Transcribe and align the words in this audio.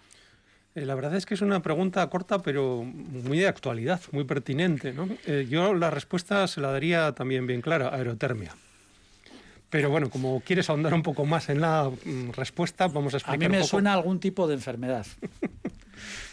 Eh, 0.74 0.84
La 0.84 0.96
verdad 0.96 1.14
es 1.14 1.24
que 1.26 1.34
es 1.34 1.42
una 1.42 1.62
pregunta 1.62 2.04
corta, 2.10 2.42
pero 2.42 2.82
muy 2.82 3.38
de 3.38 3.46
actualidad, 3.46 4.00
muy 4.10 4.24
pertinente. 4.24 4.92
¿no? 4.92 5.08
Eh, 5.26 5.46
yo 5.48 5.74
la 5.74 5.90
respuesta 5.92 6.44
se 6.48 6.60
la 6.60 6.72
daría 6.72 7.12
también 7.12 7.46
bien 7.46 7.60
clara, 7.60 7.94
aerotermia. 7.94 8.56
Pero 9.70 9.90
bueno, 9.90 10.10
como 10.10 10.40
quieres 10.40 10.68
ahondar 10.70 10.92
un 10.94 11.04
poco 11.04 11.24
más 11.24 11.48
en 11.48 11.60
la 11.60 11.88
mm, 11.88 12.30
respuesta, 12.32 12.88
vamos 12.88 13.14
a 13.14 13.18
A 13.18 13.20
explicar 13.20 13.38
mí 13.38 13.46
un 13.46 13.52
me 13.52 13.58
poco. 13.58 13.68
suena 13.68 13.92
a 13.92 13.94
algún 13.94 14.18
tipo 14.18 14.48
de 14.48 14.54
enfermedad. 14.54 15.06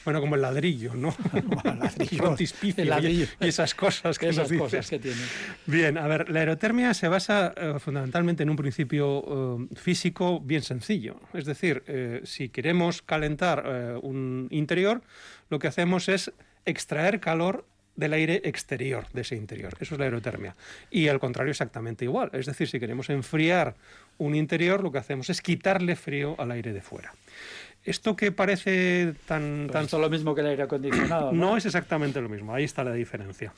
Bueno, 0.06 0.20
como 0.20 0.36
el 0.36 0.42
ladrillo, 0.42 0.94
¿no? 0.96 1.16
El 1.64 1.80
ladrillo, 1.80 2.36
el 2.78 2.90
ladrillo. 2.90 3.26
y 3.40 3.48
esas 3.48 3.74
cosas 3.74 4.20
que 4.20 4.30
Esas 4.30 4.52
nos 4.52 4.60
cosas 4.60 4.82
dices. 4.82 4.90
que 4.90 5.00
tienen. 5.00 5.26
Bien, 5.66 5.98
a 5.98 6.08
ver, 6.08 6.30
la 6.30 6.42
aerotermia 6.42 6.94
se 6.94 7.08
basa 7.08 7.54
eh, 7.56 7.76
fundamentalmente 7.80 8.44
en 8.44 8.50
un 8.50 8.56
principio 8.56 9.24
eh, 9.72 9.76
físico 9.76 10.40
bien 10.42 10.62
sencillo. 10.62 11.20
Es 11.34 11.46
decir, 11.46 11.84
eh, 11.88 12.22
si 12.26 12.50
queremos 12.50 13.02
calentar 13.02 13.64
un 14.02 14.48
interior, 14.52 15.02
lo 15.50 15.60
que 15.60 15.68
hacemos 15.68 16.10
es 16.10 16.32
extraer 16.66 17.20
calor 17.20 17.66
del 17.96 18.14
aire 18.14 18.42
exterior 18.46 19.08
de 19.14 19.22
ese 19.22 19.36
interior. 19.36 19.74
Eso 19.80 19.96
es 19.96 20.00
la 20.00 20.06
aerotermia. 20.06 20.56
Y 20.90 21.08
al 21.08 21.20
contrario, 21.20 21.52
exactamente 21.52 22.06
igual. 22.06 22.30
Es 22.34 22.46
decir, 22.48 22.68
si 22.68 22.80
queremos 22.80 23.10
enfriar 23.10 23.76
un 24.18 24.36
interior, 24.36 24.82
lo 24.84 24.92
que 24.92 24.98
hacemos 24.98 25.30
es 25.30 25.42
quitarle 25.42 25.96
frío 25.96 26.36
al 26.40 26.52
aire 26.52 26.74
de 26.74 26.82
fuera. 26.82 27.14
Esto 27.86 28.16
que 28.16 28.32
parece 28.32 29.14
tan, 29.28 29.64
Pues 29.64 29.74
tan 29.74 29.84
esto 29.86 29.98
es 29.98 30.02
lo 30.02 30.10
mismo 30.10 30.34
que 30.34 30.42
el 30.42 30.48
aire 30.48 30.64
acondicionado. 30.64 31.32
no 31.34 31.58
es 31.58 31.66
exactamente 31.66 32.22
lo 32.22 32.30
mismo, 32.30 32.54
ahí 32.54 32.64
está 32.64 32.84
la 32.84 32.94
diferencia. 32.94 33.54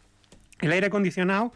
El 0.60 0.72
aire 0.72 0.88
acondicionado 0.88 1.54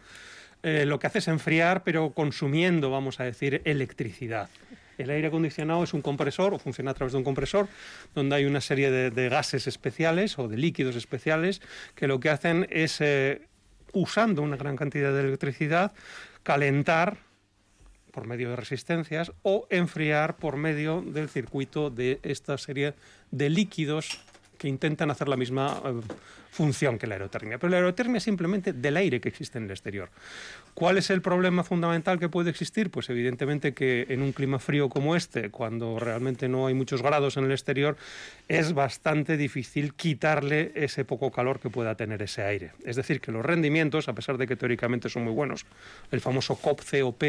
eh, 0.62 0.84
lo 0.86 0.98
que 0.98 1.06
hace 1.06 1.18
es 1.18 1.28
enfriar, 1.28 1.82
pero 1.84 2.10
consumiendo, 2.10 2.90
vamos 2.90 3.18
a 3.18 3.24
decir, 3.24 3.62
electricidad. 3.64 4.50
El 4.98 5.08
aire 5.08 5.28
acondicionado 5.28 5.82
es 5.82 5.94
un 5.94 6.02
compresor, 6.02 6.52
o 6.52 6.58
funciona 6.58 6.90
a 6.90 6.94
través 6.94 7.12
de 7.12 7.18
un 7.18 7.24
compresor, 7.24 7.68
donde 8.14 8.36
hay 8.36 8.44
una 8.44 8.60
serie 8.60 8.90
de, 8.90 9.10
de 9.10 9.28
gases 9.30 9.66
especiales 9.66 10.38
o 10.38 10.46
de 10.46 10.58
líquidos 10.58 10.96
especiales 10.96 11.62
que 11.94 12.06
lo 12.06 12.20
que 12.20 12.28
hacen 12.28 12.66
es, 12.70 13.00
eh, 13.00 13.40
usando 13.94 14.42
una 14.42 14.56
gran 14.56 14.76
cantidad 14.76 15.12
de 15.12 15.20
electricidad, 15.20 15.92
calentar 16.42 17.16
por 18.10 18.26
medio 18.26 18.50
de 18.50 18.56
resistencias 18.56 19.32
o 19.42 19.66
enfriar 19.70 20.36
por 20.36 20.56
medio 20.56 21.02
del 21.02 21.28
circuito 21.28 21.90
de 21.90 22.20
esta 22.22 22.58
serie 22.58 22.94
de 23.30 23.50
líquidos 23.50 24.20
que 24.58 24.68
intentan 24.68 25.10
hacer 25.10 25.28
la 25.28 25.36
misma 25.36 25.80
eh, 25.84 26.00
función 26.50 26.98
que 26.98 27.06
la 27.06 27.14
aerotermia. 27.14 27.58
Pero 27.58 27.70
la 27.70 27.76
aerotermia 27.78 28.18
es 28.18 28.24
simplemente 28.24 28.72
del 28.72 28.96
aire 28.96 29.20
que 29.20 29.28
existe 29.28 29.58
en 29.58 29.64
el 29.64 29.70
exterior. 29.70 30.10
¿Cuál 30.74 30.98
es 30.98 31.10
el 31.10 31.22
problema 31.22 31.64
fundamental 31.64 32.18
que 32.18 32.28
puede 32.28 32.50
existir? 32.50 32.90
Pues 32.90 33.08
evidentemente 33.10 33.72
que 33.74 34.06
en 34.08 34.22
un 34.22 34.32
clima 34.32 34.58
frío 34.58 34.88
como 34.88 35.16
este, 35.16 35.50
cuando 35.50 35.98
realmente 35.98 36.48
no 36.48 36.66
hay 36.66 36.74
muchos 36.74 37.02
grados 37.02 37.36
en 37.36 37.44
el 37.44 37.52
exterior, 37.52 37.96
es 38.48 38.72
bastante 38.72 39.36
difícil 39.36 39.94
quitarle 39.94 40.72
ese 40.74 41.04
poco 41.04 41.30
calor 41.30 41.60
que 41.60 41.70
pueda 41.70 41.94
tener 41.94 42.22
ese 42.22 42.42
aire. 42.42 42.72
Es 42.84 42.96
decir, 42.96 43.20
que 43.20 43.32
los 43.32 43.44
rendimientos, 43.44 44.08
a 44.08 44.14
pesar 44.14 44.38
de 44.38 44.46
que 44.46 44.56
teóricamente 44.56 45.08
son 45.08 45.24
muy 45.24 45.32
buenos, 45.32 45.66
el 46.10 46.20
famoso 46.20 46.56
COP, 46.56 46.80
COP, 46.80 47.22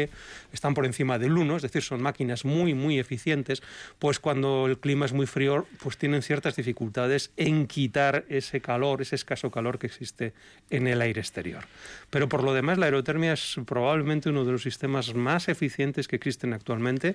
están 0.52 0.74
por 0.74 0.86
encima 0.86 1.18
del 1.18 1.36
1, 1.36 1.56
es 1.56 1.62
decir, 1.62 1.82
son 1.82 2.02
máquinas 2.02 2.44
muy, 2.44 2.74
muy 2.74 2.98
eficientes, 2.98 3.62
pues 3.98 4.18
cuando 4.18 4.66
el 4.66 4.78
clima 4.78 5.06
es 5.06 5.12
muy 5.12 5.26
frío, 5.26 5.66
pues 5.82 5.96
tienen 5.96 6.22
ciertas 6.22 6.56
dificultades 6.56 7.30
en 7.36 7.66
quitar 7.66 8.24
ese 8.28 8.60
calor, 8.60 9.02
ese 9.02 9.11
escaso 9.16 9.50
calor 9.50 9.78
que 9.78 9.86
existe 9.86 10.32
en 10.70 10.86
el 10.86 11.00
aire 11.00 11.20
exterior. 11.20 11.64
Pero 12.10 12.28
por 12.28 12.42
lo 12.42 12.52
demás, 12.54 12.78
la 12.78 12.86
aerotermia 12.86 13.32
es 13.32 13.56
probablemente 13.66 14.28
uno 14.28 14.44
de 14.44 14.52
los 14.52 14.62
sistemas 14.62 15.14
más 15.14 15.48
eficientes 15.48 16.08
que 16.08 16.16
existen 16.16 16.52
actualmente 16.52 17.14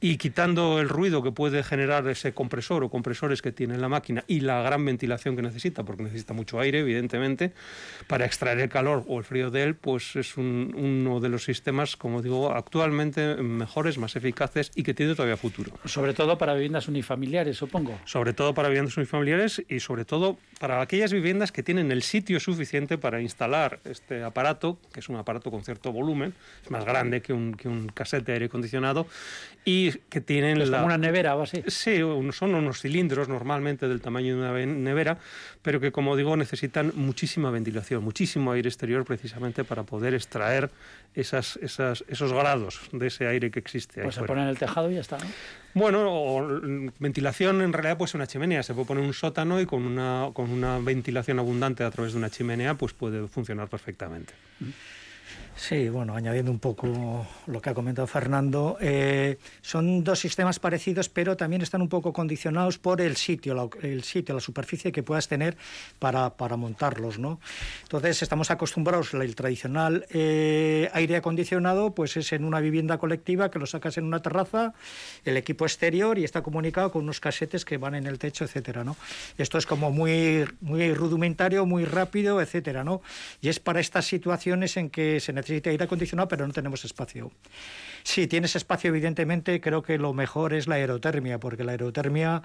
y 0.00 0.16
quitando 0.18 0.80
el 0.80 0.88
ruido 0.88 1.22
que 1.22 1.32
puede 1.32 1.62
generar 1.62 2.06
ese 2.08 2.32
compresor 2.32 2.84
o 2.84 2.88
compresores 2.90 3.42
que 3.42 3.52
tiene 3.52 3.78
la 3.78 3.88
máquina 3.88 4.24
y 4.26 4.40
la 4.40 4.62
gran 4.62 4.84
ventilación 4.84 5.36
que 5.36 5.42
necesita, 5.42 5.84
porque 5.84 6.02
necesita 6.04 6.32
mucho 6.34 6.60
aire, 6.60 6.80
evidentemente, 6.80 7.52
para 8.06 8.24
extraer 8.26 8.60
el 8.60 8.68
calor 8.68 9.04
o 9.08 9.18
el 9.18 9.24
frío 9.24 9.50
de 9.50 9.62
él, 9.62 9.74
pues 9.74 10.16
es 10.16 10.36
un- 10.36 10.74
uno 10.76 11.20
de 11.20 11.28
los 11.28 11.44
sistemas, 11.44 11.96
como 11.96 12.22
digo, 12.22 12.52
actualmente 12.52 13.36
mejores, 13.36 13.98
más 13.98 14.16
eficaces 14.16 14.70
y 14.74 14.82
que 14.82 14.94
tiene 14.94 15.14
todavía 15.14 15.36
futuro. 15.36 15.72
Sobre 15.84 16.14
todo 16.14 16.38
para 16.38 16.54
viviendas 16.54 16.88
unifamiliares, 16.88 17.56
supongo. 17.56 17.98
Sobre 18.04 18.32
todo 18.32 18.54
para 18.54 18.68
viviendas 18.68 18.96
unifamiliares 18.96 19.62
y 19.68 19.80
sobre 19.80 20.04
todo 20.04 20.38
para 20.60 20.80
aquellas 20.80 21.12
viviendas 21.12 21.25
que 21.52 21.62
tienen 21.62 21.90
el 21.90 22.02
sitio 22.02 22.38
suficiente 22.38 22.98
para 22.98 23.20
instalar 23.20 23.80
este 23.84 24.22
aparato, 24.22 24.78
que 24.92 25.00
es 25.00 25.08
un 25.08 25.16
aparato 25.16 25.50
con 25.50 25.64
cierto 25.64 25.90
volumen, 25.92 26.34
es 26.64 26.70
más 26.70 26.84
grande 26.84 27.20
que 27.20 27.32
un, 27.32 27.54
que 27.54 27.68
un 27.68 27.88
cassette 27.88 28.24
de 28.26 28.32
aire 28.34 28.46
acondicionado, 28.46 29.06
y 29.64 29.90
que 30.08 30.20
tienen 30.20 30.60
Es 30.60 30.68
la... 30.68 30.78
como 30.78 30.86
una 30.86 30.98
nevera 30.98 31.34
o 31.34 31.42
así. 31.42 31.62
Sí, 31.66 31.98
son 32.32 32.54
unos 32.54 32.80
cilindros 32.80 33.28
normalmente 33.28 33.88
del 33.88 34.00
tamaño 34.00 34.34
de 34.34 34.40
una 34.40 34.52
ve- 34.52 34.66
nevera, 34.66 35.18
pero 35.62 35.80
que 35.80 35.90
como 35.90 36.16
digo 36.16 36.36
necesitan 36.36 36.92
muchísima 36.94 37.50
ventilación, 37.50 38.04
muchísimo 38.04 38.52
aire 38.52 38.68
exterior 38.68 39.04
precisamente 39.04 39.64
para 39.64 39.82
poder 39.82 40.14
extraer 40.14 40.70
esas, 41.14 41.56
esas, 41.62 42.04
esos 42.08 42.32
grados 42.32 42.80
de 42.92 43.08
ese 43.08 43.26
aire 43.26 43.50
que 43.50 43.58
existe. 43.58 44.00
ahí 44.00 44.04
Pues 44.04 44.14
se 44.14 44.20
fuera. 44.20 44.34
pone 44.34 44.42
en 44.44 44.48
el 44.50 44.58
tejado 44.58 44.90
y 44.90 44.94
ya 44.94 45.00
está. 45.00 45.18
¿no? 45.18 45.24
Bueno, 45.76 46.40
mm, 46.40 46.88
ventilación 47.00 47.60
en 47.60 47.70
realidad 47.70 47.98
pues 47.98 48.14
una 48.14 48.26
chimenea, 48.26 48.62
se 48.62 48.72
puede 48.72 48.86
poner 48.86 49.04
un 49.04 49.12
sótano 49.12 49.60
y 49.60 49.66
con 49.66 49.84
una, 49.84 50.30
con 50.32 50.50
una 50.50 50.78
ventilación 50.78 51.38
abundante 51.38 51.84
a 51.84 51.90
través 51.90 52.14
de 52.14 52.18
una 52.18 52.30
chimenea 52.30 52.72
pues 52.76 52.94
puede 52.94 53.28
funcionar 53.28 53.68
perfectamente. 53.68 54.32
Sí, 55.58 55.88
bueno, 55.88 56.14
añadiendo 56.14 56.50
un 56.50 56.58
poco 56.58 57.26
lo 57.46 57.62
que 57.62 57.70
ha 57.70 57.74
comentado 57.74 58.06
Fernando, 58.06 58.76
eh, 58.78 59.38
son 59.62 60.04
dos 60.04 60.18
sistemas 60.20 60.58
parecidos, 60.58 61.08
pero 61.08 61.34
también 61.34 61.62
están 61.62 61.80
un 61.80 61.88
poco 61.88 62.12
condicionados 62.12 62.76
por 62.76 63.00
el 63.00 63.16
sitio, 63.16 63.54
la, 63.54 63.66
el 63.80 64.04
sitio, 64.04 64.34
la 64.34 64.42
superficie 64.42 64.92
que 64.92 65.02
puedas 65.02 65.28
tener 65.28 65.56
para, 65.98 66.36
para 66.36 66.56
montarlos, 66.56 67.18
¿no? 67.18 67.40
Entonces 67.84 68.22
estamos 68.22 68.50
acostumbrados 68.50 69.14
el 69.14 69.34
tradicional 69.34 70.06
eh, 70.10 70.90
aire 70.92 71.16
acondicionado, 71.16 71.94
pues 71.94 72.18
es 72.18 72.34
en 72.34 72.44
una 72.44 72.60
vivienda 72.60 72.98
colectiva 72.98 73.50
que 73.50 73.58
lo 73.58 73.64
sacas 73.64 73.96
en 73.96 74.04
una 74.04 74.20
terraza, 74.20 74.74
el 75.24 75.38
equipo 75.38 75.64
exterior 75.64 76.18
y 76.18 76.24
está 76.24 76.42
comunicado 76.42 76.92
con 76.92 77.04
unos 77.04 77.18
casetes 77.18 77.64
que 77.64 77.78
van 77.78 77.94
en 77.94 78.06
el 78.06 78.18
techo, 78.18 78.44
etcétera, 78.44 78.84
¿no? 78.84 78.94
Esto 79.38 79.56
es 79.56 79.64
como 79.64 79.90
muy 79.90 80.44
muy 80.60 80.92
rudimentario, 80.92 81.64
muy 81.64 81.86
rápido, 81.86 82.42
etcétera, 82.42 82.84
¿no? 82.84 83.00
Y 83.40 83.48
es 83.48 83.58
para 83.58 83.80
estas 83.80 84.04
situaciones 84.04 84.76
en 84.76 84.90
que 84.90 85.18
se 85.18 85.32
necesita 85.32 85.45
necesita 85.46 85.70
aire 85.70 85.84
acondicionado, 85.84 86.28
pero 86.28 86.46
no 86.46 86.52
tenemos 86.52 86.84
espacio. 86.84 87.30
Si 88.02 88.26
tienes 88.26 88.56
espacio, 88.56 88.88
evidentemente, 88.88 89.60
creo 89.60 89.82
que 89.82 89.98
lo 89.98 90.12
mejor 90.12 90.54
es 90.54 90.66
la 90.66 90.76
aerotermia, 90.76 91.38
porque 91.38 91.64
la 91.64 91.72
aerotermia 91.72 92.42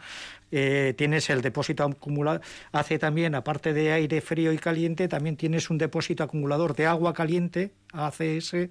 eh, 0.52 0.94
tienes 0.98 1.30
el 1.30 1.42
depósito 1.42 1.84
acumulado, 1.84 2.42
hace 2.72 3.00
también, 3.00 3.36
aparte 3.36 3.74
de 3.74 3.92
aire 3.92 4.22
frío 4.22 4.54
y 4.54 4.58
caliente, 4.58 5.08
también 5.08 5.38
tienes 5.38 5.70
un 5.70 5.78
depósito 5.78 6.24
acumulador 6.24 6.76
de 6.76 6.88
agua 6.88 7.14
caliente, 7.14 7.72
ACS, 7.94 8.70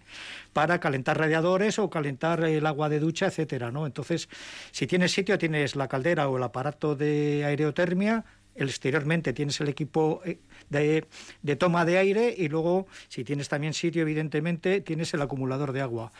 para 0.52 0.80
calentar 0.80 1.18
radiadores 1.18 1.78
o 1.78 1.90
calentar 1.90 2.44
el 2.44 2.66
agua 2.66 2.88
de 2.88 3.00
ducha, 3.00 3.26
etcétera, 3.26 3.70
¿no? 3.70 3.86
Entonces, 3.86 4.28
si 4.70 4.86
tienes 4.86 5.12
sitio, 5.12 5.38
tienes 5.38 5.76
la 5.76 5.88
caldera 5.88 6.28
o 6.28 6.36
el 6.36 6.42
aparato 6.42 6.94
de 6.94 7.44
aerotermia, 7.44 8.24
exteriormente 8.68 9.32
tienes 9.32 9.60
el 9.60 9.68
equipo 9.68 10.20
eh, 10.24 10.38
de, 10.68 11.56
toma 11.56 11.84
de 11.84 11.98
aire 11.98 12.34
y 12.36 12.48
luego, 12.48 12.86
si 13.08 13.24
tienes 13.24 13.48
también 13.48 13.74
sitio, 13.74 14.02
evidentemente, 14.02 14.80
tienes 14.80 15.12
el 15.14 15.22
acumulador 15.22 15.72
de 15.72 15.80
agua. 15.80 16.12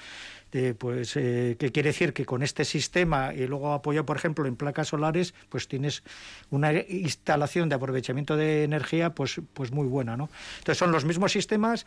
pues 0.78 1.16
eh, 1.16 1.54
que 1.60 1.70
quiere 1.70 1.90
decir 1.90 2.12
que 2.12 2.24
con 2.24 2.42
este 2.42 2.64
sistema 2.64 3.32
y 3.32 3.46
luego 3.46 3.72
apoyado 3.72 4.04
por 4.04 4.16
ejemplo 4.16 4.46
en 4.46 4.56
placas 4.56 4.88
solares 4.88 5.32
pues 5.48 5.68
tienes 5.68 6.02
una 6.50 6.72
instalación 6.72 7.68
de 7.68 7.76
aprovechamiento 7.76 8.36
de 8.36 8.64
energía 8.64 9.14
pues 9.14 9.40
pues 9.54 9.70
muy 9.70 9.86
buena 9.86 10.16
no 10.16 10.28
entonces 10.58 10.76
son 10.76 10.90
los 10.90 11.04
mismos 11.04 11.30
sistemas 11.30 11.86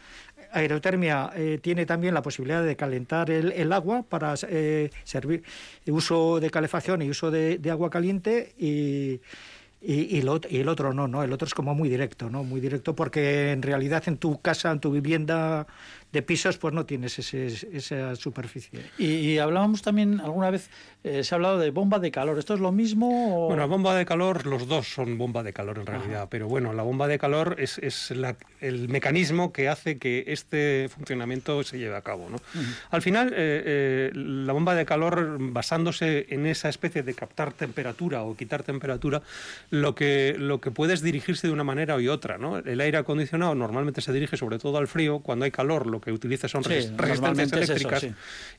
aerotermia 0.54 1.32
eh, 1.36 1.60
tiene 1.62 1.86
también 1.86 2.14
la 2.14 2.22
posibilidad 2.22 2.64
de 2.64 2.78
calentar 2.78 3.30
el, 3.32 3.74
agua 3.74 4.04
para 4.04 4.38
servir 4.38 5.44
uso 5.88 6.40
de 6.40 6.50
calefacción 6.50 7.02
y 7.02 7.10
uso 7.10 7.32
de 7.32 7.70
agua 7.70 7.90
caliente 7.90 8.54
y 8.58 9.20
y, 9.86 10.18
y, 10.18 10.20
el 10.20 10.70
otro 10.70 10.94
no, 10.94 11.08
¿no? 11.08 11.24
El 11.24 11.34
otro 11.34 11.46
es 11.46 11.54
como 11.54 11.76
muy 11.76 11.90
directo, 11.90 12.30
¿no? 12.30 12.44
Muy 12.44 12.62
directo 12.62 12.96
porque 12.96 13.52
en 13.52 13.62
realidad 13.62 14.04
en 14.08 14.18
tu 14.18 14.40
casa, 14.42 14.72
en 14.72 14.80
tu 14.80 14.92
vivienda 14.92 15.68
de 16.14 16.22
pisos, 16.22 16.58
pues 16.60 16.76
no 16.76 16.86
tienes 16.86 17.18
ese, 17.18 17.48
esa 17.76 18.16
superficie. 18.16 18.80
Y, 19.00 19.40
hablábamos 19.40 19.82
también 19.82 20.20
alguna 20.20 20.52
vez, 20.52 20.70
eh, 21.04 21.24
se 21.24 21.34
ha 21.34 21.38
hablado 21.38 21.58
de 21.58 21.72
bomba 21.72 21.98
de 21.98 22.12
calor. 22.12 22.38
¿Esto 22.38 22.54
es 22.54 22.60
lo 22.60 22.72
mismo? 22.72 23.46
O... 23.46 23.48
Bueno, 23.48 23.68
bomba 23.68 23.96
de 23.96 24.06
calor, 24.06 24.46
los 24.46 24.68
dos 24.68 24.88
son 24.88 25.18
bomba 25.18 25.42
de 25.42 25.54
calor 25.54 25.80
en 25.80 25.88
realidad, 25.88 26.28
pero 26.30 26.48
bueno, 26.48 26.72
la 26.72 26.84
bomba 26.84 27.08
de 27.08 27.18
calor 27.18 27.56
es, 27.58 27.80
es 27.80 28.12
el 28.62 28.90
mecanismo 28.90 29.52
que 29.52 29.70
hace 29.70 29.98
que 29.98 30.26
este 30.28 30.88
funcionamiento 30.88 31.64
se 31.64 31.80
lleve 31.80 31.96
a 31.96 32.02
cabo. 32.02 32.30
¿no? 32.30 32.38
Al 32.92 33.02
final, 33.02 33.30
eh, 33.30 33.64
eh, 33.66 34.12
la 34.14 34.54
bomba 34.54 34.76
de 34.76 34.86
calor, 34.86 35.38
basándose 35.40 36.28
en 36.30 36.46
esa 36.46 36.70
especie 36.70 37.02
de 37.02 37.16
captar 37.16 37.54
temperatura 37.54 38.22
o 38.22 38.38
quitar 38.38 38.62
temperatura, 38.62 39.24
lo 39.72 39.96
que, 39.96 40.36
lo 40.38 40.62
que 40.62 40.70
puede 40.70 40.94
es 40.94 41.02
dirigirse 41.02 41.48
de 41.48 41.54
una 41.54 41.64
manera 41.64 41.98
u 41.98 42.12
otra. 42.12 42.38
¿no? 42.38 42.60
El 42.60 42.80
aire 42.82 43.00
acondicionado 43.00 43.56
normalmente 43.56 44.02
se 44.02 44.14
dirige 44.14 44.38
sobre 44.38 44.60
todo 44.60 44.78
al 44.78 44.88
frío, 44.88 45.20
cuando 45.20 45.46
hay 45.46 45.52
calor, 45.52 45.88
lo 45.88 46.03
que 46.04 46.12
utiliza 46.12 46.48
son 46.48 46.64
resistencias 46.64 47.52
eléctricas 47.54 48.08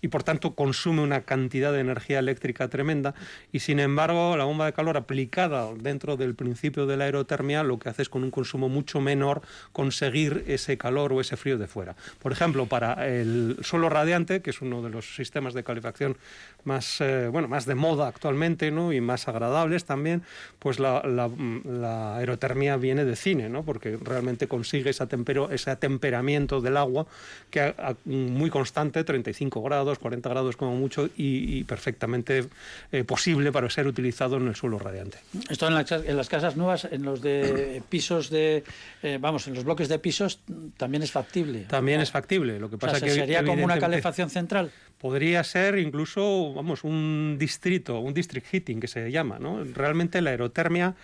y 0.00 0.08
por 0.08 0.22
tanto 0.22 0.54
consume 0.54 1.02
una 1.02 1.22
cantidad 1.22 1.72
de 1.72 1.80
energía 1.80 2.18
eléctrica 2.18 2.68
tremenda 2.68 3.14
y 3.52 3.60
sin 3.60 3.80
embargo 3.80 4.36
la 4.36 4.44
bomba 4.44 4.66
de 4.66 4.72
calor 4.72 4.96
aplicada 4.96 5.72
dentro 5.74 6.16
del 6.16 6.34
principio 6.34 6.86
de 6.86 6.96
la 6.96 7.04
aerotermia 7.04 7.62
lo 7.62 7.78
que 7.78 7.88
hace 7.88 8.02
es 8.02 8.08
con 8.08 8.24
un 8.24 8.30
consumo 8.30 8.68
mucho 8.68 9.00
menor 9.00 9.42
conseguir 9.72 10.44
ese 10.46 10.78
calor 10.78 11.12
o 11.12 11.20
ese 11.20 11.36
frío 11.36 11.58
de 11.58 11.66
fuera. 11.66 11.96
Por 12.18 12.32
ejemplo, 12.32 12.66
para 12.66 13.06
el 13.08 13.56
suelo 13.62 13.88
radiante, 13.88 14.42
que 14.42 14.50
es 14.50 14.60
uno 14.60 14.82
de 14.82 14.90
los 14.90 15.16
sistemas 15.16 15.54
de 15.54 15.64
calefacción 15.64 16.16
más, 16.64 17.00
eh, 17.00 17.28
bueno, 17.30 17.48
más 17.48 17.66
de 17.66 17.74
moda 17.74 18.08
actualmente 18.08 18.70
¿no? 18.70 18.92
y 18.92 19.00
más 19.00 19.28
agradables 19.28 19.84
también, 19.84 20.22
pues 20.58 20.78
la, 20.78 21.02
la, 21.04 22.16
aerotermia 22.16 22.76
viene 22.76 23.04
de 23.04 23.16
cine, 23.16 23.48
¿no? 23.48 23.64
porque 23.64 23.98
realmente 24.00 24.48
consigue 24.48 24.90
esa 24.90 25.06
tempero, 25.06 25.50
ese 25.50 25.70
atemperamiento 25.70 26.60
del 26.60 26.76
agua 26.76 27.06
que 27.50 27.74
muy 28.04 28.50
constante, 28.50 29.04
35 29.04 29.62
grados, 29.62 29.98
40 29.98 30.28
grados 30.28 30.56
como 30.56 30.74
mucho, 30.74 31.08
y, 31.16 31.64
perfectamente 31.64 32.46
eh, 32.92 33.04
posible 33.04 33.52
para 33.52 33.68
ser 33.70 33.86
utilizado 33.86 34.36
en 34.36 34.48
el 34.48 34.56
suelo 34.56 34.78
radiante. 34.78 35.18
Esto 35.48 35.68
en 35.68 35.74
las, 35.74 35.90
en 35.92 36.16
las 36.16 36.28
casas 36.28 36.56
nuevas, 36.56 36.86
en 36.90 37.02
los 37.02 37.20
de 37.20 37.82
pisos 37.88 38.30
de, 38.30 38.64
eh, 39.02 39.18
vamos, 39.20 39.46
en 39.46 39.54
los 39.54 39.64
bloques 39.64 39.88
de 39.88 39.98
pisos 39.98 40.40
también 40.76 41.02
es 41.02 41.12
factible. 41.12 41.60
También 41.68 42.00
es 42.00 42.10
factible, 42.10 42.58
lo 42.58 42.70
que 42.70 42.78
pasa 42.78 43.00
que 43.00 43.10
sería 43.10 43.44
como 43.44 43.64
una 43.64 43.78
calefacción 43.78 44.30
central. 44.30 44.70
Podría 44.98 45.44
ser 45.44 45.78
incluso, 45.78 46.54
vamos, 46.54 46.82
un 46.82 47.36
distrito, 47.38 47.98
un 48.00 48.14
district 48.14 48.46
heating 48.46 48.80
que 48.80 48.88
se 48.88 49.10
llama, 49.10 49.38
¿no? 49.38 49.62
Realmente 49.62 50.22
la 50.22 50.30
aerotermia 50.30 50.94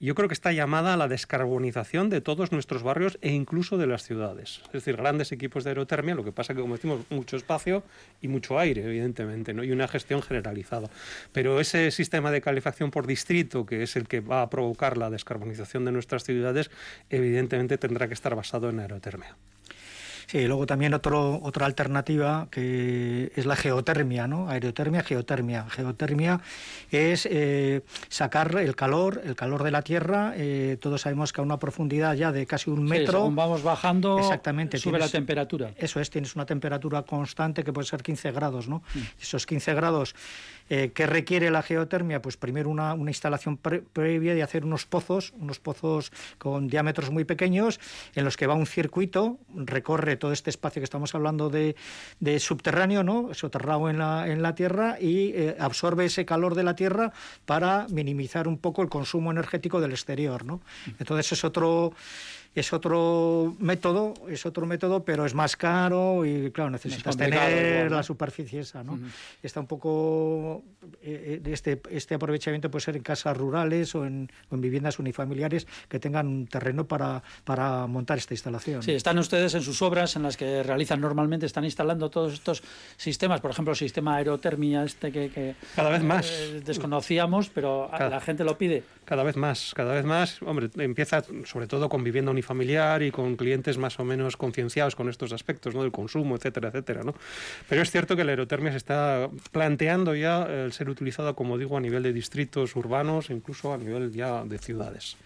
yo 0.00 0.14
creo 0.14 0.28
que 0.28 0.34
está 0.34 0.52
llamada 0.52 0.94
a 0.94 0.96
la 0.96 1.08
descarbonización 1.08 2.10
de 2.10 2.20
todos 2.20 2.52
nuestros 2.52 2.82
barrios 2.82 3.18
e 3.20 3.32
incluso 3.32 3.78
de 3.78 3.86
las 3.86 4.02
ciudades. 4.02 4.60
Es 4.66 4.72
decir, 4.72 4.96
grandes 4.96 5.32
equipos 5.32 5.64
de 5.64 5.70
aerotermia, 5.70 6.14
lo 6.14 6.24
que 6.24 6.32
pasa 6.32 6.54
que, 6.54 6.60
como 6.60 6.74
decimos, 6.74 7.00
mucho 7.10 7.36
espacio 7.36 7.82
y 8.20 8.28
mucho 8.28 8.58
aire, 8.58 8.84
evidentemente, 8.84 9.54
¿no? 9.54 9.64
y 9.64 9.70
una 9.70 9.88
gestión 9.88 10.22
generalizada. 10.22 10.90
Pero 11.32 11.60
ese 11.60 11.90
sistema 11.90 12.30
de 12.30 12.40
calefacción 12.40 12.90
por 12.90 13.06
distrito, 13.06 13.64
que 13.66 13.82
es 13.82 13.96
el 13.96 14.08
que 14.08 14.20
va 14.20 14.42
a 14.42 14.50
provocar 14.50 14.98
la 14.98 15.10
descarbonización 15.10 15.84
de 15.84 15.92
nuestras 15.92 16.24
ciudades, 16.24 16.70
evidentemente 17.10 17.78
tendrá 17.78 18.08
que 18.08 18.14
estar 18.14 18.34
basado 18.34 18.68
en 18.68 18.80
aerotermia. 18.80 19.36
Sí, 20.26 20.38
y 20.38 20.46
luego 20.46 20.66
también 20.66 20.94
otro, 20.94 21.40
otra 21.42 21.66
alternativa 21.66 22.48
que 22.50 23.32
es 23.34 23.46
la 23.46 23.56
geotermia, 23.56 24.26
¿no? 24.26 24.48
Aerotermia, 24.48 25.02
geotermia. 25.02 25.66
Geotermia 25.68 26.40
es 26.90 27.26
eh, 27.30 27.82
sacar 28.08 28.56
el 28.56 28.74
calor, 28.76 29.22
el 29.24 29.36
calor 29.36 29.62
de 29.62 29.70
la 29.70 29.82
Tierra. 29.82 30.32
Eh, 30.36 30.78
todos 30.80 31.02
sabemos 31.02 31.32
que 31.32 31.40
a 31.40 31.44
una 31.44 31.58
profundidad 31.58 32.14
ya 32.14 32.32
de 32.32 32.46
casi 32.46 32.70
un 32.70 32.84
metro. 32.84 33.26
Sí, 33.26 33.34
vamos 33.34 33.62
bajando, 33.62 34.18
Exactamente, 34.18 34.78
sube 34.78 34.98
la 34.98 35.08
temperatura. 35.08 35.72
Eso 35.76 36.00
es, 36.00 36.10
tienes 36.10 36.34
una 36.34 36.46
temperatura 36.46 37.02
constante 37.02 37.64
que 37.64 37.72
puede 37.72 37.86
ser 37.86 38.02
15 38.02 38.32
grados, 38.32 38.68
¿no? 38.68 38.82
Mm. 38.94 38.98
Esos 39.20 39.46
15 39.46 39.74
grados 39.74 40.14
eh, 40.70 40.92
¿Qué 40.94 41.06
requiere 41.06 41.50
la 41.50 41.62
geotermia? 41.62 42.22
Pues 42.22 42.36
primero 42.36 42.70
una, 42.70 42.94
instalación 42.94 43.58
previa 43.58 44.34
de 44.34 44.42
hacer 44.42 44.64
unos 44.64 44.86
pozos, 44.86 45.34
unos 45.38 45.60
pozos 45.60 46.10
con 46.38 46.68
diámetros 46.68 47.10
muy 47.10 47.24
pequeños, 47.24 47.80
en 48.14 48.24
los 48.24 48.36
que 48.36 48.46
va 48.46 48.54
un 48.54 48.66
circuito, 48.66 49.38
recorre 49.54 50.16
todo 50.16 50.32
este 50.32 50.50
espacio 50.50 50.80
que 50.80 50.84
estamos 50.84 51.14
hablando 51.14 51.50
de, 51.50 51.76
subterráneo, 52.38 53.02
¿no? 53.02 53.34
soterrado 53.34 53.90
en 53.90 53.98
la, 53.98 54.26
en 54.28 54.42
la 54.42 54.54
tierra, 54.54 54.96
y 55.00 55.32
eh, 55.34 55.56
absorbe 55.58 56.06
ese 56.06 56.24
calor 56.24 56.54
de 56.54 56.62
la 56.62 56.74
tierra 56.74 57.12
para 57.44 57.86
minimizar 57.90 58.48
un 58.48 58.58
poco 58.58 58.82
el 58.82 58.88
consumo 58.88 59.30
energético 59.30 59.80
del 59.80 59.92
exterior. 59.92 60.44
¿no? 60.44 60.60
Entonces 60.98 61.32
es 61.32 61.44
otro 61.44 61.92
es 62.54 62.72
otro 62.72 63.56
método, 63.58 64.14
es 64.28 64.46
otro 64.46 64.64
método, 64.64 65.04
pero 65.04 65.26
es 65.26 65.34
más 65.34 65.56
caro 65.56 66.24
y 66.24 66.52
claro, 66.52 66.70
necesitas 66.70 67.16
tener 67.16 67.90
la 67.90 68.02
superficie 68.02 68.60
esa, 68.60 68.84
¿no? 68.84 68.98
Está 69.42 69.58
un 69.58 69.66
poco 69.66 70.62
eh, 71.02 71.40
eh, 71.44 71.50
este 71.52 71.80
este 71.90 72.14
aprovechamiento 72.14 72.70
puede 72.70 72.84
ser 72.84 72.96
en 72.96 73.02
casas 73.02 73.36
rurales 73.36 73.94
o 73.94 74.06
en, 74.06 74.30
viviendas 74.50 74.98
unifamiliares 75.00 75.66
que 75.88 75.98
tengan 75.98 76.28
un 76.28 76.46
terreno 76.46 76.86
para, 76.86 77.22
para 77.44 77.86
montar 77.86 78.18
esta 78.18 78.34
instalación. 78.34 78.82
Sí, 78.82 78.92
están 78.92 79.18
ustedes 79.18 79.54
en 79.54 79.62
sus 79.62 79.82
obras 79.82 80.14
en 80.14 80.22
las 80.22 80.36
que 80.36 80.62
realizan 80.62 81.00
normalmente, 81.00 81.44
están 81.44 81.64
instalando 81.64 82.08
todos 82.08 82.32
estos 82.32 82.62
sistemas, 82.96 83.40
por 83.40 83.50
ejemplo, 83.50 83.72
el 83.72 83.78
sistema 83.78 84.16
aerotermia 84.16 84.84
este 84.84 85.10
que, 85.10 85.56
cada 85.74 85.90
vez 85.90 86.02
más 86.02 86.30
eh, 86.30 86.62
desconocíamos, 86.64 87.48
pero 87.48 87.90
la 87.90 88.20
gente 88.20 88.44
lo 88.44 88.56
pide. 88.56 88.84
Cada 89.04 89.22
vez 89.22 89.36
más, 89.36 89.72
cada 89.74 89.92
vez 89.92 90.04
más, 90.04 90.40
hombre, 90.42 90.70
empieza 90.78 91.22
sobre 91.44 91.66
todo 91.66 91.88
con 91.88 92.04
vivienda 92.04 92.30
unifamiliar 92.30 92.43
y 93.00 93.10
con 93.10 93.36
clientes 93.36 93.78
más 93.78 93.98
o 93.98 94.04
menos 94.04 94.36
concienciados 94.36 94.96
con 94.96 95.08
estos 95.08 95.32
aspectos, 95.32 95.74
¿no? 95.74 95.82
Del 95.82 95.92
consumo, 95.92 96.36
etcétera, 96.36 96.68
etcétera, 96.68 97.02
¿no? 97.02 97.14
Pero 97.68 97.82
es 97.82 97.90
cierto 97.90 98.16
que 98.16 98.24
la 98.24 98.32
aerotermia 98.32 98.70
se 98.70 98.78
está 98.78 99.28
planteando 99.52 100.14
ya 100.14 100.44
el 100.44 100.72
ser 100.72 100.88
utilizada, 100.88 101.34
como 101.34 101.58
digo, 101.58 101.76
a 101.76 101.80
nivel 101.80 102.02
de 102.02 102.12
distritos 102.12 102.76
urbanos, 102.76 103.30
incluso 103.30 103.72
a 103.72 103.78
nivel 103.78 104.12
ya 104.12 104.44
de 104.44 104.58
ciudades. 104.58 105.16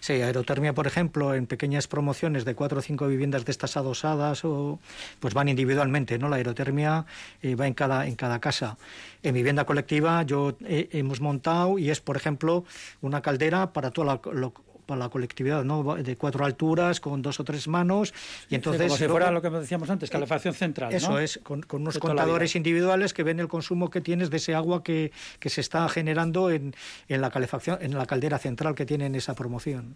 Sí, 0.00 0.14
aerotermia, 0.14 0.72
por 0.72 0.88
ejemplo, 0.88 1.34
en 1.34 1.46
pequeñas 1.46 1.86
promociones 1.86 2.44
de 2.44 2.56
cuatro 2.56 2.80
o 2.80 2.82
cinco 2.82 3.06
viviendas 3.06 3.44
de 3.44 3.52
estas 3.52 3.76
adosadas, 3.76 4.44
o, 4.44 4.80
pues 5.20 5.32
van 5.32 5.48
individualmente, 5.48 6.18
¿no? 6.18 6.28
La 6.28 6.36
aerotermia 6.36 7.06
eh, 7.40 7.54
va 7.54 7.68
en 7.68 7.74
cada, 7.74 8.06
en 8.06 8.16
cada 8.16 8.40
casa. 8.40 8.78
En 9.22 9.34
vivienda 9.34 9.64
colectiva 9.64 10.22
yo 10.24 10.56
hemos 10.60 11.20
montado 11.20 11.78
y 11.78 11.90
es, 11.90 12.00
por 12.00 12.16
ejemplo, 12.16 12.64
una 13.00 13.22
caldera 13.22 13.72
para 13.72 13.92
toda 13.92 14.20
la, 14.32 14.52
para 14.86 14.98
la 14.98 15.08
colectividad, 15.08 15.64
¿no? 15.64 15.96
De 15.96 16.16
cuatro 16.16 16.44
alturas, 16.44 17.00
con 17.00 17.22
dos 17.22 17.40
o 17.40 17.44
tres 17.44 17.68
manos. 17.68 18.12
Y 18.48 18.54
entonces, 18.54 18.88
como 18.88 18.96
si 18.96 19.06
fuera 19.06 19.30
lo 19.30 19.42
que 19.42 19.50
decíamos 19.50 19.88
antes, 19.90 20.10
calefacción 20.10 20.54
central. 20.54 20.92
Eso 20.92 21.18
es, 21.18 21.40
con, 21.42 21.64
unos 21.72 21.98
contadores 21.98 22.56
individuales 22.56 23.14
que 23.14 23.22
ven 23.22 23.40
el 23.40 23.48
consumo 23.48 23.90
que 23.90 24.00
tienes 24.00 24.30
de 24.30 24.36
ese 24.36 24.54
agua 24.54 24.82
que, 24.82 25.12
que 25.38 25.50
se 25.50 25.60
está 25.60 25.88
generando 25.88 26.50
en, 26.50 26.74
en, 27.08 27.20
la 27.20 27.30
calefacción, 27.30 27.78
en 27.80 27.96
la 27.96 28.06
caldera 28.06 28.38
central 28.38 28.74
que 28.74 28.86
tiene 28.86 29.06
en 29.06 29.14
esa 29.14 29.34
promoción. 29.34 29.94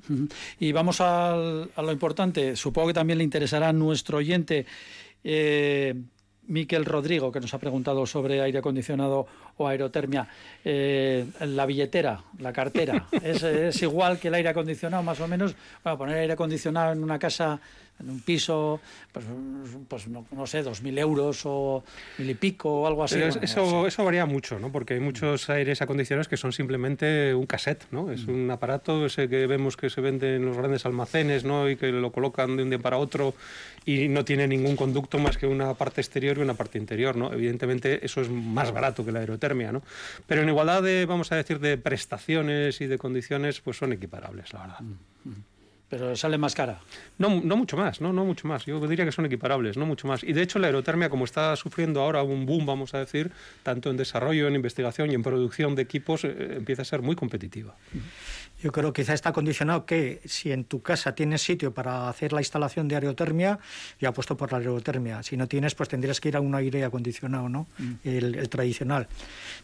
Y 0.58 0.72
vamos 0.72 1.00
a 1.00 1.34
lo 1.34 1.92
importante. 1.92 2.56
Supongo 2.56 2.88
que 2.88 2.94
también 2.94 3.18
le 3.18 3.24
interesará 3.24 3.68
a 3.68 3.72
nuestro 3.72 4.18
oyente. 4.18 4.66
Eh, 5.24 5.94
Miquel 6.48 6.84
Rodrigo, 6.84 7.32
que 7.32 7.40
nos 7.40 7.52
ha 7.54 7.58
preguntado 7.58 8.06
sobre 8.06 8.40
aire 8.40 8.58
acondicionado 8.58 9.26
o 9.56 9.66
aerotermia. 9.66 10.26
Eh, 10.64 11.26
la 11.40 11.66
billetera, 11.66 12.22
la 12.38 12.52
cartera, 12.52 13.06
¿es, 13.22 13.42
¿es, 13.42 13.82
igual 13.82 14.18
que 14.18 14.28
el 14.28 14.34
aire 14.34 14.48
acondicionado, 14.48 15.02
más 15.02 15.20
o 15.20 15.28
menos? 15.28 15.54
Bueno, 15.82 15.98
poner 15.98 16.18
aire 16.18 16.32
acondicionado 16.32 16.92
en 16.92 17.02
una 17.02 17.18
casa 17.18 17.60
en 17.98 18.10
un 18.10 18.20
piso, 18.20 18.80
pues, 19.10 19.24
pues 19.88 20.08
no, 20.08 20.46
sé, 20.46 20.62
dos 20.62 20.82
mil 20.82 20.98
euros 20.98 21.42
o 21.44 21.82
mil 22.18 22.28
y 22.28 22.34
pico 22.34 22.82
o 22.82 22.86
algo 22.86 23.04
así. 23.04 23.18
eso, 23.20 23.86
eso 23.86 24.04
varía 24.04 24.26
mucho, 24.26 24.58
¿no? 24.58 24.70
Porque 24.70 24.94
hay 24.94 25.00
muchos 25.00 25.48
aires 25.48 25.80
acondicionados 25.80 26.28
que 26.28 26.36
son 26.36 26.52
simplemente 26.52 27.34
un 27.34 27.46
cassette, 27.46 27.86
¿no? 27.90 28.10
Es 28.12 28.26
mm. 28.26 28.30
un 28.30 28.50
aparato 28.50 29.06
ese 29.06 29.28
que 29.28 29.46
vemos 29.46 29.76
que 29.76 29.88
se 29.88 30.00
vende 30.00 30.36
en 30.36 30.44
los 30.44 30.56
grandes 30.56 30.84
almacenes, 30.84 31.44
¿no? 31.44 31.70
Y 31.70 31.76
que 31.76 31.90
lo 31.90 32.12
colocan 32.12 32.56
de 32.56 32.64
un 32.64 32.70
día 32.70 32.78
para 32.78 32.98
otro 32.98 33.34
y 33.86 34.08
no 34.08 34.24
tiene 34.24 34.46
ningún 34.46 34.76
conducto 34.76 35.18
más 35.18 35.38
que 35.38 35.46
una 35.46 35.72
parte 35.74 36.00
exterior 36.00 36.36
y 36.36 36.40
una 36.42 36.54
parte 36.54 36.76
interior, 36.76 37.16
¿no? 37.16 37.32
Evidentemente 37.32 38.04
eso 38.04 38.20
es 38.20 38.28
más 38.28 38.72
barato 38.72 39.06
que 39.06 39.12
la 39.12 39.20
aerotermia, 39.20 39.45
¿no? 39.54 39.82
Pero 40.26 40.42
en 40.42 40.48
igualdad 40.48 40.82
de, 40.82 41.06
vamos 41.06 41.32
a 41.32 41.36
decir, 41.36 41.60
de 41.60 41.78
prestaciones 41.78 42.80
y 42.80 42.86
de 42.86 42.98
condiciones, 42.98 43.60
pues 43.60 43.76
son 43.76 43.92
equiparables, 43.92 44.52
la 44.52 44.60
verdad. 44.60 44.80
Mm, 44.80 45.28
mm. 45.28 45.44
Pero 45.88 46.16
sale 46.16 46.36
más 46.36 46.54
cara. 46.54 46.80
No, 47.18 47.40
no 47.40 47.56
mucho 47.56 47.76
más, 47.76 48.00
no, 48.00 48.12
no 48.12 48.24
mucho 48.24 48.48
más. 48.48 48.66
Yo 48.66 48.84
diría 48.88 49.04
que 49.04 49.12
son 49.12 49.24
equiparables, 49.24 49.76
no 49.76 49.86
mucho 49.86 50.08
más. 50.08 50.24
Y 50.24 50.32
de 50.32 50.42
hecho 50.42 50.58
la 50.58 50.66
aerotermia, 50.66 51.08
como 51.08 51.24
está 51.24 51.54
sufriendo 51.54 52.00
ahora 52.00 52.24
un 52.24 52.44
boom, 52.44 52.66
vamos 52.66 52.92
a 52.94 52.98
decir, 52.98 53.30
tanto 53.62 53.88
en 53.88 53.96
desarrollo, 53.96 54.48
en 54.48 54.56
investigación 54.56 55.12
y 55.12 55.14
en 55.14 55.22
producción 55.22 55.76
de 55.76 55.82
equipos, 55.82 56.24
eh, 56.24 56.54
empieza 56.56 56.82
a 56.82 56.84
ser 56.84 57.02
muy 57.02 57.14
competitiva. 57.14 57.76
Yo 58.62 58.72
creo 58.72 58.92
que 58.92 59.02
quizá 59.02 59.12
está 59.12 59.32
condicionado 59.32 59.84
que 59.84 60.20
si 60.24 60.50
en 60.50 60.64
tu 60.64 60.80
casa 60.80 61.14
tienes 61.14 61.42
sitio 61.42 61.74
para 61.74 62.08
hacer 62.08 62.32
la 62.32 62.40
instalación 62.40 62.88
de 62.88 62.94
aerotermia, 62.94 63.58
ya 64.00 64.12
puesto 64.12 64.36
por 64.36 64.50
la 64.52 64.58
aerotermia. 64.58 65.22
Si 65.22 65.36
no 65.36 65.46
tienes, 65.46 65.74
pues 65.74 65.88
tendrías 65.88 66.20
que 66.20 66.28
ir 66.28 66.36
a 66.36 66.40
un 66.40 66.54
aire 66.54 66.84
acondicionado, 66.84 67.48
¿no? 67.48 67.66
Mm. 67.78 67.92
El, 68.04 68.48
tradicional. 68.48 69.08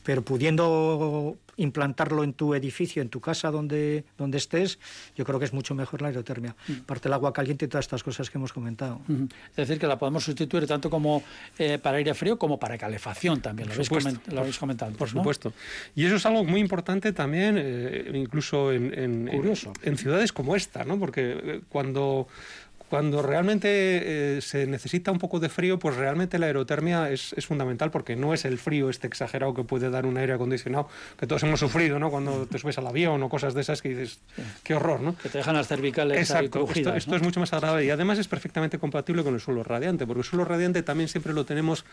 Pero 0.03 0.23
pudiendo 0.23 1.37
implantarlo 1.57 2.25
en 2.25 2.33
tu 2.33 2.55
edificio, 2.55 3.03
en 3.03 3.09
tu 3.09 3.21
casa 3.21 3.51
donde, 3.51 4.05
donde 4.17 4.39
estés, 4.39 4.79
yo 5.17 5.25
creo 5.25 5.39
que 5.39 5.45
es 5.45 5.53
mucho 5.53 5.75
mejor 5.75 6.03
la 6.03 6.09
aerotermia. 6.09 6.55
Mm. 6.69 6.73
Parte 6.87 7.09
el 7.09 7.15
agua 7.15 7.33
caliente 7.33 7.65
y 7.65 7.69
todas 7.69 7.85
estas 7.85 8.03
cosas 8.03 8.31
que 8.31 8.39
hemos 8.39 8.53
comentado. 8.53 9.01
Es 9.51 9.57
decir, 9.57 9.79
que 9.79 9.87
la 9.87 9.99
podemos 9.99 10.25
sustituir 10.25 10.67
tanto 10.67 10.91
como 10.91 11.23
eh, 11.59 11.79
para 11.79 11.99
aire 11.99 12.15
frío 12.15 12.39
como 12.39 12.59
para 12.59 12.79
calefacción 12.79 13.41
también. 13.41 13.69
Lo, 13.69 13.75
habéis, 13.75 14.59
comentado. 14.59 14.93
Por 14.93 15.09
supuesto. 15.09 15.53
Y 15.95 16.05
eso 16.05 16.17
es 16.17 16.27
algo 16.27 16.45
muy 16.45 16.61
importante 16.61 17.13
también, 17.13 17.57
eh, 17.59 18.11
incluso 18.15 18.73
en 18.73 18.83
en, 18.93 19.29
en, 19.83 19.97
ciudades 19.97 20.33
como 20.33 20.57
esta, 20.57 20.85
¿no? 20.85 20.99
Porque 20.99 21.33
eh, 21.33 21.61
cuando 21.69 22.29
cuando 22.93 23.23
realmente 23.23 23.71
eh, 24.37 24.41
se 24.43 24.67
necesita 24.67 25.11
un 25.13 25.19
poco 25.19 25.41
de 25.41 25.49
frío, 25.49 25.79
pues 25.79 25.97
realmente 25.97 26.39
la 26.39 26.45
aerotermia 26.45 27.09
es, 27.09 27.33
es, 27.39 27.47
fundamental 27.47 27.91
porque 27.91 28.17
no 28.17 28.35
es 28.35 28.45
el 28.45 28.59
frío 28.59 28.91
este 28.91 29.07
exagerado 29.07 29.55
que 29.55 29.65
puede 29.65 29.89
dar 29.89 30.05
un 30.05 30.19
aire 30.19 30.35
acondicionado, 30.35 30.91
que 31.19 31.27
todos 31.27 31.43
hemos 31.43 31.59
sufrido, 31.59 31.99
¿no? 31.99 32.11
Cuando 32.11 32.45
te 32.45 32.59
subes 32.59 32.77
al 32.77 32.87
avión 32.87 33.23
o 33.23 33.31
cosas 33.31 33.55
de 33.55 33.63
esas 33.63 33.81
que 33.81 33.89
dices, 33.89 34.21
qué 34.63 34.75
horror, 34.75 35.01
¿no? 35.01 35.17
Que 35.17 35.31
te 35.31 35.39
dejan 35.39 35.55
las 35.55 35.69
cervicales 35.69 36.19
Exacto, 36.19 36.69
esto, 36.75 37.17
es 37.17 37.23
mucho 37.23 37.41
más 37.41 37.51
agradable 37.55 37.87
y 37.87 37.89
además 37.89 38.19
es 38.19 38.29
perfectamente 38.29 38.79
compatible 38.79 39.25
con 39.25 39.33
el 39.33 39.41
suelo 39.41 39.65
radiante, 39.65 40.07
porque 40.07 40.21
el 40.21 40.27
suelo 40.27 40.45
radiante 40.45 40.83
también 40.83 41.09
siempre 41.09 41.33
lo 41.33 41.47
tenemos 41.47 41.87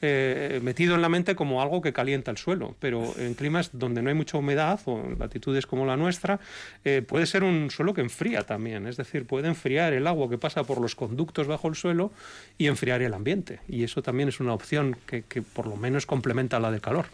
eh, 0.00 0.58
metido 0.62 0.94
en 0.94 1.02
la 1.02 1.10
mente 1.10 1.36
como 1.36 1.60
algo 1.60 1.82
que 1.82 1.92
calienta 1.92 2.30
el 2.30 2.38
suelo, 2.38 2.76
pero 2.80 3.12
en 3.18 3.34
climas 3.34 3.72
donde 3.74 4.00
no 4.00 4.08
hay 4.08 4.14
mucha 4.14 4.38
humedad 4.38 4.80
o 4.86 5.04
en 5.04 5.18
latitudes 5.18 5.66
como 5.66 5.84
la 5.84 5.98
nuestra, 5.98 6.40
eh, 6.82 7.02
puede 7.06 7.26
ser 7.26 7.44
un 7.44 7.70
suelo 7.70 7.92
que 7.92 8.00
enfría 8.00 8.40
también, 8.44 8.86
es 8.86 8.96
decir, 8.96 9.26
puede 9.26 9.48
enfriar 9.48 9.92
el 9.92 10.06
agua 10.06 10.30
que 10.30 10.45
pasa 10.46 10.62
por 10.62 10.80
los 10.80 10.94
conductos 10.94 11.48
bajo 11.48 11.66
el 11.66 11.74
suelo 11.74 12.12
y 12.56 12.68
enfriar 12.68 13.02
el 13.02 13.14
ambiente. 13.14 13.58
Y 13.66 13.82
eso 13.82 14.00
también 14.00 14.28
es 14.28 14.38
una 14.38 14.54
opción 14.54 14.96
que, 15.04 15.42
por 15.42 15.66
lo 15.66 15.74
menos 15.74 16.06
complementa 16.06 16.60
la 16.60 16.70
de 16.70 16.80
calor. 16.80 17.06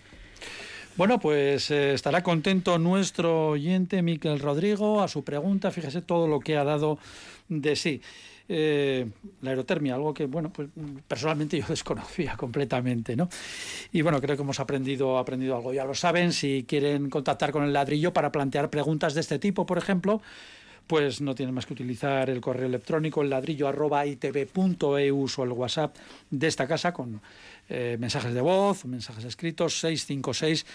Bueno, 0.98 1.18
pues 1.18 1.70
eh, 1.70 1.94
estará 1.94 2.22
contento 2.22 2.78
nuestro 2.78 3.48
oyente 3.48 4.02
Miquel 4.02 4.38
Rodrigo 4.38 5.00
a 5.00 5.08
su 5.08 5.24
pregunta. 5.24 5.70
Fíjese 5.70 6.02
todo 6.02 6.28
lo 6.28 6.40
que 6.40 6.58
ha 6.58 6.64
dado 6.64 6.98
de 7.48 7.74
sí. 7.74 8.02
Eh, 8.50 9.08
la 9.40 9.50
aerotermia, 9.50 9.94
algo 9.94 10.12
que, 10.12 10.26
bueno, 10.26 10.52
pues 10.52 10.68
personalmente 11.08 11.58
yo 11.58 11.64
desconocía 11.70 12.36
completamente, 12.36 13.16
¿no? 13.16 13.30
Y 13.92 14.02
bueno, 14.02 14.20
creo 14.20 14.36
que 14.36 14.42
hemos 14.42 14.60
aprendido, 14.60 15.16
aprendido 15.16 15.56
algo. 15.56 15.72
Ya 15.72 15.86
lo 15.86 15.94
saben, 15.94 16.34
si 16.34 16.66
quieren 16.68 17.08
contactar 17.08 17.50
con 17.50 17.64
el 17.64 17.72
ladrillo 17.72 18.12
para 18.12 18.30
plantear 18.30 18.68
preguntas 18.68 19.14
de 19.14 19.22
este 19.22 19.38
tipo, 19.38 19.64
por 19.64 19.78
ejemplo, 19.78 20.20
pues 20.86 21.20
no 21.20 21.34
tienen 21.34 21.54
más 21.54 21.66
que 21.66 21.72
utilizar 21.72 22.30
el 22.30 22.40
correo 22.40 22.66
electrónico, 22.66 23.22
el 23.22 23.30
ladrillo 23.30 23.68
arroba 23.68 24.06
itv.eu 24.06 25.26
o 25.36 25.44
el 25.44 25.52
WhatsApp 25.52 25.96
de 26.30 26.46
esta 26.46 26.66
casa 26.66 26.92
con 26.92 27.20
eh, 27.68 27.96
mensajes 27.98 28.34
de 28.34 28.40
voz, 28.40 28.84
mensajes 28.84 29.24
escritos 29.24 29.80
656 29.80 30.66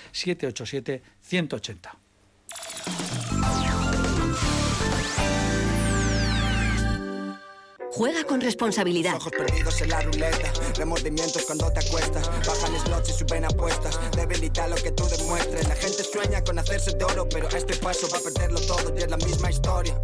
Juega 7.97 8.23
con 8.25 8.39
responsabilidad. 8.39 9.15
Ojos 9.15 9.31
perdidos 9.31 9.81
en 9.81 9.89
la 9.89 10.01
ruleta, 10.01 10.53
remordimientos 10.75 11.41
cuando 11.47 11.71
te 11.71 11.79
acuestas. 11.79 12.29
Bajan 12.45 12.79
slots 12.85 13.09
y 13.09 13.13
suben 13.13 13.43
apuestas. 13.43 13.99
Debilita 14.15 14.67
lo 14.67 14.75
que 14.75 14.91
tú 14.91 15.03
demuestres. 15.07 15.67
La 15.67 15.75
gente 15.75 16.03
sueña 16.03 16.43
con 16.43 16.59
hacerse 16.59 16.95
de 16.95 17.03
oro, 17.03 17.27
pero 17.27 17.49
este 17.49 17.75
paso 17.77 18.07
va 18.13 18.19
a 18.19 18.21
perderlo 18.21 18.59
todo 18.61 18.93
y 18.95 19.01
es 19.01 19.09
la 19.09 19.17
misma 19.17 19.49
historia. 19.49 19.99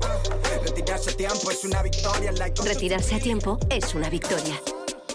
Retirarse 0.64 1.12
a 1.12 1.18
tiempo 1.18 1.52
es 1.52 1.64
una 1.66 1.84
victoria. 1.84 2.34
Retirarse 2.64 3.14
a 3.14 3.20
tiempo 3.20 3.60
es 3.70 3.94
una 3.94 4.10
victoria. 4.10 4.60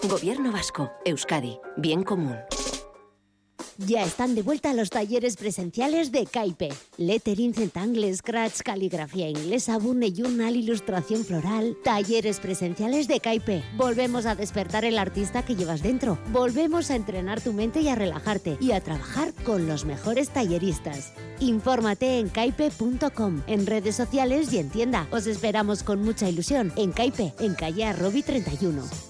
Gobierno 0.03 0.49
Vasco, 0.53 0.89
Euskadi, 1.03 1.59
bien 1.75 2.03
común. 2.03 2.37
Ya 3.77 4.03
están 4.03 4.35
de 4.35 4.41
vuelta 4.41 4.73
los 4.73 4.89
talleres 4.89 5.37
presenciales 5.37 6.11
de 6.11 6.25
Caipe. 6.25 6.69
Lettering, 6.97 7.53
centangle, 7.53 8.13
scratch, 8.13 8.61
caligrafía 8.61 9.29
inglesa, 9.29 9.77
bune 9.77 10.11
journal, 10.11 10.55
ilustración 10.55 11.23
floral. 11.23 11.77
Talleres 11.83 12.39
presenciales 12.39 13.07
de 13.07 13.19
Caipe. 13.19 13.63
Volvemos 13.77 14.25
a 14.25 14.35
despertar 14.35 14.83
el 14.83 14.97
artista 14.97 15.43
que 15.43 15.55
llevas 15.55 15.81
dentro. 15.81 16.19
Volvemos 16.31 16.91
a 16.91 16.95
entrenar 16.95 17.41
tu 17.41 17.53
mente 17.53 17.81
y 17.81 17.87
a 17.87 17.95
relajarte. 17.95 18.57
Y 18.59 18.73
a 18.73 18.81
trabajar 18.81 19.33
con 19.45 19.67
los 19.67 19.85
mejores 19.85 20.29
talleristas. 20.29 21.13
Infórmate 21.39 22.19
en 22.19 22.27
caipe.com, 22.27 23.41
en 23.47 23.65
redes 23.65 23.95
sociales 23.95 24.51
y 24.51 24.57
en 24.57 24.69
tienda. 24.69 25.07
Os 25.11 25.25
esperamos 25.25 25.83
con 25.83 26.01
mucha 26.01 26.27
ilusión 26.27 26.73
en 26.75 26.91
Caipe, 26.91 27.33
en 27.39 27.55
calle 27.55 27.85
Arrobi 27.85 28.23
31 28.23 29.08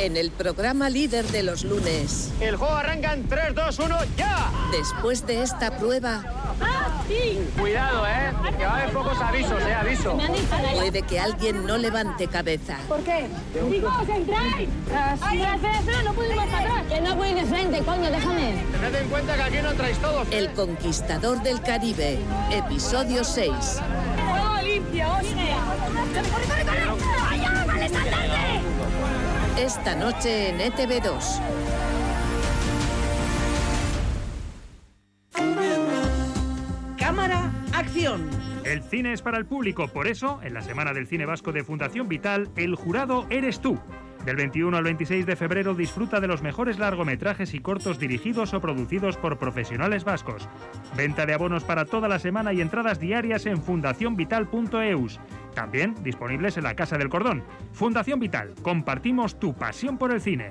en 0.00 0.16
el 0.16 0.30
programa 0.30 0.88
líder 0.88 1.26
de 1.26 1.42
los 1.42 1.62
lunes. 1.62 2.30
El 2.40 2.56
juego 2.56 2.74
arranca 2.74 3.12
en 3.12 3.28
3, 3.28 3.54
2, 3.54 3.78
1, 3.80 3.96
¡ya! 4.16 4.50
Después 4.72 5.26
de 5.26 5.42
esta 5.42 5.76
prueba... 5.76 6.22
Cuidado, 7.58 8.06
¿eh? 8.06 8.32
Que 8.56 8.64
va 8.64 8.70
a 8.70 8.76
haber 8.76 8.94
pocos 8.94 9.20
avisos, 9.20 9.60
¿eh? 9.62 9.74
Aviso. 9.74 10.16
Puede 10.74 11.02
que 11.02 11.18
alguien 11.18 11.66
no 11.66 11.76
levante 11.76 12.28
cabeza. 12.28 12.78
¿Por 12.88 13.00
qué? 13.00 13.26
¡Chicos, 13.52 14.08
entráis! 14.08 14.68
¡Ay, 15.20 15.42
espera, 15.42 15.78
espera! 15.80 16.02
¡No 16.02 16.14
puedo 16.14 16.30
ir 16.30 16.36
más 16.36 16.46
para 16.48 16.60
atrás! 16.60 16.84
Que 16.88 17.00
no 17.00 17.16
puedo 17.16 17.30
ir 17.30 17.36
de 17.36 17.44
frente, 17.46 17.80
coño, 17.80 18.10
déjame. 18.10 18.54
Tened 18.72 18.94
en 18.94 19.08
cuenta 19.08 19.34
que 19.34 19.42
aquí 19.42 19.56
no 19.60 19.70
entráis 19.72 19.98
todos. 19.98 20.28
¿eh? 20.28 20.38
El 20.38 20.52
Conquistador 20.52 21.42
del 21.42 21.60
Caribe, 21.62 22.18
episodio 22.52 23.24
6. 23.24 23.50
¡Juego 23.50 24.62
limpio, 24.62 25.12
hostia! 25.12 25.56
¡Corre, 26.14 26.28
corre, 26.30 26.64
corre! 26.64 27.04
¡Vaya, 27.28 27.64
vale, 27.66 27.90
tarde! 27.90 28.60
Esta 29.60 29.94
noche 29.94 30.48
en 30.48 30.58
ETV2. 30.58 31.38
Cámara, 36.96 37.52
acción. 37.74 38.30
El 38.64 38.82
cine 38.82 39.12
es 39.12 39.20
para 39.20 39.36
el 39.36 39.44
público, 39.44 39.88
por 39.88 40.06
eso, 40.06 40.40
en 40.42 40.54
la 40.54 40.62
Semana 40.62 40.94
del 40.94 41.06
Cine 41.06 41.26
Vasco 41.26 41.52
de 41.52 41.62
Fundación 41.62 42.08
Vital, 42.08 42.50
el 42.56 42.74
jurado 42.74 43.26
eres 43.28 43.60
tú. 43.60 43.78
Del 44.24 44.36
21 44.36 44.74
al 44.74 44.84
26 44.84 45.26
de 45.26 45.36
febrero 45.36 45.74
disfruta 45.74 46.20
de 46.20 46.26
los 46.26 46.40
mejores 46.40 46.78
largometrajes 46.78 47.52
y 47.52 47.60
cortos 47.60 47.98
dirigidos 47.98 48.54
o 48.54 48.60
producidos 48.62 49.18
por 49.18 49.38
profesionales 49.38 50.04
vascos. 50.04 50.48
Venta 50.96 51.26
de 51.26 51.34
abonos 51.34 51.64
para 51.64 51.84
toda 51.84 52.08
la 52.08 52.18
semana 52.18 52.54
y 52.54 52.62
entradas 52.62 52.98
diarias 52.98 53.44
en 53.44 53.62
fundacionvital.eus. 53.62 55.20
También 55.54 55.94
disponibles 56.02 56.56
en 56.56 56.64
la 56.64 56.74
Casa 56.74 56.98
del 56.98 57.08
Cordón. 57.08 57.42
Fundación 57.72 58.20
Vital, 58.20 58.54
compartimos 58.62 59.38
tu 59.38 59.54
pasión 59.54 59.98
por 59.98 60.12
el 60.12 60.20
cine. 60.20 60.50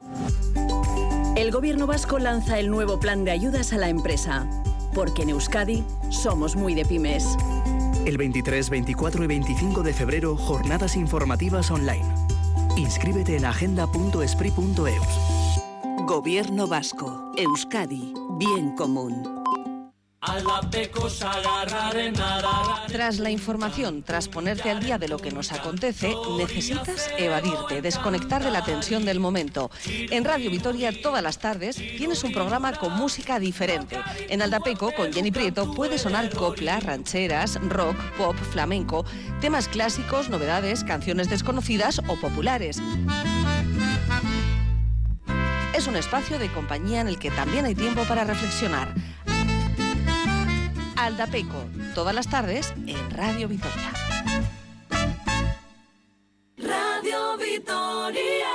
El 1.35 1.51
gobierno 1.51 1.87
vasco 1.87 2.19
lanza 2.19 2.59
el 2.59 2.69
nuevo 2.69 2.99
plan 2.99 3.23
de 3.23 3.31
ayudas 3.31 3.73
a 3.73 3.77
la 3.77 3.89
empresa, 3.89 4.47
porque 4.93 5.23
en 5.23 5.29
Euskadi 5.29 5.83
somos 6.09 6.55
muy 6.55 6.75
de 6.75 6.85
pymes. 6.85 7.37
El 8.05 8.17
23, 8.17 8.69
24 8.69 9.23
y 9.23 9.27
25 9.27 9.83
de 9.83 9.93
febrero, 9.93 10.35
jornadas 10.35 10.95
informativas 10.95 11.71
online. 11.71 12.05
Inscríbete 12.77 13.37
en 13.37 13.45
agenda.espri.eus. 13.45 16.05
Gobierno 16.05 16.67
vasco, 16.67 17.31
Euskadi, 17.37 18.13
bien 18.37 18.75
común. 18.75 19.41
Tras 22.87 23.17
la 23.17 23.31
información, 23.31 24.03
tras 24.03 24.27
ponerte 24.27 24.69
al 24.69 24.79
día 24.79 24.99
de 24.99 25.07
lo 25.07 25.17
que 25.17 25.31
nos 25.31 25.51
acontece, 25.51 26.13
necesitas 26.37 27.09
evadirte, 27.17 27.81
desconectar 27.81 28.43
de 28.43 28.51
la 28.51 28.63
tensión 28.63 29.03
del 29.03 29.19
momento. 29.19 29.71
En 29.87 30.23
Radio 30.23 30.51
Vitoria 30.51 30.91
todas 31.01 31.23
las 31.23 31.39
tardes 31.39 31.75
tienes 31.75 32.23
un 32.23 32.33
programa 32.33 32.73
con 32.73 32.93
música 32.93 33.39
diferente. 33.39 33.97
En 34.29 34.43
Aldapeco, 34.43 34.91
con 34.91 35.11
Jenny 35.11 35.31
Prieto, 35.31 35.73
puede 35.73 35.97
sonar 35.97 36.29
copla, 36.29 36.79
rancheras, 36.79 37.59
rock, 37.59 37.97
pop, 38.15 38.35
flamenco, 38.51 39.03
temas 39.39 39.67
clásicos, 39.67 40.29
novedades, 40.29 40.83
canciones 40.83 41.31
desconocidas 41.31 41.99
o 42.07 42.15
populares. 42.21 42.79
Es 45.73 45.87
un 45.87 45.95
espacio 45.95 46.37
de 46.37 46.51
compañía 46.51 47.01
en 47.01 47.07
el 47.07 47.17
que 47.17 47.31
también 47.31 47.65
hay 47.65 47.73
tiempo 47.73 48.03
para 48.03 48.23
reflexionar. 48.23 48.93
Aldapeco, 51.01 51.65
todas 51.95 52.13
las 52.13 52.29
tardes 52.29 52.73
en 52.85 53.09
Radio 53.09 53.47
Vitoria. 53.47 53.91
Radio 56.57 57.37
Vitoria. 57.37 58.47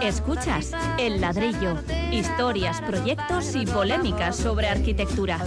Escuchas 0.00 0.72
El 0.98 1.20
Ladrillo, 1.20 1.78
historias, 2.10 2.80
proyectos 2.80 3.54
y 3.54 3.66
polémicas 3.66 4.34
sobre 4.34 4.68
arquitectura. 4.68 5.38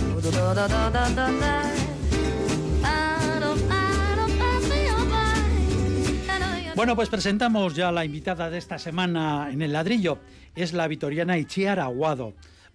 Bueno, 6.76 6.98
pues 6.98 7.08
presentamos 7.08 7.74
ya 7.74 7.90
la 7.94 8.04
invitada 8.04 8.50
de 8.50 8.58
esta 8.58 8.78
semana 8.78 9.50
en 9.50 9.62
el 9.62 9.72
ladrillo. 9.72 10.20
Es 10.56 10.74
la 10.74 10.90
vitoriana 10.90 11.38
Ichiar 11.38 11.80
Aguado. 11.80 12.34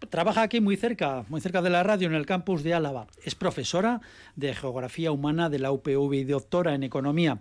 Trabaja 0.08 0.40
aquí 0.40 0.62
muy 0.62 0.78
cerca, 0.78 1.26
muy 1.28 1.42
cerca 1.42 1.60
de 1.60 1.68
la 1.68 1.82
radio, 1.82 2.08
en 2.08 2.14
el 2.14 2.24
campus 2.24 2.62
de 2.62 2.72
Álava. 2.72 3.08
Es 3.22 3.34
profesora 3.34 4.00
de 4.36 4.54
Geografía 4.54 5.12
Humana 5.12 5.50
de 5.50 5.58
la 5.58 5.70
UPV 5.70 6.14
y 6.14 6.24
doctora 6.24 6.74
en 6.74 6.82
Economía. 6.82 7.40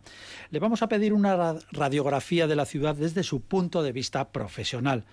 Le 0.52 0.60
vamos 0.60 0.82
a 0.82 0.90
pedir 0.90 1.14
una 1.14 1.56
radiografía 1.72 2.46
de 2.46 2.58
la 2.58 2.66
ciudad 2.66 2.94
desde 2.94 3.24
su 3.24 3.40
punto 3.40 3.82
de 3.82 3.94
vista 3.94 4.28
profesional. 4.34 5.06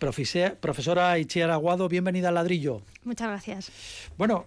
Profesora 0.00 1.16
Ichiar 1.16 1.52
Aguado, 1.52 1.88
bienvenida 1.88 2.30
al 2.30 2.34
ladrillo. 2.34 2.82
Muchas 3.04 3.28
gracias. 3.28 3.70
Bueno, 4.18 4.46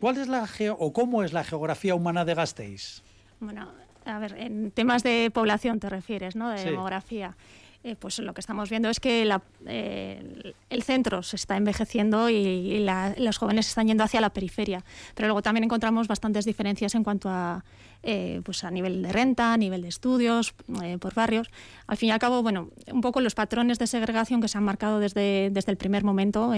¿cuál 0.00 0.16
es 0.18 0.26
la 0.26 0.48
o 0.76 0.92
cómo 0.92 1.22
es 1.22 1.32
la 1.32 1.44
geografía 1.44 1.94
humana 1.94 2.24
de 2.24 2.34
Gasteiz? 2.34 3.04
Bueno, 3.38 3.72
a 4.08 4.18
ver, 4.18 4.34
en 4.38 4.70
temas 4.70 5.02
de 5.02 5.30
población 5.32 5.80
te 5.80 5.88
refieres, 5.88 6.36
¿no? 6.36 6.50
De 6.50 6.64
demografía. 6.64 7.36
Eh, 7.84 7.94
pues 7.94 8.18
lo 8.18 8.34
que 8.34 8.40
estamos 8.40 8.70
viendo 8.70 8.90
es 8.90 8.98
que 8.98 9.30
eh, 9.66 10.52
el 10.68 10.82
centro 10.82 11.22
se 11.22 11.36
está 11.36 11.56
envejeciendo 11.56 12.28
y, 12.28 12.84
los 13.18 13.38
jóvenes 13.38 13.68
están 13.68 13.86
yendo 13.86 14.02
hacia 14.02 14.20
la 14.20 14.30
periferia. 14.30 14.84
Pero 15.14 15.28
luego 15.28 15.42
también 15.42 15.64
encontramos 15.64 16.08
bastantes 16.08 16.44
diferencias 16.44 16.94
en 16.96 17.04
cuanto 17.04 17.28
a, 17.28 17.64
eh, 18.02 18.40
pues 18.44 18.64
a 18.64 18.70
nivel 18.70 19.02
de 19.02 19.12
renta, 19.12 19.52
a 19.52 19.56
nivel 19.56 19.82
de 19.82 19.88
estudios, 19.88 20.54
por 21.00 21.14
barrios. 21.14 21.48
Al 21.86 21.96
fin 21.96 22.10
y 22.10 22.12
al 22.12 22.18
cabo, 22.18 22.42
bueno, 22.42 22.70
un 22.92 23.00
poco 23.00 23.20
los 23.20 23.34
patrones 23.34 23.78
de 23.78 23.86
segregación 23.86 24.40
que 24.40 24.48
se 24.48 24.58
han 24.58 24.64
marcado 24.64 25.00
desde, 25.00 25.50
desde 25.50 25.72
el 25.72 25.76
primer 25.76 26.04
momento, 26.04 26.52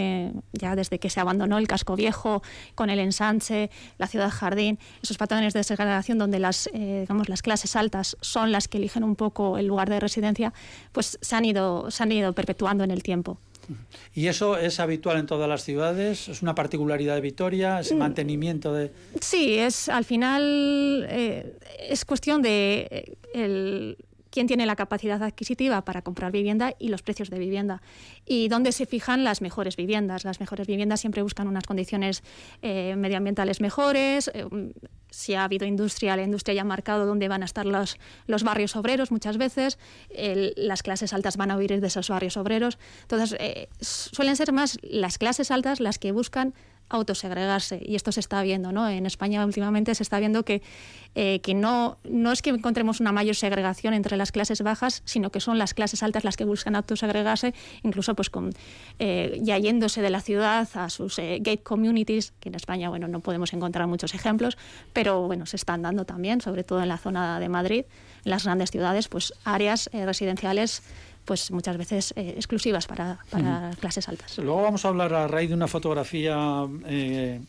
ya 0.52 0.76
desde 0.76 0.98
que 0.98 1.10
se 1.10 1.20
abandonó 1.20 1.58
el 1.58 1.66
casco 1.66 1.96
viejo 1.96 2.42
con 2.74 2.90
el 2.90 2.98
ensanche, 2.98 3.70
la 3.98 4.06
ciudad 4.06 4.30
jardín, 4.30 4.78
esos 5.02 5.16
patrones 5.18 5.54
de 5.54 5.64
segregación 5.64 6.18
donde 6.18 6.38
las, 6.38 6.68
digamos, 6.72 7.28
las 7.28 7.42
clases 7.42 7.76
altas 7.76 8.16
son 8.20 8.52
las 8.52 8.68
que 8.68 8.78
eligen 8.78 9.04
un 9.04 9.16
poco 9.16 9.58
el 9.58 9.66
lugar 9.66 9.88
de 9.88 10.00
residencia, 10.00 10.52
pues 10.92 11.18
se 11.20 11.36
han 11.36 11.44
ido, 11.44 11.90
se 11.90 12.02
han 12.02 12.12
ido 12.12 12.32
perpetuando 12.32 12.84
en 12.84 12.90
el 12.90 13.02
tiempo. 13.02 13.38
¿Y 14.14 14.26
eso 14.26 14.58
es 14.58 14.80
habitual 14.80 15.18
en 15.18 15.26
todas 15.26 15.48
las 15.48 15.62
ciudades? 15.62 16.28
¿Es 16.28 16.42
una 16.42 16.54
particularidad 16.54 17.14
de 17.14 17.20
Vitoria? 17.20 17.80
¿Es 17.80 17.92
mm. 17.92 17.98
mantenimiento 17.98 18.72
de...? 18.72 18.92
Sí, 19.20 19.58
es 19.58 19.88
al 19.88 20.04
final 20.04 21.06
eh, 21.08 21.56
es 21.88 22.04
cuestión 22.04 22.42
de 22.42 22.88
eh, 22.90 23.12
el, 23.34 23.96
quién 24.30 24.46
tiene 24.46 24.66
la 24.66 24.76
capacidad 24.76 25.22
adquisitiva 25.22 25.84
para 25.84 26.02
comprar 26.02 26.32
vivienda 26.32 26.74
y 26.78 26.88
los 26.88 27.02
precios 27.02 27.30
de 27.30 27.38
vivienda. 27.38 27.82
Y 28.24 28.48
dónde 28.48 28.72
se 28.72 28.86
fijan 28.86 29.24
las 29.24 29.42
mejores 29.42 29.76
viviendas. 29.76 30.24
Las 30.24 30.40
mejores 30.40 30.66
viviendas 30.66 31.00
siempre 31.00 31.22
buscan 31.22 31.48
unas 31.48 31.64
condiciones 31.64 32.22
eh, 32.62 32.94
medioambientales 32.96 33.60
mejores. 33.60 34.30
Eh, 34.34 34.46
si 35.10 35.34
ha 35.34 35.44
habido 35.44 35.66
industria, 35.66 36.16
la 36.16 36.22
industria 36.22 36.54
ya 36.54 36.60
ha 36.62 36.64
marcado 36.64 37.04
dónde 37.04 37.28
van 37.28 37.42
a 37.42 37.44
estar 37.44 37.66
los, 37.66 37.98
los 38.26 38.44
barrios 38.44 38.76
obreros 38.76 39.10
muchas 39.10 39.38
veces. 39.38 39.78
las 40.56 40.82
clases 40.82 41.12
altas 41.12 41.36
van 41.36 41.50
a 41.50 41.56
huir 41.56 41.80
de 41.80 41.86
esos 41.86 42.08
barrios 42.08 42.36
obreros. 42.36 42.78
Entonces, 43.02 43.36
eh, 43.40 43.68
suelen 43.80 44.36
ser 44.36 44.52
más 44.52 44.78
las 44.82 45.18
clases 45.18 45.50
altas 45.50 45.80
las 45.80 45.98
que 45.98 46.12
buscan 46.12 46.54
autosegregarse. 46.90 47.80
Y 47.82 47.94
esto 47.94 48.12
se 48.12 48.20
está 48.20 48.42
viendo, 48.42 48.72
¿no? 48.72 48.88
En 48.88 49.06
España 49.06 49.44
últimamente 49.46 49.94
se 49.94 50.02
está 50.02 50.18
viendo 50.18 50.44
que, 50.44 50.60
eh, 51.14 51.40
que 51.40 51.54
no, 51.54 51.98
no 52.04 52.32
es 52.32 52.42
que 52.42 52.50
encontremos 52.50 53.00
una 53.00 53.12
mayor 53.12 53.36
segregación 53.36 53.94
entre 53.94 54.16
las 54.16 54.32
clases 54.32 54.60
bajas, 54.62 55.02
sino 55.06 55.30
que 55.30 55.40
son 55.40 55.56
las 55.58 55.72
clases 55.72 56.02
altas 56.02 56.24
las 56.24 56.36
que 56.36 56.44
buscan 56.44 56.76
autosegregarse, 56.76 57.54
incluso 57.82 58.14
pues 58.14 58.28
con, 58.28 58.50
eh, 58.98 59.38
ya 59.40 59.56
yéndose 59.56 60.02
de 60.02 60.10
la 60.10 60.20
ciudad 60.20 60.68
a 60.74 60.90
sus 60.90 61.18
eh, 61.18 61.38
gate 61.40 61.62
communities, 61.62 62.32
que 62.40 62.48
en 62.48 62.56
España, 62.56 62.90
bueno, 62.90 63.08
no 63.08 63.20
podemos 63.20 63.52
encontrar 63.52 63.86
muchos 63.86 64.14
ejemplos, 64.14 64.58
pero 64.92 65.26
bueno, 65.26 65.46
se 65.46 65.56
están 65.56 65.82
dando 65.82 66.04
también, 66.04 66.40
sobre 66.40 66.64
todo 66.64 66.82
en 66.82 66.88
la 66.88 66.98
zona 66.98 67.38
de 67.38 67.48
Madrid, 67.48 67.84
en 68.24 68.30
las 68.30 68.44
grandes 68.44 68.70
ciudades, 68.70 69.08
pues 69.08 69.32
áreas 69.44 69.88
residenciales 69.92 70.82
pues 71.24 71.50
muchas 71.50 71.76
veces 71.76 72.12
eh, 72.16 72.34
exclusivas 72.36 72.86
para, 72.86 73.18
clases 73.78 74.08
altas. 74.08 74.38
Luego 74.38 74.62
vamos 74.62 74.84
a 74.84 74.88
hablar 74.88 75.14
a 75.14 75.28
raíz 75.28 75.48
de 75.48 75.54
una 75.54 75.68
fotografía 75.68 76.66
eh, 76.86 77.40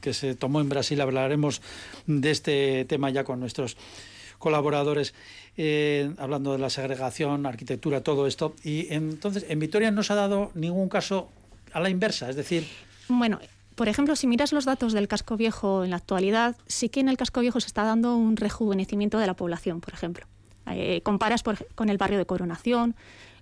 que 0.00 0.14
se 0.14 0.34
tomó 0.34 0.60
en 0.60 0.68
Brasil, 0.68 1.00
hablaremos 1.00 1.60
de 2.06 2.30
este 2.30 2.84
tema 2.86 3.10
ya 3.10 3.24
con 3.24 3.40
nuestros 3.40 3.76
colaboradores, 4.38 5.14
eh, 5.56 6.12
hablando 6.18 6.52
de 6.52 6.58
la 6.58 6.70
segregación, 6.70 7.46
arquitectura, 7.46 8.02
todo 8.02 8.26
esto. 8.26 8.54
Y 8.62 8.92
entonces, 8.92 9.46
en 9.48 9.58
Vitoria 9.58 9.90
no 9.90 10.02
se 10.02 10.12
ha 10.12 10.16
dado 10.16 10.50
ningún 10.54 10.88
caso 10.88 11.28
a 11.72 11.80
la 11.80 11.90
inversa, 11.90 12.30
es 12.30 12.36
decir... 12.36 12.66
Bueno, 13.08 13.38
por 13.74 13.88
ejemplo, 13.88 14.16
si 14.16 14.26
miras 14.26 14.52
los 14.52 14.64
datos 14.64 14.92
del 14.92 15.08
casco 15.08 15.36
viejo 15.36 15.84
en 15.84 15.90
la 15.90 15.96
actualidad, 15.96 16.56
sí 16.66 16.88
que 16.88 17.00
en 17.00 17.08
el 17.08 17.16
casco 17.16 17.40
viejo 17.40 17.60
se 17.60 17.66
está 17.66 17.84
dando 17.84 18.16
un 18.16 18.36
rejuvenecimiento 18.36 19.18
de 19.18 19.26
la 19.26 19.34
población, 19.34 19.80
por 19.80 19.92
ejemplo. 19.92 20.26
Eh, 20.70 21.00
comparas 21.02 21.42
con 21.74 21.88
el 21.88 21.98
barrio 21.98 22.18
de 22.18 22.26
Coronación, 22.26 22.96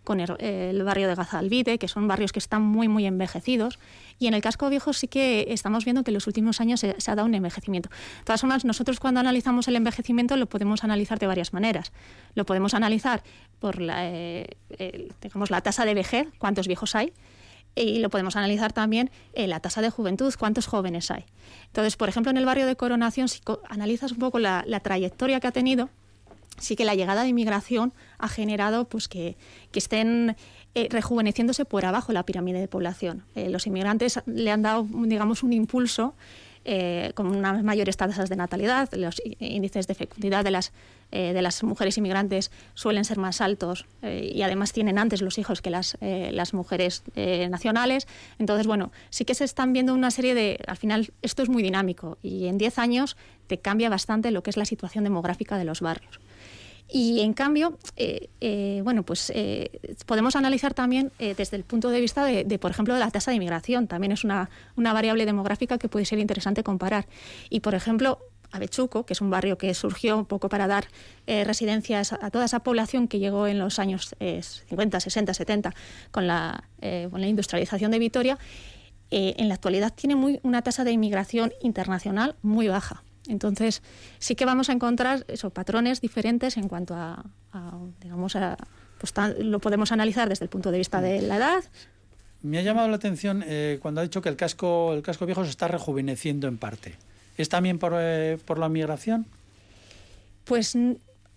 con 0.04 0.20
el, 0.20 0.82
barrio 0.84 1.08
de 1.08 1.14
Gazalvide, 1.14 1.78
que 1.78 1.88
son 1.88 2.06
barrios 2.06 2.30
que 2.30 2.38
están 2.38 2.62
muy, 2.62 2.88
muy 2.88 3.06
envejecidos. 3.06 3.78
Y 4.18 4.26
en 4.26 4.34
el 4.34 4.42
casco 4.42 4.68
viejo 4.68 4.92
sí 4.92 5.08
que 5.08 5.46
estamos 5.48 5.84
viendo 5.84 6.04
que 6.04 6.10
en 6.10 6.14
los 6.14 6.26
últimos 6.26 6.60
años 6.60 6.80
se, 6.80 6.90
ha 6.90 7.14
dado 7.14 7.26
un 7.26 7.34
envejecimiento. 7.34 7.88
De 7.88 8.24
todas 8.24 8.42
formas, 8.42 8.64
nosotros 8.64 9.00
cuando 9.00 9.20
analizamos 9.20 9.66
el 9.66 9.76
envejecimiento 9.76 10.36
lo 10.36 10.46
podemos 10.46 10.84
analizar 10.84 11.18
de 11.18 11.26
varias 11.26 11.52
maneras. 11.52 11.92
Lo 12.34 12.44
podemos 12.44 12.74
analizar 12.74 13.22
por 13.58 13.80
la, 13.80 14.06
eh, 14.06 14.56
digamos, 15.22 15.50
la 15.50 15.62
tasa 15.62 15.86
de 15.86 15.94
vejez, 15.94 16.28
cuántos 16.38 16.68
viejos 16.68 16.94
hay, 16.94 17.12
y 17.74 17.98
lo 17.98 18.10
podemos 18.10 18.36
analizar 18.36 18.72
también 18.72 19.10
en 19.32 19.50
la 19.50 19.60
tasa 19.60 19.80
de 19.80 19.90
juventud, 19.90 20.32
cuántos 20.38 20.66
jóvenes 20.66 21.10
hay. 21.10 21.24
Entonces, 21.66 21.96
por 21.96 22.08
ejemplo, 22.08 22.30
en 22.30 22.36
el 22.36 22.44
barrio 22.44 22.66
de 22.66 22.76
Coronación, 22.76 23.28
si 23.28 23.40
analizas 23.68 24.12
un 24.12 24.18
poco 24.18 24.38
la, 24.38 24.64
la 24.66 24.80
trayectoria 24.80 25.40
que 25.40 25.48
ha 25.48 25.52
tenido, 25.52 25.88
sí 26.58 26.76
que 26.76 26.84
la 26.84 26.94
llegada 26.94 27.22
de 27.22 27.28
inmigración 27.28 27.92
ha 28.18 28.28
generado 28.28 28.86
pues, 28.86 29.08
que, 29.08 29.36
estén 29.72 30.36
eh, 30.74 30.88
rejuveneciéndose 30.90 31.64
por 31.64 31.84
abajo 31.84 32.12
la 32.12 32.24
pirámide 32.24 32.60
de 32.60 32.68
población. 32.68 33.24
Eh, 33.34 33.48
los 33.48 33.66
inmigrantes 33.66 34.20
le 34.26 34.50
han 34.50 34.62
dado, 34.62 34.86
digamos, 35.06 35.42
un 35.42 35.52
impulso 35.52 36.14
eh, 36.66 37.12
con 37.14 37.26
unas 37.26 37.62
mayores 37.62 37.98
tasas 37.98 38.30
de 38.30 38.36
natalidad, 38.36 38.88
los 38.94 39.20
índices 39.38 39.86
de 39.86 39.94
fecundidad 39.94 40.44
de 40.44 40.50
las, 40.50 40.72
de 41.10 41.42
las 41.42 41.62
mujeres 41.62 41.98
inmigrantes 41.98 42.50
suelen 42.72 43.04
ser 43.04 43.18
más 43.18 43.42
altos 43.42 43.84
y 44.02 44.40
además 44.40 44.72
tienen 44.72 44.98
antes 44.98 45.20
los 45.20 45.36
hijos 45.36 45.60
que 45.60 45.68
las, 45.68 45.98
las 46.00 46.54
mujeres 46.54 47.02
nacionales. 47.50 48.08
Entonces, 48.38 48.66
bueno, 48.66 48.92
sí 49.10 49.26
que 49.26 49.34
se 49.34 49.44
están 49.44 49.74
viendo 49.74 49.92
una 49.92 50.10
serie 50.10 50.34
de, 50.34 50.58
al 50.66 50.78
final 50.78 51.12
esto 51.20 51.42
es 51.42 51.50
muy 51.50 51.62
dinámico 51.62 52.16
y 52.22 52.46
en 52.46 52.56
10 52.56 52.78
años 52.78 53.16
te 53.46 53.58
cambia 53.58 53.90
bastante 53.90 54.30
lo 54.30 54.42
que 54.42 54.48
es 54.48 54.56
la 54.56 54.64
situación 54.64 55.04
demográfica 55.04 55.58
de 55.58 55.64
los 55.66 55.82
barrios. 55.82 56.18
Y 56.88 57.20
en 57.20 57.32
cambio, 57.32 57.78
eh, 57.96 58.28
eh, 58.40 58.80
bueno, 58.84 59.02
pues 59.04 59.32
eh, 59.34 59.70
podemos 60.06 60.36
analizar 60.36 60.74
también 60.74 61.10
desde 61.18 61.56
el 61.56 61.64
punto 61.64 61.90
de 61.90 62.00
vista 62.00 62.24
de, 62.24 62.58
por 62.58 62.70
ejemplo, 62.70 62.94
de 62.94 63.00
la 63.00 63.10
tasa 63.10 63.30
de 63.30 63.36
inmigración. 63.36 63.88
También 63.88 64.12
es 64.12 64.24
una, 64.24 64.50
una, 64.76 64.92
variable 64.92 65.24
demográfica 65.24 65.78
que 65.78 65.88
puede 65.88 66.04
ser 66.04 66.18
interesante 66.18 66.62
comparar. 66.62 67.06
Y, 67.48 67.60
por 67.60 67.74
ejemplo, 67.74 68.18
Avechuco, 68.52 69.06
que 69.06 69.14
es 69.14 69.20
un 69.20 69.30
barrio 69.30 69.58
que 69.58 69.72
surgió 69.74 70.16
un 70.16 70.26
poco 70.26 70.48
para 70.48 70.68
dar 70.68 70.86
residencias 71.26 72.12
a, 72.12 72.30
toda 72.30 72.44
esa 72.44 72.60
población 72.60 73.08
que 73.08 73.18
llegó 73.18 73.48
en 73.48 73.58
los 73.58 73.78
años 73.78 74.14
50, 74.20 75.00
60, 75.00 75.34
70 75.34 75.74
con 76.12 76.28
la, 76.28 76.68
con 77.10 77.20
la 77.20 77.26
industrialización 77.26 77.90
de 77.90 77.98
Vitoria, 77.98 78.38
en 79.10 79.48
la 79.48 79.54
actualidad 79.54 79.92
tiene 79.92 80.14
muy, 80.14 80.38
una 80.44 80.62
tasa 80.62 80.84
de 80.84 80.92
inmigración 80.92 81.52
internacional 81.60 82.36
muy 82.42 82.68
baja. 82.68 83.02
Entonces, 83.28 83.82
sí 84.18 84.34
que 84.34 84.44
vamos 84.44 84.68
a 84.68 84.72
encontrar 84.72 85.24
esos 85.28 85.52
patrones 85.52 86.00
diferentes 86.00 86.56
en 86.56 86.68
cuanto 86.68 86.94
a, 86.94 87.24
digamos, 88.00 88.36
a, 88.36 88.56
pues 88.98 89.12
lo 89.38 89.60
podemos 89.60 89.92
analizar 89.92 90.28
desde 90.28 90.44
el 90.44 90.50
punto 90.50 90.70
de 90.70 90.78
vista 90.78 91.00
de 91.00 91.22
la 91.22 91.36
edad. 91.36 91.64
Me 92.42 92.58
ha 92.58 92.62
llamado 92.62 92.88
la 92.88 92.96
atención 92.96 93.42
eh, 93.46 93.78
cuando 93.80 94.00
ha 94.00 94.04
dicho 94.04 94.20
que 94.20 94.28
el 94.28 94.36
casco, 94.36 94.92
el 94.92 95.02
casco 95.02 95.24
viejo 95.24 95.44
se 95.44 95.50
está 95.50 95.68
rejuveneciendo 95.68 96.46
en 96.46 96.58
parte. 96.58 96.96
¿Es 97.38 97.48
también 97.48 97.78
por, 97.78 97.94
eh, 97.96 98.38
por 98.44 98.58
la 98.58 98.68
migración? 98.68 99.26
Pues 100.44 100.76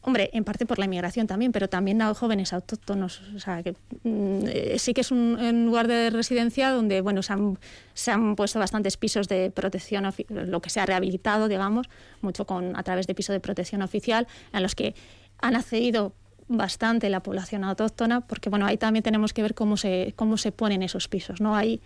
Hombre, 0.07 0.29
en 0.31 0.45
parte 0.45 0.65
por 0.65 0.79
la 0.79 0.85
inmigración 0.85 1.27
también, 1.27 1.51
pero 1.51 1.67
también 1.67 2.01
a 2.01 2.13
jóvenes 2.13 2.53
autóctonos. 2.53 3.21
O 3.35 3.41
sea, 3.41 3.61
que 3.61 3.73
mm, 4.03 4.39
eh, 4.47 4.75
sí 4.79 4.93
que 4.93 5.01
es 5.01 5.11
un, 5.11 5.65
lugar 5.65 5.89
de 5.89 6.09
residencia 6.11 6.71
donde, 6.71 7.01
bueno, 7.01 7.21
se 7.21 7.33
han, 7.33 8.37
puesto 8.37 8.57
bastantes 8.57 8.95
pisos 8.95 9.27
de 9.27 9.51
protección, 9.51 10.09
lo 10.29 10.61
que 10.61 10.69
se 10.69 10.79
ha 10.79 10.85
rehabilitado, 10.85 11.49
digamos, 11.49 11.89
mucho 12.21 12.45
con 12.45 12.77
a 12.77 12.83
través 12.83 13.05
de 13.05 13.15
pisos 13.15 13.33
de 13.33 13.41
protección 13.41 13.81
oficial, 13.81 14.27
en 14.53 14.63
los 14.63 14.75
que 14.75 14.95
han 15.39 15.57
accedido 15.57 16.13
bastante 16.47 17.09
la 17.09 17.21
población 17.21 17.63
autóctona, 17.63 18.21
porque 18.21 18.49
bueno, 18.49 18.65
ahí 18.65 18.77
también 18.77 19.03
tenemos 19.03 19.33
que 19.33 19.41
ver 19.41 19.53
cómo 19.53 19.75
se, 19.75 20.13
cómo 20.15 20.37
se 20.37 20.51
ponen 20.51 20.81
esos 20.81 21.07
pisos. 21.07 21.41
¿no? 21.41 21.55
Ahí 21.55 21.81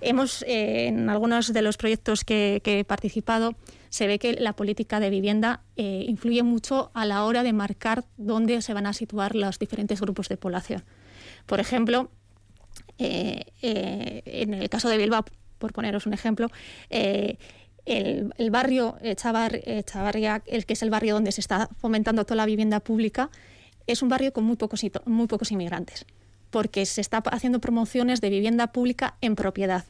hemos, 0.00 0.42
eh, 0.42 0.86
en 0.86 1.10
algunos 1.10 1.52
de 1.52 1.62
los 1.62 1.76
proyectos 1.76 2.24
que, 2.24 2.60
que, 2.64 2.80
he 2.80 2.84
participado, 2.84 3.54
se 3.90 4.06
ve 4.06 4.18
que 4.18 4.34
la 4.34 4.54
política 4.54 5.00
de 5.00 5.10
vivienda 5.10 5.60
eh, 5.76 6.04
influye 6.08 6.42
mucho 6.42 6.90
a 6.94 7.04
la 7.04 7.24
hora 7.24 7.42
de 7.42 7.52
marcar 7.52 8.04
dónde 8.16 8.62
se 8.62 8.74
van 8.74 8.86
a 8.86 8.92
situar 8.92 9.34
los 9.34 9.58
diferentes 9.58 10.00
grupos 10.00 10.28
de 10.28 10.36
población. 10.36 10.84
Por 11.44 11.60
ejemplo, 11.60 12.10
eh, 12.98 13.44
en 13.62 14.54
el 14.54 14.68
caso 14.68 14.88
de 14.88 14.96
Bilbao, 14.96 15.24
por 15.58 15.72
poneros 15.72 16.06
un 16.06 16.14
ejemplo, 16.14 16.50
el, 16.90 17.38
el, 17.84 18.50
barrio 18.50 18.96
Chavarria, 19.14 20.42
el 20.46 20.66
que 20.66 20.72
es 20.72 20.82
el 20.82 20.90
barrio 20.90 21.14
donde 21.14 21.32
se 21.32 21.40
está 21.40 21.68
fomentando 21.78 22.24
toda 22.24 22.36
la 22.36 22.46
vivienda 22.46 22.80
pública, 22.80 23.30
es 23.86 24.02
un 24.02 24.08
barrio 24.08 24.32
con 24.32 24.44
muy 24.44 24.56
pocos, 24.56 24.84
muy 25.04 25.26
pocos 25.26 25.52
inmigrantes, 25.52 26.06
porque 26.50 26.86
se 26.86 27.00
está 27.00 27.18
haciendo 27.18 27.60
promociones 27.60 28.20
de 28.20 28.30
vivienda 28.30 28.72
pública 28.72 29.16
en 29.20 29.36
propiedad. 29.36 29.84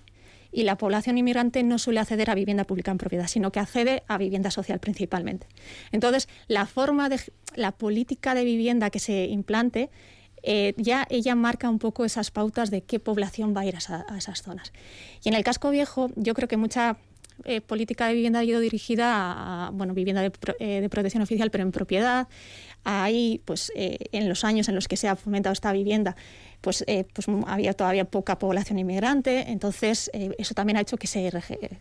Y 0.53 0.63
la 0.63 0.79
población 0.79 1.19
inmigrante 1.19 1.63
no 1.63 1.79
suele 1.79 2.01
acceder 2.01 2.31
a 2.31 2.35
vivienda 2.35 2.65
pública 2.65 2.91
en 2.91 2.99
propiedad, 2.99 3.27
sino 3.27 3.53
que 3.53 3.61
accede 3.61 4.05
a 4.09 4.17
vivienda 4.17 4.51
social 4.51 4.81
principalmente. 4.81 5.47
Entonces, 5.93 6.29
la 6.49 6.67
forma 6.67 7.09
de 7.09 7.21
la 7.57 7.73
política 7.73 8.35
de 8.35 8.45
vivienda 8.45 8.91
que 8.91 8.99
se 8.99 9.27
implante 9.27 9.91
eh, 10.49 10.75
ya 10.77 11.07
ella 11.11 11.35
marca 11.35 11.69
un 11.69 11.81
poco 11.81 12.05
esas 12.05 12.31
pautas 12.31 12.71
de 12.71 12.83
qué 12.83 13.01
población 13.01 13.55
va 13.55 13.63
a 13.63 13.67
ir 13.67 13.77
a, 13.77 14.17
esas 14.17 14.43
zonas. 14.43 14.73
Y 15.25 15.29
en 15.29 15.35
el 15.35 15.43
casco 15.43 15.71
viejo, 15.71 16.09
yo 16.15 16.35
creo 16.35 16.47
que 16.47 16.57
mucha 16.57 16.99
eh, 17.45 17.61
política 17.61 18.07
de 18.07 18.15
vivienda 18.15 18.39
ha 18.39 18.45
ido 18.45 18.61
dirigida 18.61 19.67
a, 19.67 19.71
bueno, 19.71 19.93
vivienda 19.93 20.23
de, 20.23 20.33
eh, 20.61 20.81
de, 20.81 20.89
protección 20.89 21.23
oficial, 21.23 21.51
pero 21.51 21.65
en 21.65 21.73
propiedad, 21.73 22.29
ahí, 22.87 23.43
pues 23.45 23.73
eh, 23.75 23.99
en 24.13 24.29
los 24.29 24.45
años 24.45 24.69
en 24.69 24.77
los 24.77 24.87
que 24.87 24.97
se 24.97 25.09
ha 25.09 25.17
fomentado 25.17 25.53
esta 25.53 25.73
vivienda, 25.73 26.15
pues, 26.61 26.85
eh, 26.87 27.05
pues 27.13 27.27
había 27.47 27.73
todavía 27.75 28.05
poca 28.05 28.39
población 28.39 28.79
inmigrante, 28.79 29.51
entonces 29.51 30.09
eh, 30.15 30.35
eso 30.39 30.55
también 30.55 30.77
ha 30.77 30.81
hecho 30.81 30.97
que 30.97 31.09
se, 31.09 31.31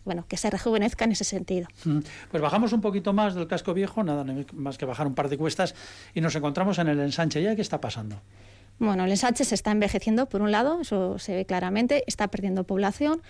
bueno, 0.04 0.26
que 0.28 0.36
se 0.36 0.50
rejuvenezca 0.50 1.04
en 1.04 1.12
ese 1.12 1.24
sentido. 1.24 1.68
Mm, 1.84 2.00
pues 2.30 2.42
bajamos 2.42 2.72
un 2.72 2.80
poquito 2.80 3.12
más 3.12 3.34
del 3.34 3.46
casco 3.46 3.72
viejo, 3.72 4.02
nada 4.02 4.24
más 4.52 4.78
que 4.78 4.84
bajar 4.84 5.06
un 5.06 5.14
par 5.14 5.28
de 5.28 5.38
cuestas, 5.38 5.76
y 6.12 6.20
nos 6.20 6.34
encontramos 6.34 6.78
en 6.78 6.88
el 6.88 6.98
ensanche. 6.98 7.40
¿Ya 7.40 7.54
qué 7.54 7.62
está 7.62 7.80
pasando? 7.80 8.20
Bueno, 8.78 9.04
el 9.04 9.10
ensanche 9.10 9.44
se 9.44 9.54
está 9.54 9.70
envejeciendo, 9.70 10.28
por 10.28 10.42
un 10.42 10.50
lado, 10.50 10.80
eso 10.80 11.18
se 11.20 11.34
ve 11.34 11.46
claramente, 11.46 12.02
está 12.06 12.28
perdiendo 12.28 12.64
población, 12.64 13.22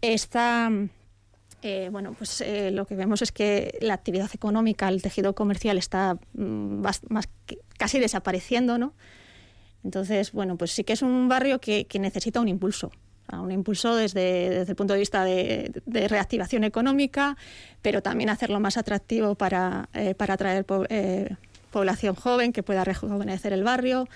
está 0.00 0.70
eh, 1.62 1.88
bueno, 1.92 2.14
pues 2.16 2.40
eh, 2.40 2.70
lo 2.70 2.86
que 2.86 2.94
vemos 2.94 3.20
es 3.22 3.32
que 3.32 3.78
la 3.80 3.94
actividad 3.94 4.30
económica, 4.32 4.88
el 4.88 5.02
tejido 5.02 5.34
comercial 5.34 5.76
está 5.78 6.18
mm, 6.32 6.80
más, 6.80 7.02
casi 7.78 7.98
desapareciendo, 8.00 8.78
¿no? 8.78 8.94
Entonces, 9.84 10.32
bueno, 10.32 10.56
pues 10.56 10.72
sí 10.72 10.84
que 10.84 10.94
es 10.94 11.02
un 11.02 11.28
barrio 11.28 11.60
que, 11.60 11.86
necesita 11.98 12.40
un 12.40 12.48
impulso, 12.48 12.90
un 13.32 13.50
impulso 13.50 13.94
desde, 13.94 14.62
el 14.62 14.76
punto 14.76 14.94
de 14.94 14.98
vista 14.98 15.24
de, 15.24 15.72
reactivación 15.86 16.64
económica, 16.64 17.36
pero 17.80 18.02
también 18.02 18.28
hacerlo 18.28 18.60
más 18.60 18.76
atractivo 18.76 19.34
para, 19.36 19.88
eh, 19.94 20.14
para 20.14 20.34
atraer 20.34 20.66
población 21.70 22.14
joven 22.14 22.52
que 22.52 22.62
pueda 22.62 22.84
rejuvenecer 22.84 23.52
el 23.52 23.64
barrio. 23.64 24.08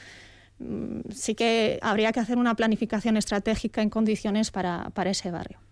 Mm, 0.59 1.01
sí 1.11 1.35
que 1.35 1.79
habría 1.83 2.13
que 2.13 2.21
hacer 2.21 2.37
una 2.37 2.55
planificación 2.55 3.17
estratégica 3.17 3.81
en 3.83 3.91
condiciones 3.91 4.51
para 4.51 4.93
ese 5.07 5.31
barrio 5.31 5.64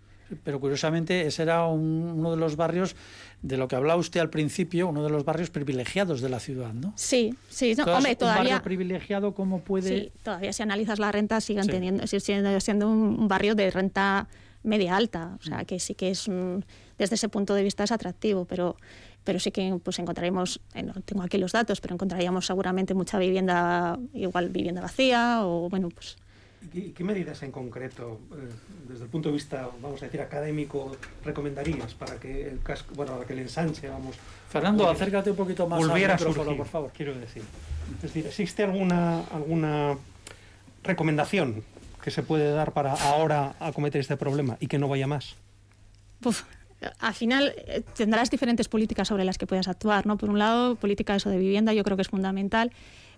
pero 0.43 0.61
curiosamente 0.61 1.27
ese 1.27 1.43
era 1.43 1.67
uno 1.67 2.31
de 2.31 2.37
los 2.37 2.57
barrios 2.57 2.97
de 3.43 3.57
lo 3.57 3.69
que 3.69 3.77
hablaba 3.77 3.99
usted 3.99 4.21
al 4.21 4.31
principio, 4.31 4.89
uno 4.89 5.03
de 5.03 5.11
los 5.11 5.25
barrios 5.25 5.51
privilegiados 5.51 6.21
de 6.21 6.29
la 6.29 6.41
ciudad, 6.41 6.73
¿no? 6.73 6.93
Sí, 6.97 7.35
sí, 7.49 7.75
no, 7.75 7.85
hombre, 7.85 8.15
todavía... 8.15 8.43
Un 8.43 8.49
barrio 8.49 8.63
privilegiado, 8.63 9.35
¿cómo 9.35 9.61
puede...? 9.61 9.89
Sí, 9.89 10.13
todavía 10.23 10.53
si 10.53 10.63
analizas 10.63 10.99
la 10.99 11.11
renta 11.11 11.41
siguen 11.41 11.67
teniendo, 11.67 12.07
siendo, 12.07 12.61
siendo 12.61 12.89
un 12.89 13.29
barrio 13.29 13.55
de 13.55 13.71
renta 13.71 14.29
media 14.63 14.97
alta, 14.97 15.37
o 15.41 15.43
sea, 15.43 15.63
mm. 15.63 15.65
que 15.65 15.81
sí 15.81 15.95
que 15.95 16.11
es, 16.11 16.31
desde 16.99 17.15
ese 17.15 17.29
punto 17.29 17.55
de 17.55 17.65
vista 17.65 17.85
es 17.85 17.93
atractivo, 17.93 18.45
pero 18.45 18.77
pero 19.25 19.39
sí 19.39 19.51
que 19.51 19.79
pues 19.83 19.99
encontraremos, 19.99 20.61
eh, 20.75 20.83
no 20.83 20.95
tengo 20.95 21.23
aquí 21.23 21.39
los 21.39 21.53
datos, 21.53 21.81
pero 21.81 21.95
encontraríamos 21.95 22.47
seguramente 22.47 22.95
mucha 22.95 23.19
vivienda, 23.19 23.99
igual 24.15 24.49
vivienda 24.49 24.81
vacía 24.81 25.41
o 25.45 25.69
bueno, 25.69 25.91
pues 25.91 26.17
¿Y 26.73 26.91
qué 26.91 27.05
medidas 27.05 27.43
en 27.43 27.51
concreto, 27.51 28.21
eh, 28.33 28.49
desde 28.89 29.05
el 29.05 29.11
punto 29.11 29.29
de 29.29 29.35
vista, 29.35 29.69
vamos 29.81 30.01
a 30.03 30.07
decir, 30.07 30.21
académico, 30.21 30.97
recomendarías 31.25 31.95
para 31.95 32.19
que 32.19 32.49
el 32.49 32.61
casco, 32.63 32.95
bueno, 32.95 33.13
para 33.13 33.27
que 33.27 33.33
el 33.33 33.41
ensanche, 33.41 33.89
vamos... 33.89 34.17
Fernando, 34.49 34.89
acércate 34.89 35.31
un 35.31 35.37
poquito 35.37 35.67
más 35.67 35.79
volviera 35.79 36.15
al 36.15 36.19
micrófono, 36.19 36.57
por 36.57 36.67
favor. 36.67 36.91
Quiero 36.95 37.15
decir. 37.15 37.43
Es 37.97 38.03
decir, 38.03 38.27
¿existe 38.27 38.63
alguna, 38.63 39.21
alguna 39.33 39.99
recomendación 40.83 41.63
que 42.03 42.11
se 42.11 42.23
puede 42.23 42.53
dar 42.53 42.73
para 42.73 42.95
ahora 42.95 43.55
acometer 43.61 44.01
este 44.01 44.17
problema 44.17 44.57
y 44.61 44.67
que 44.67 44.79
no 44.79 44.89
vaya 44.89 45.07
más? 45.07 45.37
al 46.99 47.15
final 47.15 47.53
eh, 47.57 47.83
tendrás 47.95 48.31
diferentes 48.31 48.69
políticas 48.69 49.09
sobre 49.09 49.25
las 49.25 49.39
que 49.39 49.47
puedas 49.47 49.69
actuar, 49.69 50.07
¿no? 50.07 50.17
Por 50.17 50.31
un 50.31 50.39
lado, 50.39 50.77
política 50.77 51.15
eso 51.17 51.31
de 51.31 51.39
vivienda, 51.39 51.73
yo 51.73 51.85
creo 51.85 51.97
que 51.97 52.03
es 52.03 52.09
fundamental 52.09 52.73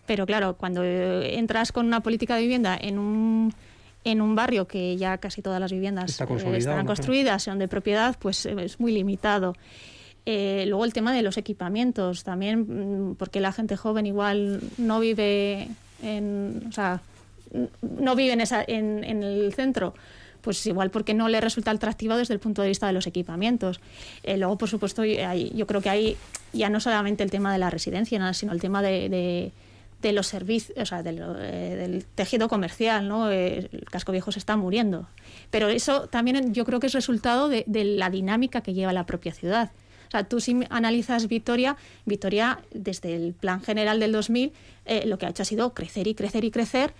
pero 0.06 0.26
claro, 0.26 0.56
cuando 0.56 0.84
entras 0.84 1.72
con 1.72 1.86
una 1.86 2.00
política 2.00 2.36
de 2.36 2.42
vivienda 2.42 2.76
en 2.80 2.98
un, 2.98 3.54
en 4.04 4.20
un 4.20 4.34
barrio 4.34 4.66
que 4.66 4.96
ya 4.96 5.18
casi 5.18 5.42
todas 5.42 5.60
las 5.60 5.72
viviendas 5.72 6.20
eh, 6.20 6.56
están 6.56 6.86
construidas, 6.86 7.42
son 7.42 7.58
de 7.58 7.68
propiedad, 7.68 8.16
pues 8.18 8.46
eh, 8.46 8.54
es 8.58 8.78
muy 8.78 8.92
limitado. 8.92 9.54
Eh, 10.26 10.64
luego 10.68 10.84
el 10.84 10.92
tema 10.92 11.12
de 11.12 11.22
los 11.22 11.36
equipamientos 11.36 12.24
también, 12.24 13.10
mm, 13.10 13.14
porque 13.16 13.40
la 13.40 13.52
gente 13.52 13.76
joven 13.76 14.06
igual 14.06 14.60
no 14.78 15.00
vive 15.00 15.68
en, 16.02 16.64
o 16.68 16.72
sea, 16.72 17.00
no 17.82 18.14
vive 18.14 18.32
en, 18.32 18.40
esa, 18.40 18.64
en, 18.66 19.04
en 19.04 19.22
el 19.22 19.52
centro 19.54 19.94
pues 20.40 20.66
igual 20.66 20.90
porque 20.90 21.14
no 21.14 21.28
le 21.28 21.40
resulta 21.40 21.70
atractivo 21.70 22.18
desde 22.18 22.34
el 22.34 22.40
punto 22.40 22.60
de 22.60 22.68
vista 22.68 22.86
de 22.86 22.92
los 22.92 23.06
equipamientos. 23.06 23.80
luego, 24.26 24.58
por 24.58 24.68
supuesto, 24.68 25.02
yo 25.02 25.66
creo 25.66 25.80
que 25.80 25.88
hay 25.88 26.16
ya 26.52 26.68
no 26.68 26.80
solamente 26.80 27.24
el 27.24 27.30
tema 27.30 27.50
de 27.50 27.58
la 27.58 27.70
residencia, 27.70 28.34
sino 28.34 28.52
el 28.52 28.60
tema 28.60 28.82
de, 28.82 29.08
de 29.08 29.52
los 30.12 30.26
servicios, 30.26 30.76
o 30.78 30.86
sea, 30.86 31.00
eh, 31.00 31.76
del 31.76 32.04
tejido 32.04 32.48
comercial, 32.48 33.08
¿no? 33.08 33.30
Eh, 33.30 33.68
el 33.72 33.84
casco 33.84 34.12
viejo 34.12 34.32
se 34.32 34.38
está 34.38 34.56
muriendo. 34.56 35.08
Pero 35.50 35.68
eso 35.68 36.08
también 36.08 36.52
yo 36.52 36.64
creo 36.64 36.80
que 36.80 36.86
es 36.86 36.92
resultado 36.92 37.48
de, 37.48 37.64
la 37.66 38.10
dinámica 38.10 38.60
que 38.60 38.74
lleva 38.74 38.92
la 38.92 39.06
propia 39.06 39.32
ciudad. 39.32 39.72
O 40.08 40.10
sea, 40.10 40.24
tú 40.24 40.40
si 40.40 40.60
analizas 40.70 41.28
Vitoria, 41.28 41.76
Vitoria 42.04 42.60
desde 42.72 43.16
el 43.16 43.34
plan 43.34 43.62
general 43.62 43.98
del 43.98 44.12
2000 44.12 44.52
eh, 44.84 45.06
lo 45.06 45.18
que 45.18 45.26
ha 45.26 45.30
hecho 45.30 45.42
ha 45.42 45.46
sido 45.46 45.74
crecer 45.74 46.06
y 46.06 46.14
crecer 46.14 46.44
y 46.44 46.50
crecer 46.50 46.94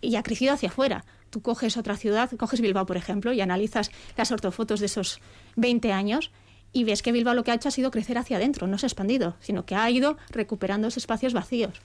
y 0.00 0.16
ha 0.16 0.22
crecido 0.24 0.52
hacia 0.52 0.68
afuera. 0.68 1.04
tú 1.30 1.42
coges 1.42 1.76
otra 1.76 1.96
ciudad, 1.96 2.28
coges 2.32 2.60
Bilbao, 2.60 2.86
por 2.86 2.96
ejemplo, 2.96 3.32
y 3.32 3.40
analizas 3.40 3.92
las 4.16 4.32
ortofotos 4.32 4.80
de 4.80 4.86
esos 4.86 5.20
20 5.54 5.92
años 5.92 6.32
y 6.72 6.84
ves 6.84 7.02
que 7.02 7.12
Bilbao 7.12 7.34
lo 7.34 7.44
que 7.44 7.50
ha 7.50 7.54
hecho 7.54 7.68
ha 7.68 7.72
sido 7.72 7.90
crecer 7.90 8.18
hacia 8.18 8.36
adentro, 8.36 8.66
no 8.66 8.78
se 8.78 8.86
ha 8.86 8.88
expandido, 8.88 9.36
sino 9.40 9.64
que 9.64 9.74
ha 9.74 9.90
ido 9.90 10.16
recuperando 10.30 10.88
esos 10.88 10.98
espacios 10.98 11.32
vacíos. 11.32 11.80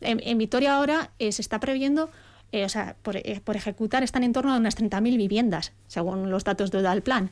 En, 0.00 0.38
Vitoria 0.38 0.76
ahora 0.76 1.10
eh, 1.18 1.32
se 1.32 1.42
está 1.42 1.60
previendo, 1.60 2.10
eh, 2.52 2.64
o 2.64 2.68
sea, 2.68 2.96
por, 3.02 3.16
eh, 3.16 3.40
por, 3.42 3.56
ejecutar 3.56 4.02
están 4.02 4.24
en 4.24 4.32
torno 4.32 4.52
a 4.52 4.58
unas 4.58 4.76
30.000 4.76 5.16
viviendas, 5.16 5.72
según 5.86 6.30
los 6.30 6.44
datos 6.44 6.70
de 6.70 6.82
del 6.82 7.02
plan. 7.02 7.30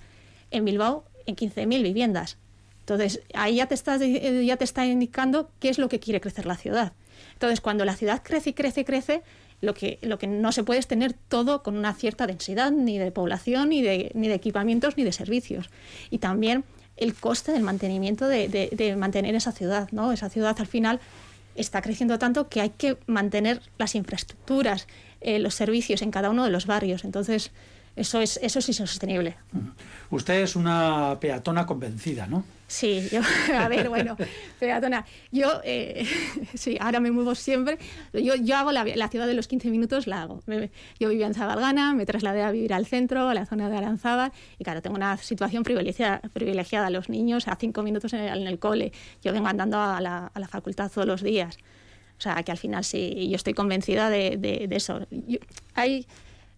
En 0.50 0.64
Bilbao, 0.64 1.04
en 1.26 1.36
15.000 1.36 1.82
viviendas. 1.82 2.38
Entonces, 2.80 3.20
ahí 3.34 3.56
ya 3.56 3.66
te, 3.66 3.74
estás, 3.74 4.00
ya 4.00 4.56
te 4.56 4.64
está 4.64 4.86
indicando 4.86 5.50
qué 5.60 5.68
es 5.68 5.78
lo 5.78 5.88
que 5.88 6.00
quiere 6.00 6.20
crecer 6.20 6.46
la 6.46 6.56
ciudad. 6.56 6.92
Entonces, 7.34 7.60
cuando 7.60 7.84
la 7.84 7.94
ciudad 7.94 8.22
crece 8.24 8.50
y 8.50 8.52
crece 8.54 8.80
y 8.80 8.84
crece, 8.84 9.22
lo 9.60 9.74
que, 9.74 9.98
lo 10.02 10.18
que 10.18 10.26
no 10.26 10.50
se 10.52 10.64
puede 10.64 10.80
es 10.80 10.88
tener 10.88 11.12
todo 11.12 11.62
con 11.62 11.76
una 11.76 11.94
cierta 11.94 12.26
densidad, 12.26 12.72
ni 12.72 12.98
de 12.98 13.12
población, 13.12 13.68
ni 13.68 13.80
de, 13.80 14.10
ni 14.14 14.28
de 14.28 14.34
equipamientos, 14.34 14.96
ni 14.96 15.04
de 15.04 15.12
servicios. 15.12 15.70
Y 16.10 16.18
también 16.18 16.64
el 16.96 17.14
coste 17.14 17.52
del 17.52 17.62
mantenimiento 17.62 18.26
de, 18.26 18.48
de, 18.48 18.96
mantener 18.96 19.34
esa 19.34 19.52
ciudad, 19.52 19.88
¿no? 19.92 20.12
Esa 20.12 20.28
ciudad 20.28 20.56
al 20.58 20.66
final 20.66 21.00
está 21.54 21.82
creciendo 21.82 22.18
tanto 22.18 22.48
que 22.48 22.60
hay 22.60 22.70
que 22.70 22.98
mantener 23.06 23.60
las 23.78 23.94
infraestructuras, 23.94 24.86
eh, 25.20 25.38
los 25.38 25.54
servicios 25.54 26.02
en 26.02 26.10
cada 26.10 26.30
uno 26.30 26.44
de 26.44 26.50
los 26.50 26.66
barrios. 26.66 27.04
Entonces, 27.04 27.50
eso 27.96 28.20
es, 28.20 28.38
eso 28.42 28.58
es 28.58 28.68
insostenible. 28.68 29.36
Usted 30.10 30.42
es 30.42 30.56
una 30.56 31.18
peatona 31.20 31.66
convencida, 31.66 32.26
¿no? 32.26 32.44
Sí, 32.72 33.06
yo, 33.12 33.20
a 33.54 33.68
ver, 33.68 33.90
bueno, 33.90 34.16
peatona. 34.58 35.04
Yo, 35.30 35.60
eh, 35.62 36.06
sí, 36.54 36.78
ahora 36.80 37.00
me 37.00 37.10
muevo 37.10 37.34
siempre. 37.34 37.76
Yo, 38.14 38.34
yo 38.34 38.56
hago 38.56 38.72
la, 38.72 38.82
la, 38.84 39.08
ciudad 39.08 39.26
de 39.26 39.34
los 39.34 39.46
15 39.46 39.68
minutos, 39.68 40.06
la 40.06 40.22
hago. 40.22 40.40
yo 40.98 41.10
vivía 41.10 41.26
en 41.26 41.34
Zabalgana, 41.34 41.92
me 41.92 42.06
trasladé 42.06 42.42
a 42.42 42.50
vivir 42.50 42.72
al 42.72 42.86
centro, 42.86 43.28
a 43.28 43.34
la 43.34 43.44
zona 43.44 43.68
de 43.68 43.76
Aranzábal, 43.76 44.32
y 44.58 44.64
claro, 44.64 44.80
tengo 44.80 44.96
una 44.96 45.18
situación 45.18 45.64
privilegiada. 45.64 46.22
privilegiada 46.32 46.88
los 46.88 47.10
niños 47.10 47.46
a 47.46 47.56
cinco 47.56 47.82
minutos 47.82 48.14
en 48.14 48.22
el, 48.22 48.58
cole. 48.58 48.92
Yo 49.22 49.34
vengo 49.34 49.48
andando 49.48 49.78
a 49.78 50.00
la, 50.00 50.30
a 50.32 50.40
la, 50.40 50.48
facultad 50.48 50.90
todos 50.90 51.06
los 51.06 51.22
días. 51.22 51.58
O 52.16 52.22
sea, 52.22 52.42
que 52.42 52.52
al 52.52 52.58
final 52.58 52.84
sí, 52.84 53.28
yo 53.28 53.36
estoy 53.36 53.52
convencida 53.52 54.08
de, 54.08 54.38
de, 54.38 54.66
de 54.66 54.76
eso. 54.76 55.06
hay 55.74 56.06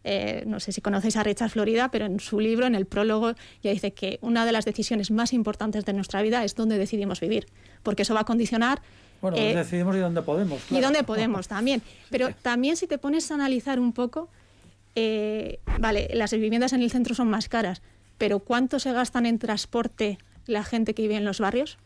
eh, 0.04 0.44
no 0.46 0.60
sé 0.60 0.72
si 0.72 0.80
conocéis 0.80 1.16
a 1.16 1.22
Richard 1.22 1.50
Florida, 1.50 1.90
pero 1.90 2.04
en 2.06 2.20
su 2.20 2.38
libro, 2.38 2.66
en 2.66 2.74
el 2.74 2.86
prólogo, 2.86 3.34
ya 3.62 3.70
dice 3.70 3.92
que 3.92 4.18
una 4.20 4.46
de 4.46 4.52
las 4.52 4.64
decisiones 4.64 5.10
más 5.10 5.32
importantes 5.32 5.84
de 5.84 5.92
nuestra 5.94 6.22
vida 6.22 6.44
es 6.44 6.54
dónde 6.54 6.78
decidimos 6.78 7.20
vivir, 7.20 7.46
porque 7.82 8.02
eso 8.02 8.14
va 8.14 8.20
a 8.20 8.24
condicionar 8.24 8.82
bueno, 9.22 9.38
eh, 9.38 9.54
decidimos 9.54 9.96
y 9.96 10.00
dónde 10.00 10.20
podemos. 10.20 10.60
Y 10.70 10.80
dónde 10.82 11.02
podemos 11.02 11.48
también. 11.48 11.80
Pero 12.10 12.28
también 12.42 12.76
si 12.76 12.86
te 12.86 12.98
pones 12.98 13.30
a 13.30 13.34
analizar 13.34 13.80
un 13.80 13.94
poco, 13.94 14.28
eh, 14.96 15.60
vale, 15.78 16.10
las 16.12 16.32
viviendas 16.32 16.74
en 16.74 16.82
el 16.82 16.90
centro 16.90 17.14
son 17.14 17.30
más 17.30 17.48
caras, 17.48 17.80
pero 18.18 18.38
¿cuánto 18.38 18.78
se 18.78 18.92
gastan 18.92 19.26
en 19.26 19.38
transporte 19.38 20.18
la 20.46 20.62
gente 20.62 20.94
que 20.94 21.02
vive 21.02 21.16
en 21.16 21.24
los 21.24 21.40
barrios? 21.40 21.78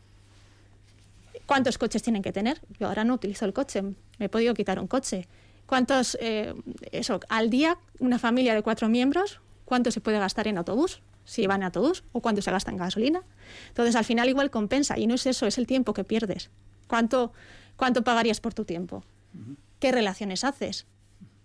¿Cuántos 1.45 1.77
coches 1.77 2.03
tienen 2.03 2.21
que 2.21 2.31
tener? 2.31 2.61
Yo 2.79 2.87
ahora 2.87 3.03
no 3.03 3.15
utilizo 3.15 3.45
el 3.45 3.53
coche, 3.53 3.81
me 3.81 4.25
he 4.25 4.29
podido 4.29 4.53
quitar 4.53 4.79
un 4.79 4.87
coche. 4.87 5.27
¿Cuántos, 5.69 6.17
eh, 6.19 6.55
eso, 6.91 7.19
al 7.29 7.51
día, 7.51 7.77
una 7.99 8.17
familia 8.17 8.55
de 8.55 8.63
cuatro 8.63 8.89
miembros, 8.89 9.39
cuánto 9.65 9.91
se 9.91 10.01
puede 10.01 10.17
gastar 10.17 10.47
en 10.47 10.57
autobús? 10.57 11.03
si 11.25 11.45
van 11.45 11.61
en 11.61 11.65
autobús 11.65 12.03
o 12.11 12.21
cuánto 12.21 12.41
se 12.41 12.49
gasta 12.49 12.71
en 12.71 12.77
gasolina. 12.77 13.21
Entonces, 13.67 13.95
al 13.95 14.03
final 14.03 14.27
igual 14.29 14.49
compensa 14.49 14.97
y 14.97 15.05
no 15.05 15.13
es 15.13 15.27
eso, 15.27 15.45
es 15.45 15.59
el 15.59 15.67
tiempo 15.67 15.93
que 15.93 16.03
pierdes. 16.03 16.49
¿Cuánto, 16.87 17.33
cuánto 17.75 18.03
pagarías 18.03 18.39
por 18.39 18.55
tu 18.55 18.65
tiempo? 18.65 19.03
¿Qué 19.79 19.91
relaciones 19.91 20.43
haces? 20.43 20.87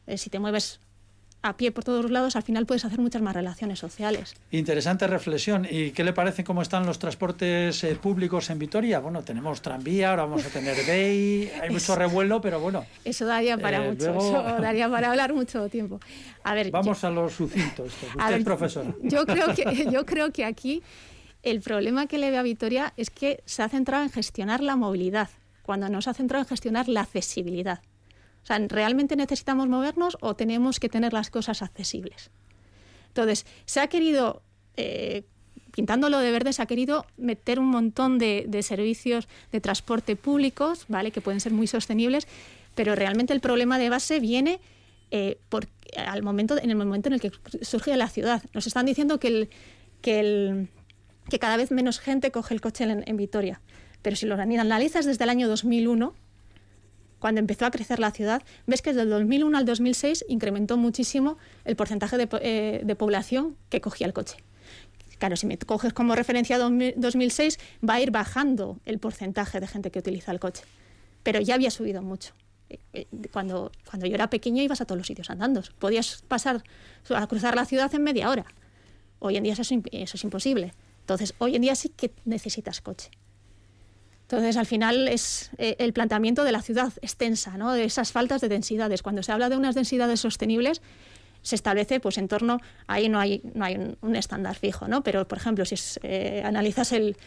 Eh, 0.06 0.16
si 0.16 0.30
te 0.30 0.38
mueves 0.38 0.80
a 1.44 1.58
pie 1.58 1.70
por 1.72 1.84
todos 1.84 2.02
los 2.02 2.10
lados, 2.10 2.36
al 2.36 2.42
final 2.42 2.64
puedes 2.64 2.86
hacer 2.86 2.98
muchas 2.98 3.20
más 3.20 3.34
relaciones 3.34 3.78
sociales. 3.78 4.34
Interesante 4.50 5.06
reflexión. 5.06 5.66
¿Y 5.70 5.90
qué 5.90 6.02
le 6.02 6.14
parece 6.14 6.42
cómo 6.42 6.62
están 6.62 6.86
los 6.86 6.98
transportes 6.98 7.84
eh, 7.84 7.94
públicos 7.96 8.48
en 8.48 8.58
Vitoria? 8.58 8.98
Bueno, 8.98 9.22
tenemos 9.22 9.60
tranvía, 9.60 10.10
ahora 10.10 10.24
vamos 10.24 10.46
a 10.46 10.48
tener 10.48 10.74
BEI, 10.86 11.50
hay 11.60 11.68
mucho 11.68 11.94
revuelo, 11.94 12.40
pero 12.40 12.60
bueno. 12.60 12.86
Eso 13.04 13.26
daría 13.26 13.58
para 13.58 13.84
eh, 13.84 13.90
mucho, 13.90 14.16
eso 14.16 14.42
daría 14.58 14.88
para 14.88 15.10
hablar 15.10 15.34
mucho 15.34 15.68
tiempo. 15.68 16.00
A 16.44 16.54
ver, 16.54 16.70
vamos 16.70 17.04
a 17.04 17.10
los 17.10 17.34
sucintos. 17.34 17.92
Usted 17.92 18.36
es 18.36 18.44
profesor. 18.44 18.96
Yo 19.02 19.26
creo, 19.26 19.54
que, 19.54 19.86
yo 19.92 20.06
creo 20.06 20.32
que 20.32 20.46
aquí 20.46 20.82
el 21.42 21.60
problema 21.60 22.06
que 22.06 22.16
le 22.16 22.30
ve 22.30 22.38
a 22.38 22.42
Vitoria 22.42 22.94
es 22.96 23.10
que 23.10 23.42
se 23.44 23.62
ha 23.62 23.68
centrado 23.68 24.02
en 24.02 24.10
gestionar 24.10 24.62
la 24.62 24.76
movilidad, 24.76 25.28
cuando 25.62 25.90
no 25.90 26.00
se 26.00 26.08
ha 26.08 26.14
centrado 26.14 26.44
en 26.44 26.48
gestionar 26.48 26.88
la 26.88 27.02
accesibilidad. 27.02 27.80
O 28.44 28.46
sea, 28.46 28.58
¿realmente 28.58 29.16
necesitamos 29.16 29.68
movernos 29.68 30.18
o 30.20 30.36
tenemos 30.36 30.78
que 30.78 30.90
tener 30.90 31.14
las 31.14 31.30
cosas 31.30 31.62
accesibles? 31.62 32.30
Entonces, 33.08 33.46
se 33.64 33.80
ha 33.80 33.86
querido, 33.86 34.42
eh, 34.76 35.24
pintándolo 35.72 36.18
de 36.18 36.30
verde, 36.30 36.52
se 36.52 36.60
ha 36.60 36.66
querido 36.66 37.06
meter 37.16 37.58
un 37.58 37.68
montón 37.68 38.18
de, 38.18 38.46
servicios 38.62 39.28
de 39.50 39.60
transporte 39.62 40.14
públicos, 40.14 40.84
¿vale? 40.88 41.10
Que 41.10 41.22
pueden 41.22 41.40
ser 41.40 41.52
muy 41.52 41.66
sostenibles, 41.66 42.28
pero 42.74 42.94
realmente 42.94 43.32
el 43.32 43.40
problema 43.40 43.78
de 43.78 43.88
base 43.88 44.20
viene 44.20 44.60
eh, 45.10 45.38
al 45.96 46.22
momento, 46.22 46.58
en 46.60 46.68
el 46.68 46.76
momento 46.76 47.08
en 47.08 47.14
el 47.14 47.20
que 47.22 47.32
surge 47.62 47.96
la 47.96 48.08
ciudad. 48.08 48.42
Nos 48.52 48.66
están 48.66 48.84
diciendo 48.84 49.18
que, 49.18 49.48
que 50.02 50.68
cada 51.40 51.56
vez 51.56 51.70
menos 51.70 51.98
gente 51.98 52.30
coge 52.30 52.52
el 52.52 52.60
coche 52.60 52.84
en, 52.84 53.04
en 53.06 53.16
Vitoria. 53.16 53.62
Pero 54.02 54.16
si 54.16 54.26
lo 54.26 54.34
analizas 54.34 55.06
desde 55.06 55.24
el 55.24 55.30
año 55.30 55.48
2001, 55.48 56.14
cuando 57.24 57.38
empezó 57.38 57.64
a 57.64 57.70
crecer 57.70 58.00
la 58.00 58.10
ciudad, 58.10 58.42
ves 58.66 58.82
que 58.82 58.90
desde 58.90 59.00
el 59.00 59.08
2001 59.08 59.56
al 59.56 59.64
2006 59.64 60.26
incrementó 60.28 60.76
muchísimo 60.76 61.38
el 61.64 61.74
porcentaje 61.74 62.18
eh, 62.20 62.82
de, 62.84 62.96
población 62.96 63.56
que 63.70 63.80
cogía 63.80 64.06
el 64.06 64.12
coche. 64.12 64.36
Claro, 65.16 65.34
si 65.34 65.46
me 65.46 65.56
coges 65.56 65.94
como 65.94 66.14
referencia 66.14 66.58
2006, 66.58 67.58
va 67.80 67.94
a 67.94 68.00
ir 68.02 68.10
bajando 68.10 68.78
el 68.84 68.98
porcentaje 68.98 69.58
de 69.58 69.66
gente 69.66 69.90
que 69.90 70.00
utiliza 70.00 70.32
el 70.32 70.38
coche. 70.38 70.64
Pero 71.22 71.40
ya 71.40 71.54
había 71.54 71.70
subido 71.70 72.02
mucho. 72.02 72.34
Eh, 72.68 72.78
eh, 72.92 73.06
cuando, 73.32 73.72
cuando 73.88 74.06
yo 74.06 74.16
era 74.16 74.28
pequeña 74.28 74.62
ibas 74.62 74.82
a 74.82 74.84
todos 74.84 74.98
los 74.98 75.06
sitios 75.06 75.30
andando. 75.30 75.62
Podías 75.78 76.24
pasar 76.28 76.62
a 77.08 77.26
cruzar 77.26 77.56
la 77.56 77.64
ciudad 77.64 77.94
en 77.94 78.02
media 78.02 78.28
hora. 78.28 78.44
Hoy 79.18 79.38
en 79.38 79.44
día 79.44 79.54
eso 79.54 79.62
es 79.62 80.24
imposible. 80.24 80.74
Entonces, 81.00 81.34
hoy 81.38 81.56
en 81.56 81.62
día 81.62 81.74
sí 81.74 81.88
que 81.88 82.12
necesitas 82.26 82.82
coche. 82.82 83.08
Entonces, 84.24 84.56
al 84.56 84.64
final 84.64 85.06
es 85.06 85.50
eh, 85.58 85.76
el 85.78 85.92
planteamiento 85.92 86.44
de 86.44 86.52
la 86.52 86.62
ciudad 86.62 86.92
extensa, 87.02 87.58
¿no? 87.58 87.72
de 87.72 87.84
esas 87.84 88.10
faltas 88.10 88.40
de 88.40 88.48
densidades. 88.48 89.02
Cuando 89.02 89.22
se 89.22 89.32
habla 89.32 89.50
de 89.50 89.56
unas 89.58 89.74
densidades 89.74 90.20
sostenibles, 90.20 90.80
se 91.42 91.54
establece 91.54 92.00
pues 92.00 92.16
en 92.16 92.26
torno, 92.26 92.58
ahí 92.86 93.10
no 93.10 93.20
hay, 93.20 93.42
no 93.52 93.66
hay 93.66 93.94
un, 94.00 94.16
estándar 94.16 94.56
fijo, 94.56 94.88
¿no? 94.88 95.02
pero 95.02 95.28
por 95.28 95.36
ejemplo, 95.36 95.66
si 95.66 95.74
eh, 96.02 96.42
analizas 96.42 96.92
el, 96.92 97.18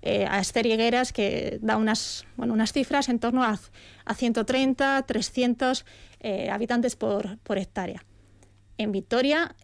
eh, 0.00 0.24
a 0.26 0.40
Esther 0.40 0.64
Higueras, 0.64 1.12
que 1.12 1.58
da 1.60 1.76
unas, 1.76 2.24
bueno, 2.38 2.54
unas 2.54 2.72
cifras 2.72 3.10
en 3.10 3.18
torno 3.18 3.44
a, 3.44 3.60
a 4.06 4.14
130, 4.14 5.04
300 5.06 5.84
habitantes 6.50 6.96
por, 6.96 7.38
hectárea. 7.50 8.02
En 8.78 8.92
Vitoria, 8.92 9.54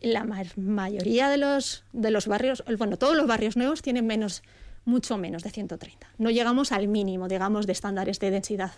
la 0.00 0.24
mayoría 0.56 1.28
de 1.28 1.38
los, 1.38 1.84
de 1.92 2.12
los 2.12 2.28
barrios, 2.28 2.62
bueno, 2.78 2.96
todos 2.98 3.16
los 3.16 3.26
barrios 3.26 3.56
nuevos 3.56 3.82
tienen 3.82 4.06
menos 4.06 4.42
mucho 4.86 5.18
menos 5.18 5.42
de 5.42 5.50
130. 5.50 6.08
No 6.16 6.30
llegamos 6.30 6.72
al 6.72 6.88
mínimo, 6.88 7.28
digamos, 7.28 7.66
de 7.66 7.72
estándares 7.72 8.18
de 8.18 8.30
densidad. 8.30 8.72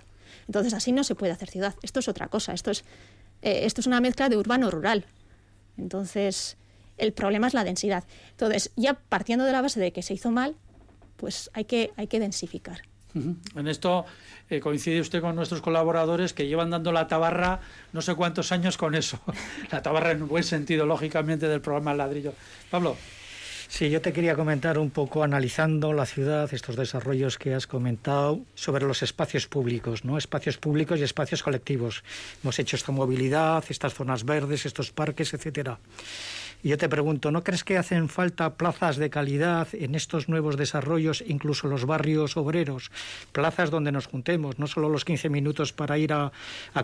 Entonces, 0.47 0.75
así 0.75 0.91
no 0.91 1.05
se 1.05 1.15
puede 1.15 1.33
hacer 1.33 1.49
ciudad. 1.49 1.75
Esto 1.83 2.01
es 2.01 2.09
otra 2.09 2.27
cosa. 2.27 2.53
Esto 2.53 2.73
es, 2.73 2.85
eh, 3.43 3.61
esto 3.65 3.81
es 3.81 3.87
una 3.87 4.01
mezcla 4.01 4.29
de 4.29 4.37
urbano-rural. 4.37 5.05
Entonces, 5.77 6.57
el 6.97 7.13
problema 7.13 7.47
es 7.47 7.55
la 7.55 7.63
densidad. 7.63 8.05
Entonces, 8.31 8.73
ya 8.75 8.95
partiendo 8.95 9.45
de 9.45 9.53
la 9.53 9.63
base 9.63 9.79
de 9.79 9.93
que 9.93 10.03
se 10.03 10.15
hizo 10.15 10.31
mal, 10.31 10.57
pues 11.17 11.51
hay 11.53 11.67
que, 11.67 11.93
hay 11.97 12.09
que 12.09 12.19
densificar. 12.19 12.83
En 13.15 13.69
esto 13.69 14.05
eh, 14.49 14.61
coincide 14.61 15.01
usted 15.01 15.21
con 15.21 15.35
nuestros 15.35 15.61
colaboradores 15.61 16.33
que 16.33 16.47
llevan 16.47 16.71
dando 16.71 16.93
la 16.93 17.09
tabarra 17.09 17.61
no 17.93 18.03
sé 18.03 18.15
cuántos 18.15 18.53
años 18.53 18.77
con 18.77 18.95
eso. 18.95 19.21
la 19.71 19.83
tabarra 19.83 20.13
en 20.13 20.27
buen 20.29 20.45
sentido, 20.45 20.87
lógicamente, 20.87 21.49
del 21.49 21.61
programa 21.61 21.95
Ladrillo. 21.95 22.35
Pablo. 22.71 22.97
Sí, 23.71 23.91
yo 23.91 24.01
te 24.01 24.15
quería 24.15 24.35
comentar 24.35 24.79
un 24.79 24.89
poco, 24.89 25.23
analizando 25.23 25.93
la 25.93 26.07
ciudad, 26.07 26.53
estos 26.55 26.75
desarrollos 26.75 27.37
que 27.37 27.55
has 27.55 27.67
comentado 27.67 28.41
sobre 28.55 28.87
los 28.87 29.03
espacios 29.03 29.47
públicos, 29.47 30.07
¿no? 30.07 30.17
Espacios 30.17 30.57
públicos 30.57 30.99
y 30.99 31.03
espacios 31.03 31.43
colectivos. 31.43 32.03
Hemos 32.43 32.59
hecho 32.59 32.77
esta 32.77 32.93
movilidad, 32.93 33.63
estas 33.69 33.93
zonas 33.93 34.25
verdes, 34.25 34.65
estos 34.65 34.91
parques, 34.91 35.35
etcétera. 35.35 35.79
Yo 36.65 36.77
te 36.77 36.89
pregunto, 36.89 37.31
¿no 37.31 37.45
crees 37.45 37.63
que 37.63 37.79
hacen 37.79 38.09
falta 38.09 38.57
plazas 38.57 38.97
de 38.97 39.11
calidad 39.11 39.69
en 39.73 39.95
estos 39.95 40.29
nuevos 40.29 40.57
desarrollos, 40.57 41.23
incluso 41.25 41.69
los 41.69 41.87
barrios 41.87 42.37
obreros? 42.37 42.91
Plazas 43.31 43.71
donde 43.71 43.93
nos 43.93 44.09
juntemos, 44.09 44.59
no 44.59 44.67
solo 44.67 44.89
los 44.89 45.05
15 45.05 45.29
minutos 45.31 45.73
para 45.73 45.99
ir 45.99 46.13
a, 46.13 46.33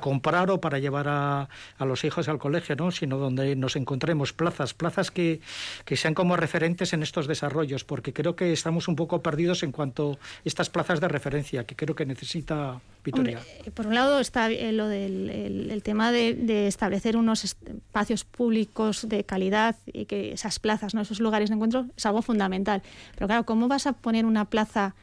comprar 0.01 0.53
o 0.53 0.61
para 0.61 0.79
llevar 0.79 1.09
a, 1.09 1.49
los 1.81 2.05
hijos 2.05 2.29
al 2.29 2.39
colegio, 2.39 2.77
¿no? 2.77 2.93
sino 2.93 3.19
donde 3.19 3.57
nos 3.57 3.75
encontremos 3.75 4.33
plazas, 4.33 4.75
plazas 4.75 5.11
que, 5.11 5.41
que 5.85 5.97
sean 5.97 6.15
como 6.15 6.37
referentes 6.37 6.93
en 6.93 7.03
estos 7.03 7.27
desarrollos, 7.27 7.83
porque 7.83 8.13
creo 8.13 8.37
que 8.37 8.53
estamos 8.53 8.87
un 8.87 8.95
poco 8.95 9.23
perdidos 9.23 9.65
en 9.65 9.73
cuanto 9.73 10.13
a 10.13 10.19
estas 10.45 10.71
plazas 10.71 11.01
de 11.01 11.09
referencia, 11.09 11.65
que 11.65 11.75
creo 11.75 11.97
que 11.97 12.07
necesita. 12.07 12.81
Hombre, 13.13 13.37
por 13.73 13.87
un 13.87 13.95
lado 13.95 14.19
está 14.21 14.51
eh, 14.51 14.73
lo 14.73 14.89
del 14.89 15.31
el, 15.31 15.71
el 15.71 15.83
tema 15.83 16.11
de, 16.13 16.35
de, 16.35 16.67
establecer 16.67 17.17
unos 17.17 17.45
espacios 17.45 18.25
públicos 18.25 19.09
de 19.09 19.25
calidad 19.25 19.77
y 19.87 20.07
que 20.07 20.33
esas 20.33 20.59
plazas, 20.59 20.95
¿no? 20.95 21.01
esos 21.03 21.21
lugares 21.21 21.51
de 21.51 21.55
encuentro, 21.57 21.87
es 21.97 22.07
algo 22.07 22.23
fundamental. 22.23 22.83
Pero 23.15 23.27
claro, 23.27 23.45
¿cómo 23.45 23.69
vas 23.69 23.87
a 23.87 23.93
poner 23.93 24.25
una 24.25 24.47
plaza, 24.47 24.95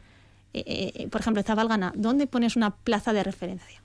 eh, 0.53 0.91
eh, 0.95 1.07
por 1.09 1.21
ejemplo, 1.21 1.43
Zabalgana, 1.43 1.93
¿dónde 1.95 2.27
pones 2.27 2.55
una 2.55 2.71
plaza 2.75 3.13
de 3.13 3.23
referencia? 3.23 3.81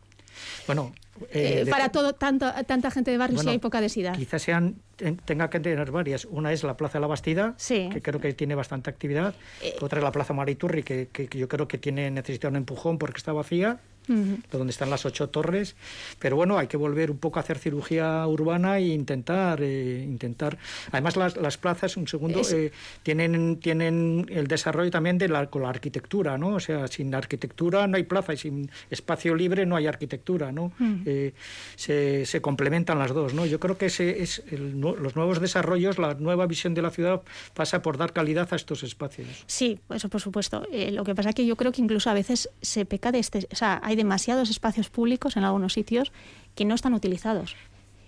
Bueno, 0.67 0.93
eh, 1.31 1.63
de- 1.65 1.71
para 1.71 1.89
todo, 1.89 2.13
tanto, 2.15 2.53
tanta 2.67 2.91
gente 2.91 3.11
de 3.11 3.17
barrio 3.17 3.37
Bueno, 3.37 3.51
si 3.51 3.55
hay 3.55 3.59
poca 3.59 3.81
densidad. 3.81 4.15
Quizás 4.15 4.43
sean, 4.43 4.77
ten- 4.97 5.17
tenga 5.17 5.49
que 5.49 5.61
tener 5.61 5.91
varias. 5.91 6.27
Una 6.27 6.53
es 6.53 6.63
la 6.63 6.77
Plaza 6.77 6.99
de 6.99 7.01
la 7.01 7.07
Bastida, 7.07 7.55
que 7.89 8.03
creo 8.03 8.21
que 8.21 8.35
tiene 8.35 8.55
bastante 8.55 8.91
actividad. 8.91 9.35
Otra 9.81 9.99
es 9.99 10.05
la 10.05 10.13
Plaza 10.13 10.35
Mariturri, 10.35 10.83
que, 10.83 11.09
que- 11.11 11.29
que 11.29 11.39
yo 11.39 11.49
creo 11.49 11.67
que 11.69 11.79
tiene 11.79 12.11
necesita 12.11 12.49
un 12.49 12.57
empujón 12.57 12.99
porque 12.99 13.17
está 13.17 13.33
vacía. 13.33 13.81
Ujú. 14.09 14.39
donde 14.53 14.71
están 14.71 14.91
las 14.91 15.05
ocho 15.07 15.29
torres. 15.29 15.77
Pero 16.19 16.37
bueno, 16.37 16.59
hay 16.59 16.67
que 16.67 16.77
volver 16.77 17.11
un 17.11 17.19
poco 17.19 17.39
a 17.39 17.43
hacer 17.43 17.59
cirugía 17.59 18.27
urbana 18.27 18.79
e 18.79 18.89
intentar, 18.89 19.61
eh, 19.63 20.03
intentar. 20.05 20.59
Además, 20.93 21.17
las, 21.17 21.37
las 21.37 21.57
plazas, 21.59 21.97
un 21.97 22.07
segundo, 22.09 22.41
Es- 22.41 22.53
eh, 22.53 22.73
tienen, 23.03 23.57
tienen 23.57 24.27
el 24.31 24.47
desarrollo 24.47 24.91
también 24.91 25.19
de 25.19 25.29
la, 25.29 25.47
con 25.49 25.63
la 25.63 25.69
arquitectura, 25.71 26.39
¿no? 26.39 26.55
O 26.57 26.61
sea, 26.61 26.87
sin 26.89 27.15
arquitectura 27.15 27.87
no 27.87 27.97
hay 27.97 28.05
plaza 28.05 28.33
y 28.33 28.37
sin 28.37 28.71
espacio 28.91 29.35
libre 29.35 29.67
no 29.67 29.77
hay 29.77 29.87
arquitectura, 29.87 30.53
¿no? 30.53 30.73
Mm. 30.79 31.03
Eh, 31.07 31.33
se, 31.75 32.27
se 32.27 32.41
complementan 32.41 32.99
las 32.99 33.13
dos, 33.13 33.35
¿no? 33.35 33.47
Yo 33.47 33.59
creo 33.61 33.77
que 33.79 33.87
ese 33.87 34.23
es 34.23 34.43
el 34.51 34.77
los 34.81 35.17
nuevos 35.17 35.41
desarrollos, 35.41 35.99
la 35.99 36.15
nueva 36.15 36.47
visión 36.47 36.75
de 36.75 36.83
la 36.83 36.91
ciudad 36.91 37.23
pasa 37.55 37.83
por 37.83 37.97
dar 37.99 38.13
calidad 38.13 38.49
a 38.53 38.57
estos 38.57 38.83
espacios. 38.83 39.27
Sí, 39.47 39.79
eso 39.91 40.09
por 40.09 40.21
supuesto. 40.21 40.67
Eh, 40.71 40.91
lo 40.93 41.03
que 41.05 41.15
pasa 41.15 41.31
es 41.31 41.35
que 41.35 41.47
yo 41.47 41.57
creo 41.57 41.73
que 41.73 41.81
incluso 41.83 42.11
a 42.11 42.15
veces 42.15 42.49
se 42.63 42.85
peca 42.85 43.11
de 43.13 43.19
este, 43.19 43.49
o 43.51 43.57
sea, 43.57 43.81
hay 43.83 43.96
demasiados 43.97 44.51
espacios 44.51 44.91
públicos 44.91 45.37
en 45.37 45.45
algunos 45.45 45.73
sitios 45.73 46.13
que 46.55 46.65
no 46.65 46.75
están 46.75 46.95
utilizados. 46.95 47.57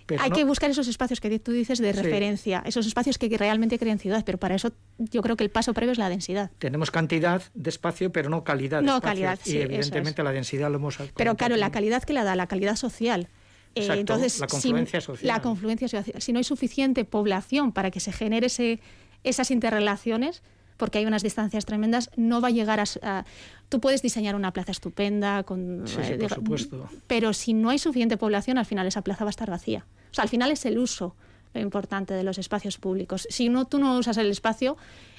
Pero 0.05 0.23
hay 0.23 0.31
no- 0.31 0.35
que 0.35 0.43
buscar 0.43 0.71
esos 0.71 0.87
espacios 0.87 1.19
que 1.21 1.37
tú 1.39 1.51
dices 1.51 1.77
de 1.77 1.93
Sí. 1.93 2.01
referencia, 2.01 2.63
esos 2.65 2.87
espacios 2.87 3.19
que 3.19 3.29
realmente 3.37 3.77
creen 3.77 3.99
ciudad, 3.99 4.23
pero 4.25 4.39
para 4.39 4.55
eso 4.55 4.71
yo 4.97 5.21
creo 5.21 5.35
que 5.37 5.43
el 5.43 5.51
paso 5.51 5.73
previo 5.75 5.91
es 5.91 5.99
la 5.99 6.09
densidad. 6.09 6.49
Tenemos 6.57 6.89
cantidad 6.89 7.43
de 7.53 7.69
espacio, 7.69 8.11
pero 8.11 8.27
no 8.29 8.43
calidad. 8.43 8.79
de 8.79 8.87
No, 8.87 9.01
calidad, 9.01 9.37
Y 9.45 9.51
sí, 9.51 9.57
evidentemente 9.59 10.21
es. 10.21 10.25
la 10.25 10.31
densidad 10.31 10.69
lo 10.71 10.77
hemos 10.77 10.97
Pero 11.15 11.35
claro, 11.35 11.57
la 11.57 11.69
calidad 11.71 12.01
que 12.03 12.13
la 12.13 12.23
da, 12.23 12.35
la 12.35 12.47
calidad 12.47 12.75
social. 12.75 13.27
Eh, 13.75 13.81
Exacto, 13.81 13.99
entonces, 13.99 14.39
la 14.39 14.47
si- 14.47 14.51
confluencia 14.51 14.99
social. 14.99 15.27
La 15.27 15.41
confluencia 15.43 15.87
social. 15.87 16.19
Si 16.23 16.33
no 16.33 16.39
hay 16.39 16.43
suficiente 16.43 17.05
población 17.05 17.71
para 17.71 17.91
que 17.91 17.99
se 17.99 18.11
genere 18.11 18.47
ese, 18.47 18.79
esas 19.23 19.51
interrelaciones, 19.51 20.41
porque 20.79 20.97
hay 20.97 21.05
unas 21.05 21.21
distancias 21.21 21.65
tremendas, 21.65 22.09
no 22.15 22.41
va 22.41 22.47
a 22.47 22.51
llegar 22.51 22.79
a... 22.79 22.85
a- 23.03 23.25
tú 23.69 23.79
puedes 23.79 24.01
diseñar 24.01 24.33
una 24.35 24.51
plaza 24.51 24.71
estupenda, 24.71 25.43
con, 25.43 25.83
Sí, 25.85 25.97
sí, 26.01 26.13
eh, 26.13 26.17
por 26.17 26.29
diga- 26.29 26.35
supuesto. 26.35 26.89
pero 27.05 27.33
si 27.33 27.53
no 27.53 27.69
hay 27.69 27.77
suficiente 27.77 28.17
población, 28.17 28.57
al 28.57 28.65
final 28.65 28.87
esa 28.87 29.03
plaza 29.03 29.23
va 29.25 29.29
a 29.29 29.35
estar 29.37 29.49
vacía. 29.51 29.85
O 30.11 30.13
sea, 30.15 30.23
al 30.23 30.29
final 30.29 30.49
es 30.49 30.65
el 30.65 30.79
uso 30.79 31.15
lo 31.53 31.61
importante 31.61 32.13
de 32.13 32.23
los 32.23 32.37
espacios 32.37 32.77
públicos. 32.77 33.27
Si 33.29 33.49
no, 33.49 33.65
tú 33.65 33.77
no 33.79 33.97
usas 33.97 34.17
el 34.17 34.29
espacio, 34.31 34.77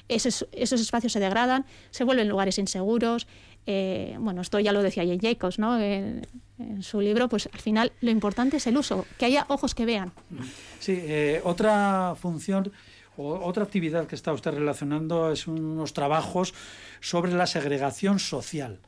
esos, 0.09 0.47
esos 0.53 0.79
espacios 0.81 1.13
se 1.13 1.19
degradan, 1.19 1.65
se 1.91 2.03
vuelven 2.05 2.27
lugares 2.29 2.57
inseguros. 2.57 3.27
eh, 3.67 4.15
bueno, 4.19 4.41
esto 4.41 4.59
ya 4.59 4.71
lo 4.71 4.81
decía 4.81 5.03
Jane 5.03 5.19
Jacobs 5.21 5.59
¿no? 5.59 5.79
en, 5.79 6.25
en 6.57 6.83
su 6.83 6.99
libro, 7.01 7.27
pues 7.29 7.47
al 7.53 7.59
final 7.59 7.91
lo 8.01 8.09
importante 8.11 8.57
es 8.57 8.65
el 8.67 8.77
uso, 8.77 9.05
que 9.17 9.25
haya 9.25 9.45
ojos 9.49 9.75
que 9.75 9.85
vean. 9.85 10.11
Sí, 10.79 10.93
eh, 10.97 11.41
otra 11.43 12.15
función 12.19 12.71
otra 13.21 13.63
actividad 13.63 14.07
que 14.07 14.15
está 14.15 14.33
usted 14.33 14.51
relacionando 14.51 15.31
es 15.31 15.47
unos 15.47 15.93
trabajos 15.93 16.53
sobre 16.99 17.33
la 17.33 17.47
segregación 17.47 18.19
social. 18.19 18.79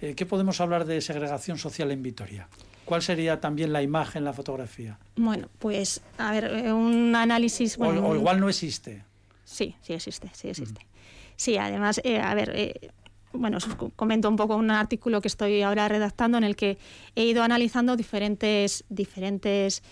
Eh, 0.00 0.14
¿Qué 0.14 0.26
podemos 0.26 0.60
hablar 0.60 0.84
de 0.84 1.00
segregación 1.00 1.58
social 1.58 1.90
en 1.90 2.02
Vitoria? 2.02 2.48
¿Cuál 2.84 3.02
sería 3.02 3.40
también 3.40 3.72
la 3.72 3.82
imagen, 3.82 4.24
la 4.24 4.32
fotografía? 4.32 4.98
Bueno, 5.16 5.48
pues 5.58 6.00
a 6.18 6.32
ver, 6.32 6.44
eh, 6.44 6.72
un 6.72 7.14
análisis... 7.14 7.76
O- 7.76 7.84
Bueno, 7.84 8.00
o, 8.06 8.10
un- 8.10 8.16
igual 8.18 8.40
no 8.40 8.48
existe. 8.48 9.04
Sí, 9.44 9.76
sí 9.82 9.92
existe, 9.92 10.30
sí 10.34 10.48
existe. 10.48 10.84
Sí, 11.36 11.56
además, 11.56 12.00
eh, 12.04 12.18
a 12.20 12.34
ver, 12.34 12.50
eh, 12.54 12.90
bueno, 13.32 13.58
os 13.58 13.66
co- 13.66 13.90
comento 13.94 14.28
un 14.28 14.36
poco 14.36 14.56
un 14.56 14.70
artículo 14.70 15.20
que 15.20 15.28
estoy 15.28 15.62
ahora 15.62 15.88
redactando 15.88 16.38
en 16.38 16.44
el 16.44 16.56
que 16.56 16.76
he 17.14 17.24
ido 17.24 17.42
analizando 17.42 17.96
diferentes, 17.96 18.84
diferentes 18.88 19.82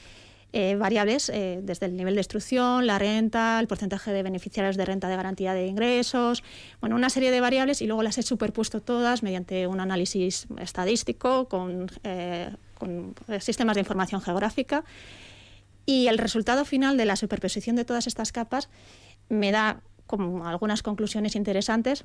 eh, 0.53 0.75
variables, 0.75 1.29
eh, 1.29 1.61
desde 1.63 1.87
el 1.87 1.97
nivel 1.97 2.15
de 2.15 2.21
instrucción, 2.21 2.85
la 2.85 2.99
renta, 2.99 3.61
el 3.61 3.69
porcentaje 3.69 4.13
de 4.13 4.25
beneficiarios 4.25 4.77
de 4.77 4.85
renta 4.85 5.09
de 5.09 5.15
garantía 5.15 5.55
de 5.55 5.67
ingresos, 5.67 6.43
bueno, 6.81 6.97
una 6.97 7.09
serie 7.09 7.31
de 7.31 7.41
variables 7.41 7.81
y 7.83 7.87
luego 7.87 8.03
las 8.03 8.19
he 8.19 8.23
superpuesto 8.23 8.83
todas 8.83 9.23
mediante 9.23 9.69
un 9.69 9.79
análisis 9.79 10.49
estadístico 10.59 11.49
con, 11.49 11.89
eh, 12.03 12.51
sistemas 13.39 13.75
de 13.75 13.81
información 13.81 14.21
geográfica. 14.21 14.85
Y 15.87 16.09
el 16.09 16.19
resultado 16.19 16.65
final 16.65 16.97
de 16.97 17.05
la 17.05 17.15
superposición 17.15 17.77
de 17.77 17.85
todas 17.85 18.07
estas 18.07 18.33
capas 18.33 18.69
me 19.29 19.53
da 19.53 19.83
como 20.07 20.49
algunas 20.49 20.83
conclusiones 20.83 21.37
interesantes. 21.37 22.05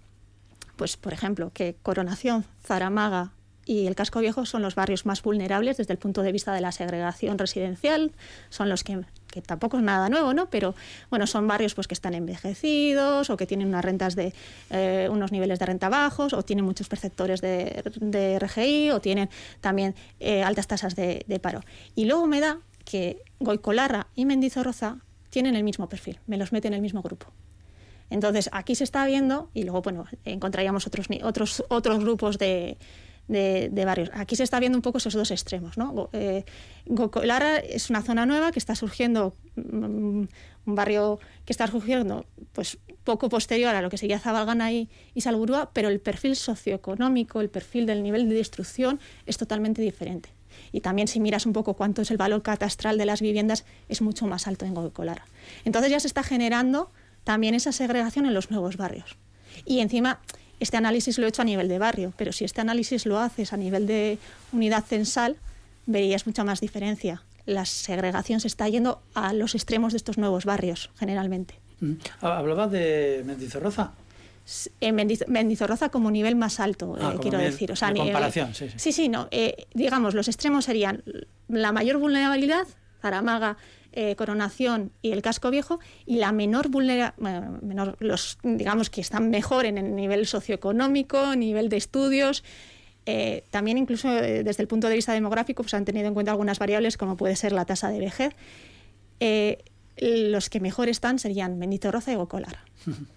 Pues, 0.75 0.97
por 0.97 1.13
ejemplo, 1.13 1.51
que 1.53 1.75
Coronación, 1.81 2.45
Zaramaga 2.63 3.31
y 3.65 3.87
el 3.87 3.95
Casco 3.95 4.19
Viejo 4.19 4.45
son 4.45 4.61
los 4.61 4.75
barrios 4.75 5.05
más 5.05 5.21
vulnerables 5.23 5.77
desde 5.77 5.91
el 5.91 5.99
punto 5.99 6.21
de 6.21 6.31
vista 6.31 6.53
de 6.53 6.61
la 6.61 6.71
segregación 6.71 7.37
residencial. 7.39 8.11
Son 8.49 8.69
los 8.69 8.83
que, 8.83 9.01
que 9.27 9.41
tampoco 9.41 9.77
es 9.77 9.83
nada 9.83 10.07
nuevo, 10.07 10.33
¿no? 10.33 10.49
Pero, 10.49 10.75
bueno, 11.09 11.25
son 11.25 11.47
barrios 11.47 11.73
pues, 11.73 11.87
que 11.87 11.95
están 11.95 12.13
envejecidos 12.13 13.29
o 13.29 13.37
que 13.37 13.47
tienen 13.47 13.67
unas 13.67 13.83
rentas 13.83 14.15
de 14.15 14.33
eh, 14.69 15.09
unos 15.11 15.31
niveles 15.31 15.57
de 15.57 15.65
renta 15.65 15.89
bajos 15.89 16.33
o 16.33 16.43
tienen 16.43 16.63
muchos 16.63 16.87
perceptores 16.87 17.41
de, 17.41 17.83
de 17.99 18.39
RGI 18.39 18.91
o 18.91 19.01
tienen 19.01 19.29
también 19.61 19.95
eh, 20.19 20.43
altas 20.43 20.67
tasas 20.67 20.95
de, 20.95 21.25
de 21.27 21.39
paro. 21.39 21.61
Y 21.95 22.05
luego 22.05 22.27
me 22.27 22.39
da 22.39 22.59
que 22.83 23.23
Goicolarra 23.39 24.07
y 24.15 24.25
Mendizorroza 24.25 24.97
tienen 25.31 25.55
el 25.55 25.63
mismo 25.63 25.89
perfil, 25.89 26.19
me 26.27 26.37
los 26.37 26.51
mete 26.51 26.67
en 26.67 26.75
el 26.75 26.81
mismo 26.81 27.01
grupo. 27.01 27.27
Entonces, 28.09 28.49
aquí 28.53 28.75
se 28.75 28.83
está 28.83 29.05
viendo, 29.07 29.49
y 29.55 29.63
luego, 29.63 29.81
bueno, 29.81 30.05
encontraríamos 30.25 30.85
otros, 30.85 31.07
otros, 31.23 31.63
otros 31.69 31.99
grupos 31.99 32.37
de, 32.37 32.77
de- 33.27 33.69
de 33.71 33.85
barrios. 33.85 34.09
Aquí 34.13 34.35
se 34.35 34.43
está 34.43 34.59
viendo 34.59 34.77
un 34.77 34.81
poco 34.81 34.97
esos 34.99 35.13
dos 35.13 35.31
extremos. 35.31 35.77
¿no? 35.77 36.09
Eh, 36.13 36.43
Gocolara 36.85 37.57
es 37.57 37.89
una 37.89 38.01
zona 38.01 38.25
nueva 38.25 38.51
que 38.51 38.59
está 38.59 38.75
surgiendo, 38.75 39.35
mm, 39.55 40.23
un 40.67 40.75
barrio 40.75 41.19
que 41.45 41.53
está 41.53 41.67
surgiendo 41.67 42.25
pues, 42.53 42.77
poco 43.03 43.29
posterior 43.29 43.73
a 43.75 43.81
lo 43.81 43.89
que 43.89 43.97
sería 43.97 44.19
Zabalgana 44.19 44.71
y, 44.71 44.89
y 45.13 45.21
Salburúa, 45.21 45.69
pero 45.73 45.89
el 45.89 45.99
perfil 45.99 46.35
socioeconómico, 46.35 47.41
el 47.41 47.49
perfil 47.49 47.85
del 47.85 48.03
nivel 48.03 48.27
de 48.29 48.35
destrucción 48.35 48.99
es 49.25 49.37
totalmente 49.37 49.81
diferente. 49.81 50.29
Y 50.71 50.81
también 50.81 51.07
si 51.07 51.19
miras 51.19 51.45
un 51.45 51.53
poco 51.53 51.73
cuánto 51.73 52.01
es 52.01 52.11
el 52.11 52.17
valor 52.17 52.41
catastral 52.41 52.97
de 52.97 53.05
las 53.05 53.21
viviendas, 53.21 53.65
es 53.89 54.01
mucho 54.01 54.25
más 54.25 54.47
alto 54.47 54.65
en 54.65 54.73
Goicolara. 54.73 55.25
Entonces 55.65 55.91
ya 55.91 55.99
se 55.99 56.07
está 56.07 56.23
generando 56.23 56.91
también 57.23 57.55
esa 57.55 57.71
segregación 57.71 58.25
en 58.25 58.33
los 58.33 58.51
nuevos 58.51 58.77
barrios. 58.77 59.17
Y 59.65 59.79
encima, 59.79 60.19
este 60.59 60.77
análisis 60.77 61.17
lo 61.17 61.25
he 61.25 61.29
hecho 61.29 61.41
a 61.41 61.45
nivel 61.45 61.67
de 61.67 61.79
barrio, 61.79 62.13
pero 62.17 62.31
si 62.31 62.45
este 62.45 62.61
análisis 62.61 63.05
lo 63.05 63.19
haces 63.19 63.53
a 63.53 63.57
nivel 63.57 63.87
de 63.87 64.17
unidad 64.51 64.83
censal, 64.83 65.35
verías 65.85 66.25
mucha 66.27 66.43
más 66.43 66.61
diferencia. 66.61 67.21
La 67.45 67.65
segregación 67.65 68.39
se 68.39 68.47
está 68.47 68.67
yendo 68.69 69.01
a 69.13 69.33
los 69.33 69.53
extremos 69.55 69.93
de 69.93 69.97
estos 69.97 70.17
nuevos 70.17 70.45
barrios, 70.45 70.89
generalmente. 70.97 71.55
Mm. 71.81 71.93
Hablaba 72.21 72.67
de 72.67 73.21
Mendizorroza. 73.25 73.91
En 74.79 74.95
Mendiz- 74.95 75.27
Mendizorroza 75.27 75.89
como 75.89 76.11
nivel 76.11 76.35
más 76.35 76.59
alto, 76.59 76.95
Ah, 76.99 77.13
eh, 77.15 77.19
quiero 77.21 77.37
nivel 77.39 77.51
decir. 77.51 77.71
O 77.71 77.75
sea, 77.75 77.89
de 77.91 77.95
eh, 77.99 78.03
comparación, 78.03 78.53
sí, 78.53 78.69
sí. 78.69 78.75
Sí, 78.77 78.91
sí, 78.91 79.09
no. 79.09 79.27
eh, 79.31 79.65
digamos, 79.73 80.13
los 80.13 80.27
extremos 80.27 80.65
serían 80.65 81.03
la 81.47 81.71
mayor 81.71 81.97
vulnerabilidad, 81.97 82.65
Zaramaga, 83.01 83.57
eh, 83.95 84.15
Coronación 84.15 84.91
y 85.01 85.11
el 85.11 85.21
Casco 85.21 85.49
Viejo, 85.49 85.79
y 86.05 86.17
la 86.17 86.31
menor 86.31 86.69
vulnerabilidad, 86.69 87.15
menor, 87.61 87.95
los, 87.99 88.37
digamos, 88.43 88.89
que 88.89 89.01
están 89.01 89.29
mejor 89.29 89.65
en 89.65 89.77
el 89.77 89.95
nivel 89.95 90.27
socioeconómico, 90.27 91.35
nivel 91.35 91.69
de 91.69 91.77
estudios. 91.77 92.43
eh, 93.05 93.43
también 93.51 93.77
incluso 93.77 94.09
eh, 94.09 94.43
desde 94.43 94.63
el 94.63 94.67
punto 94.67 94.87
de 94.89 94.95
vista 94.95 95.13
demográfico 95.13 95.61
pues 95.61 95.73
han 95.75 95.85
tenido 95.85 96.07
en 96.07 96.13
cuenta 96.13 96.31
algunas 96.31 96.57
variables 96.57 96.97
como 96.97 97.15
puede 97.17 97.35
ser 97.35 97.51
la 97.51 97.65
tasa 97.65 97.89
de 97.89 97.99
vejez. 97.99 98.33
Eh, 99.19 99.63
los 99.97 100.49
que 100.49 100.59
mejor 100.59 100.89
están 100.89 101.19
serían 101.19 101.57
Mendizorroza 101.57 102.11
y 102.11 102.15
Gocolara. 102.15 102.63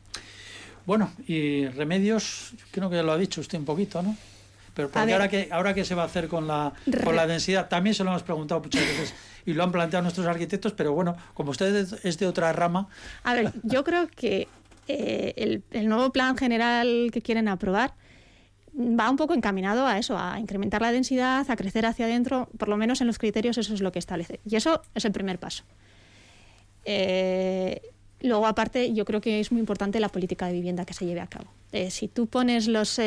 Bueno, 0.87 1.12
y 1.27 1.67
remedios, 1.67 2.55
creo 2.71 2.88
que 2.88 2.97
ya 2.97 3.03
lo 3.03 3.12
ha 3.12 3.19
dicho 3.19 3.43
usted 3.43 3.59
un 3.59 3.67
poquito, 3.67 4.01
¿no? 4.01 4.17
Pero 4.73 4.88
porque 4.88 5.12
ahora 5.12 5.29
que 5.29 5.49
ahora 5.51 5.75
qué 5.75 5.85
se 5.85 5.95
va 5.95 6.05
a 6.05 6.07
hacer 6.07 6.29
con 6.29 6.47
la 6.47 6.73
con 7.05 7.14
la 7.14 7.27
densidad, 7.27 7.69
también 7.69 7.95
se 7.95 8.05
lo 8.05 8.09
hemos 8.09 8.23
preguntado 8.23 8.62
muchas 8.62 8.81
veces 8.81 9.12
y 9.49 9.55
lo 9.55 9.65
han 9.65 9.73
planteado 9.73 10.03
nuestros 10.03 10.27
arquitectos, 10.27 10.75
pero 10.75 10.93
bueno, 10.93 11.17
como 11.33 11.53
usted 11.53 11.75
es- 12.05 12.19
de 12.19 12.27
otra 12.27 12.53
rama, 12.53 12.87
A 13.25 13.33
ver, 13.33 13.55
yo 13.63 13.83
creo 13.83 14.07
que 14.07 14.47
eh, 14.89 15.63
el, 15.71 15.89
nuevo 15.89 16.13
plan 16.13 16.37
general 16.37 17.09
que 17.11 17.23
quieren 17.23 17.49
aprobar 17.49 17.95
va 18.79 19.09
un 19.09 19.17
poco 19.17 19.33
encaminado 19.33 19.87
a 19.87 19.97
eso, 19.99 20.19
a 20.19 20.39
incrementar 20.39 20.83
la 20.83 20.93
densidad, 20.93 21.51
a 21.51 21.57
crecer 21.57 21.87
hacia 21.87 22.05
adentro, 22.05 22.51
por 22.59 22.68
lo 22.68 22.77
menos 22.77 23.01
en 23.01 23.07
los 23.07 23.18
criterios 23.18 23.57
eso 23.57 23.72
es 23.72 23.81
lo 23.81 23.91
que 23.91 23.99
establece. 23.99 24.39
Y 24.45 24.57
eso 24.57 24.83
es 24.95 25.07
el 25.07 25.12
primer 25.12 25.39
paso. 25.39 25.64
Eh, 26.85 27.81
luego, 28.20 28.47
aparte, 28.47 28.93
yo 28.93 29.07
creo 29.07 29.22
que 29.22 29.41
es 29.41 29.51
muy 29.51 29.61
importante 29.61 29.99
la 29.99 30.11
política 30.11 30.47
de 30.47 30.53
vivienda 30.53 30.85
que 30.85 30.93
se 30.93 31.07
lleve 31.07 31.20
a 31.20 31.27
cabo. 31.27 31.47
Eh, 31.72 31.91
si 31.91 32.07
tú 32.07 32.27
pones 32.27 32.68
las 32.68 33.01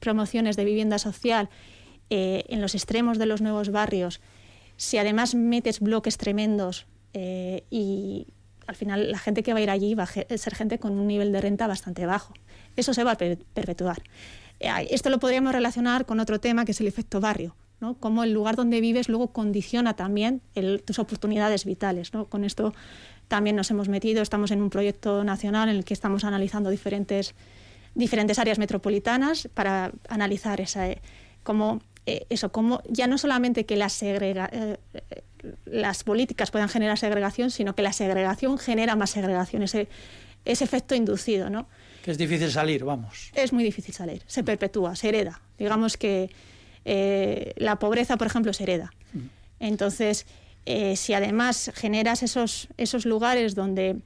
promociones 0.00 0.56
de 0.56 0.64
vivienda 0.66 0.98
social 0.98 1.48
en 2.10 2.60
los 2.60 2.74
extremos 2.74 3.18
de 3.18 3.24
los 3.24 3.40
nuevos 3.40 3.70
barrios, 3.70 4.20
si 4.76 4.98
además 4.98 5.34
metes 5.34 5.80
bloques 5.80 6.18
tremendos 6.18 6.86
eh, 7.12 7.64
y 7.70 8.26
al 8.66 8.74
final 8.74 9.10
la 9.10 9.18
gente 9.18 9.42
que 9.42 9.52
va 9.52 9.60
a 9.60 9.62
ir 9.62 9.70
allí 9.70 9.94
va 9.94 10.04
a 10.04 10.36
ser 10.38 10.54
gente 10.54 10.78
con 10.78 10.98
un 10.98 11.06
nivel 11.06 11.32
de 11.32 11.40
renta 11.40 11.66
bastante 11.66 12.04
bajo. 12.06 12.34
Eso 12.76 12.92
se 12.94 13.04
va 13.04 13.12
a 13.12 13.16
perpetuar. 13.16 14.02
Esto 14.58 15.10
lo 15.10 15.18
podríamos 15.18 15.52
relacionar 15.52 16.06
con 16.06 16.20
otro 16.20 16.40
tema 16.40 16.64
que 16.64 16.72
es 16.72 16.80
el 16.80 16.86
efecto 16.86 17.20
barrio. 17.20 17.56
¿no? 17.80 17.94
Cómo 17.94 18.24
el 18.24 18.32
lugar 18.32 18.56
donde 18.56 18.80
vives 18.80 19.08
luego 19.08 19.32
condiciona 19.32 19.94
también 19.94 20.40
tus 20.84 20.98
oportunidades 20.98 21.64
vitales. 21.64 22.12
¿no? 22.14 22.26
Con 22.26 22.44
esto 22.44 22.74
también 23.28 23.56
nos 23.56 23.70
hemos 23.70 23.88
metido, 23.88 24.22
estamos 24.22 24.50
en 24.50 24.62
un 24.62 24.70
proyecto 24.70 25.24
nacional 25.24 25.68
en 25.68 25.76
el 25.76 25.84
que 25.84 25.94
estamos 25.94 26.24
analizando 26.24 26.70
diferentes, 26.70 27.34
diferentes 27.94 28.38
áreas 28.38 28.58
metropolitanas 28.58 29.48
para 29.52 29.92
analizar 30.08 30.60
esa, 30.60 30.88
eh, 30.88 31.02
cómo, 31.42 31.80
eh, 32.06 32.26
eso, 32.30 32.52
cómo 32.52 32.82
ya 32.88 33.06
no 33.06 33.18
solamente 33.18 33.66
que 33.66 33.76
las, 33.76 34.02
eh, 34.02 34.78
las 35.66 36.04
políticas 36.04 36.50
puedan 36.50 36.68
generar 36.68 36.98
segregación, 36.98 37.50
sino 37.50 37.74
que 37.74 37.82
la 37.82 37.92
segregación 37.92 38.58
genera 38.58 38.96
más 38.96 39.10
segregación, 39.10 39.62
ese, 39.62 39.88
ese 40.44 40.64
efecto 40.64 40.94
inducido. 40.94 41.50
¿no? 41.50 41.68
Que 42.02 42.12
es 42.12 42.18
difícil 42.18 42.50
salir, 42.50 42.84
vamos. 42.84 43.30
Es 43.34 43.52
muy 43.52 43.64
difícil 43.64 43.94
salir, 43.94 44.22
se 44.26 44.42
perpetúa, 44.44 44.96
se 44.96 45.08
hereda. 45.08 45.40
Digamos 45.58 45.96
que 45.96 46.30
la 47.56 47.80
pobreza, 47.80 48.16
por 48.16 48.28
ejemplo, 48.28 48.52
se 48.52 48.62
hereda. 48.62 48.92
Mm. 49.12 49.26
Entonces, 49.58 50.24
eh, 50.66 50.96
si 50.96 51.14
además 51.14 51.70
generas 51.76 52.24
esos, 52.24 52.68
esos 52.76 53.06
lugares 53.06 53.54
donde, 53.54 53.96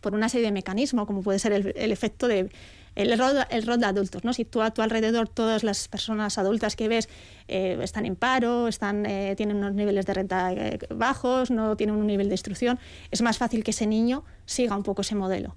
por 0.00 0.14
una 0.14 0.28
serie 0.28 0.46
de 0.46 0.52
mecanismos, 0.52 1.06
como 1.06 1.22
puede 1.22 1.40
ser 1.40 1.52
el, 1.52 1.92
efecto 1.92 2.28
de 2.28 2.50
el 2.98 3.18
rol, 3.18 3.32
el 3.50 3.62
rol, 3.66 3.80
de 3.80 3.86
adultos, 3.86 4.24
¿no? 4.24 4.32
Si 4.32 4.44
tú 4.44 4.60
a 4.60 4.70
tu 4.70 4.82
alrededor 4.82 5.28
todas 5.28 5.62
las 5.62 5.88
personas 5.88 6.36
adultas 6.36 6.76
que 6.76 6.88
ves 6.88 7.08
eh, 7.46 7.78
están 7.82 8.06
en 8.06 8.16
paro, 8.16 8.68
están, 8.68 9.06
eh, 9.06 9.34
tienen 9.36 9.56
unos 9.56 9.74
niveles 9.74 10.04
de 10.06 10.14
renta 10.14 10.52
bajos, 10.90 11.50
no 11.50 11.76
tienen 11.76 11.96
un 11.96 12.06
nivel 12.06 12.28
de 12.28 12.34
instrucción, 12.34 12.78
es 13.10 13.22
más 13.22 13.38
fácil 13.38 13.64
que 13.64 13.70
ese 13.70 13.86
niño 13.86 14.24
siga 14.46 14.76
un 14.76 14.82
poco 14.82 15.02
ese 15.02 15.14
modelo. 15.14 15.56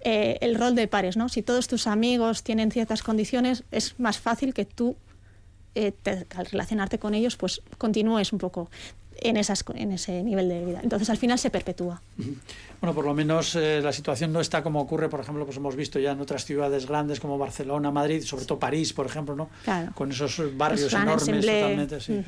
el 0.00 0.54
rol 0.54 0.74
de 0.74 0.86
pares, 0.86 1.16
¿no? 1.16 1.28
Si 1.28 1.42
todos 1.42 1.66
tus 1.66 1.86
amigos 1.86 2.42
tienen 2.44 2.70
ciertas 2.70 3.02
condiciones, 3.02 3.64
es 3.72 3.98
más 3.98 4.18
fácil 4.18 4.54
que 4.54 4.64
tú, 4.64 4.96
al 5.74 6.46
relacionarte 6.46 6.98
con 6.98 7.14
ellos, 7.14 7.36
pues 7.36 7.62
continúes 7.78 8.32
un 8.32 8.38
poco 8.38 8.70
en, 9.20 9.36
esas, 9.36 9.64
en 9.74 9.92
ese 9.92 10.22
nivel 10.22 10.48
de 10.48 10.64
vida. 10.64 10.80
Entonces, 10.82 11.10
al 11.10 11.16
final 11.16 11.38
se 11.38 11.50
perpetúa. 11.50 12.02
Bueno, 12.80 12.94
por 12.94 13.04
lo 13.04 13.14
menos 13.14 13.56
eh, 13.56 13.80
la 13.82 13.92
situación 13.92 14.32
no 14.32 14.40
está 14.40 14.62
como 14.62 14.80
ocurre, 14.80 15.08
por 15.08 15.20
ejemplo, 15.20 15.44
pues 15.44 15.56
hemos 15.56 15.74
visto 15.76 15.98
ya 15.98 16.12
en 16.12 16.20
otras 16.20 16.44
ciudades 16.44 16.86
grandes 16.86 17.20
como 17.20 17.38
Barcelona, 17.38 17.90
Madrid, 17.90 18.22
sobre 18.22 18.44
todo 18.44 18.58
París, 18.58 18.92
por 18.92 19.06
ejemplo, 19.06 19.34
¿no? 19.34 19.48
Con 19.94 20.12
esos 20.12 20.56
barrios 20.56 20.92
enormes, 20.92 21.46
totalmente, 21.46 22.00
sí. 22.00 22.22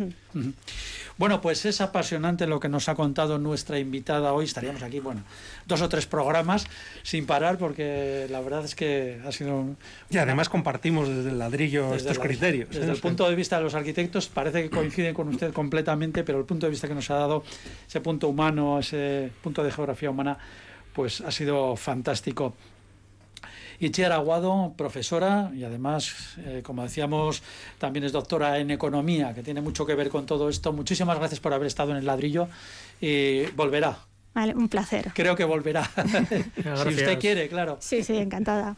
Bueno, 1.19 1.41
pues 1.41 1.65
es 1.65 1.81
apasionante 1.81 2.47
lo 2.47 2.61
que 2.61 2.69
nos 2.69 2.89
ha 2.89 2.95
contado 2.95 3.39
nuestra 3.39 3.81
invitada 3.81 4.33
hoy. 4.33 4.45
Estaríamos 4.45 4.85
aquí, 4.85 5.01
bueno, 5.01 5.23
dos 5.67 5.83
o 5.83 5.89
tres 5.89 6.07
programas 6.07 6.65
sin 7.03 7.27
parar 7.27 7.59
porque 7.59 8.29
la 8.31 8.41
verdad 8.41 8.65
es 8.65 8.77
que 8.77 9.21
ha 9.27 9.33
sido... 9.33 9.65
Y 10.11 10.19
además 10.19 10.49
compartimos 10.49 11.09
desde 11.09 11.31
el 11.31 11.39
ladrillo 11.41 11.93
estos 11.97 12.21
criterios. 12.21 12.71
Desde 12.71 12.93
el 12.93 12.99
punto 12.99 13.29
de 13.29 13.35
vista 13.35 13.59
de 13.59 13.65
los 13.65 13.75
arquitectos 13.75 14.29
parece 14.29 14.63
que 14.63 14.71
coinciden 14.71 15.13
con 15.13 15.27
usted 15.29 15.53
completamente, 15.53 16.23
pero 16.23 16.39
el 16.39 16.45
punto 16.45 16.67
de 16.67 16.71
vista 16.71 16.87
que 16.87 16.95
nos 16.95 17.11
ha 17.11 17.17
dado, 17.17 17.43
ese 17.89 18.01
punto 18.01 18.29
humano, 18.29 18.79
ese 18.79 19.33
punto 19.43 19.65
de 19.65 19.73
geografía 19.79 20.11
humana, 20.11 20.39
pues 20.93 21.21
ha 21.21 21.31
sido 21.31 21.77
fantástico. 21.77 22.55
Itziar 23.81 24.11
Aguado, 24.11 24.75
profesora 24.77 25.53
y 25.55 25.63
además, 25.63 26.37
eh, 26.39 26.63
como 26.65 26.83
decíamos, 26.83 27.43
también 27.79 28.05
es 28.05 28.11
doctora 28.11 28.59
en 28.59 28.73
economía, 28.73 29.33
que 29.35 29.45
tiene 29.45 29.61
mucho 29.61 29.87
que 29.87 29.95
ver 29.95 30.09
con 30.09 30.27
todo 30.27 30.49
esto. 30.49 30.73
Muchísimas 30.73 31.17
gracias 31.17 31.39
por 31.39 31.55
haber 31.55 31.69
estado 31.69 31.93
en 31.93 31.99
el 31.99 32.07
ladrillo 32.07 32.49
y 33.01 33.47
volverá. 33.53 33.99
Vale, 34.35 34.55
un 34.55 34.69
placer. 34.69 35.13
Creo 35.15 35.37
que 35.37 35.45
volverá. 35.45 35.85
si 36.83 36.89
usted 36.89 37.19
quiere, 37.21 37.49
claro. 37.49 37.77
Sí, 37.81 38.03
sí, 38.03 38.17
encantada. 38.17 38.77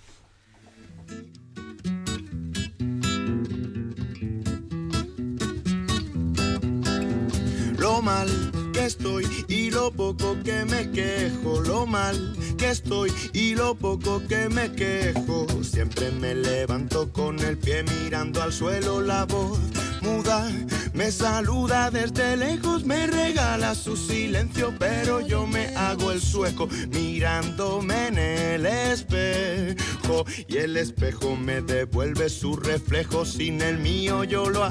Lo 7.78 8.02
mal 8.02 8.28
que 8.72 8.86
estoy 8.86 9.26
y 9.48 9.70
lo 9.70 9.90
poco 9.90 10.36
que 10.44 10.64
me 10.64 10.90
quejo, 10.90 11.60
lo 11.60 11.86
mal 11.86 12.36
que 12.58 12.70
estoy 12.70 13.12
y 13.32 13.54
lo 13.54 13.74
poco 13.74 14.22
que 14.28 14.48
me 14.48 14.72
quejo. 14.72 15.46
Siempre 15.62 16.10
me 16.10 16.34
levanto 16.34 17.12
con 17.12 17.38
el 17.40 17.58
pie 17.58 17.82
mirando 17.82 18.42
al 18.42 18.52
suelo 18.52 19.00
la 19.00 19.24
voz 19.24 19.58
muda. 20.00 20.50
Me 20.92 21.10
saluda 21.12 21.90
desde 21.90 22.36
lejos, 22.36 22.84
me 22.84 23.06
regala 23.06 23.74
su 23.74 23.96
silencio, 23.96 24.74
pero 24.78 25.20
yo 25.20 25.46
me 25.46 25.74
hago 25.76 26.12
el 26.12 26.20
sueco 26.20 26.68
mirándome 26.90 28.08
en 28.08 28.18
el 28.18 28.66
espejo. 28.66 30.24
Y 30.48 30.56
el 30.58 30.76
espejo 30.76 31.36
me 31.36 31.62
devuelve 31.62 32.28
su 32.28 32.56
reflejo, 32.56 33.24
sin 33.24 33.62
el 33.62 33.78
mío 33.78 34.24
yo 34.24 34.48
lo 34.50 34.64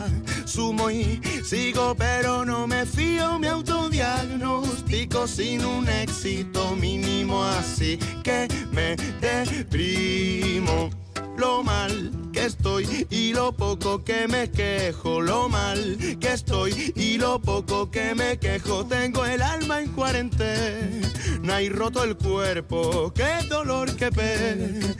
asumo 0.50 0.90
y 0.90 1.22
sigo, 1.44 1.94
pero 1.96 2.44
no 2.44 2.66
me 2.66 2.84
fío, 2.84 3.38
mi 3.38 3.46
autodiagnóstico 3.46 5.28
sin 5.28 5.64
un 5.64 5.88
éxito 5.88 6.76
mínimo, 6.76 7.44
así 7.44 8.00
que 8.24 8.48
me 8.72 8.96
deprimo. 9.22 10.90
Lo 11.38 11.62
mal 11.62 12.12
que 12.34 12.46
estoy 12.46 13.06
y 13.12 13.32
lo 13.32 13.52
poco 13.52 14.04
que 14.04 14.28
me 14.28 14.50
quejo, 14.50 15.22
lo 15.22 15.50
mal 15.50 15.98
que 16.20 16.34
estoy 16.34 16.94
y 16.96 17.20
lo 17.20 17.40
poco 17.40 17.92
que 17.92 18.16
me 18.16 18.40
quejo, 18.40 18.86
tengo 18.86 19.26
el 19.26 19.44
alma 19.44 19.82
en 19.82 19.92
cuarentena 19.92 21.62
y 21.62 21.70
roto 21.70 22.04
el 22.04 22.18
cuerpo, 22.18 23.14
qué 23.14 23.48
dolor, 23.48 23.96
qué 23.96 24.12
pena 24.12 24.96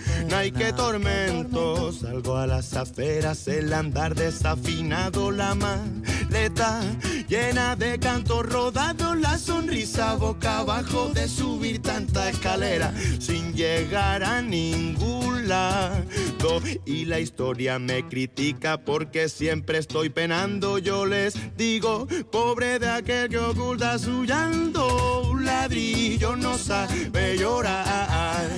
y 0.46 0.52
qué 0.52 0.74
tormento, 0.74 1.92
salgo 1.92 2.38
a 2.38 2.48
las 2.48 2.74
aferas, 2.74 3.48
el 3.48 3.74
andar 3.74 4.16
desafinado, 4.16 5.32
la 5.32 5.56
maleta 5.56 6.82
llena 7.28 7.76
de 7.76 8.00
canto 8.00 8.44
rodado, 8.44 9.16
la 9.16 9.38
sonrisa 9.38 10.16
boca 10.16 10.60
abajo 10.60 11.10
de 11.14 11.28
subir 11.28 11.82
tanta 11.82 12.30
escalera 12.30 12.94
sin 13.20 13.54
llegar 13.54 14.24
a 14.24 14.42
ningún 14.42 15.48
lado 15.48 16.00
y 16.86 17.06
la 17.06 17.20
historia 17.20 17.80
me 17.80 18.08
critica 18.08 18.78
porque 18.78 19.30
siempre 19.30 19.78
estoy 19.78 20.10
penando. 20.10 20.78
Yo 20.78 21.06
les 21.06 21.36
digo, 21.58 22.08
pobre 22.32 22.80
de 22.80 22.90
aquel 22.90 23.30
que 23.30 23.38
oculta 23.38 24.00
su 24.00 24.24
llanto. 24.24 25.30
Un 25.30 25.46
ladrillo 25.46 26.36
no 26.36 26.58
sabe 26.58 27.38
llorar, 27.38 28.50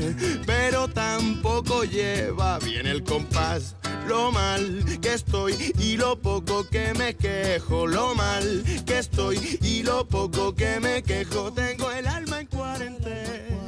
pero 0.46 0.88
tampoco 1.18 1.84
lleva 1.84 2.60
bien 2.60 2.88
el 2.88 3.04
compás. 3.04 3.76
Lo 4.08 4.32
mal 4.32 4.84
que 5.02 5.14
estoy 5.14 5.54
y 5.80 5.98
lo 5.98 6.20
poco 6.20 6.66
que 6.70 6.94
me 6.98 7.16
quejo. 7.16 7.86
Lo 7.86 8.16
mal 8.16 8.64
que 8.86 9.00
estoy 9.00 9.38
y 9.62 9.84
lo 9.84 10.08
poco 10.08 10.56
que 10.56 10.80
me 10.80 11.04
quejo. 11.04 11.52
Tengo 11.52 11.92
el 11.92 12.08
alma 12.08 12.42
en 12.42 12.48
cuarentena. 12.48 13.62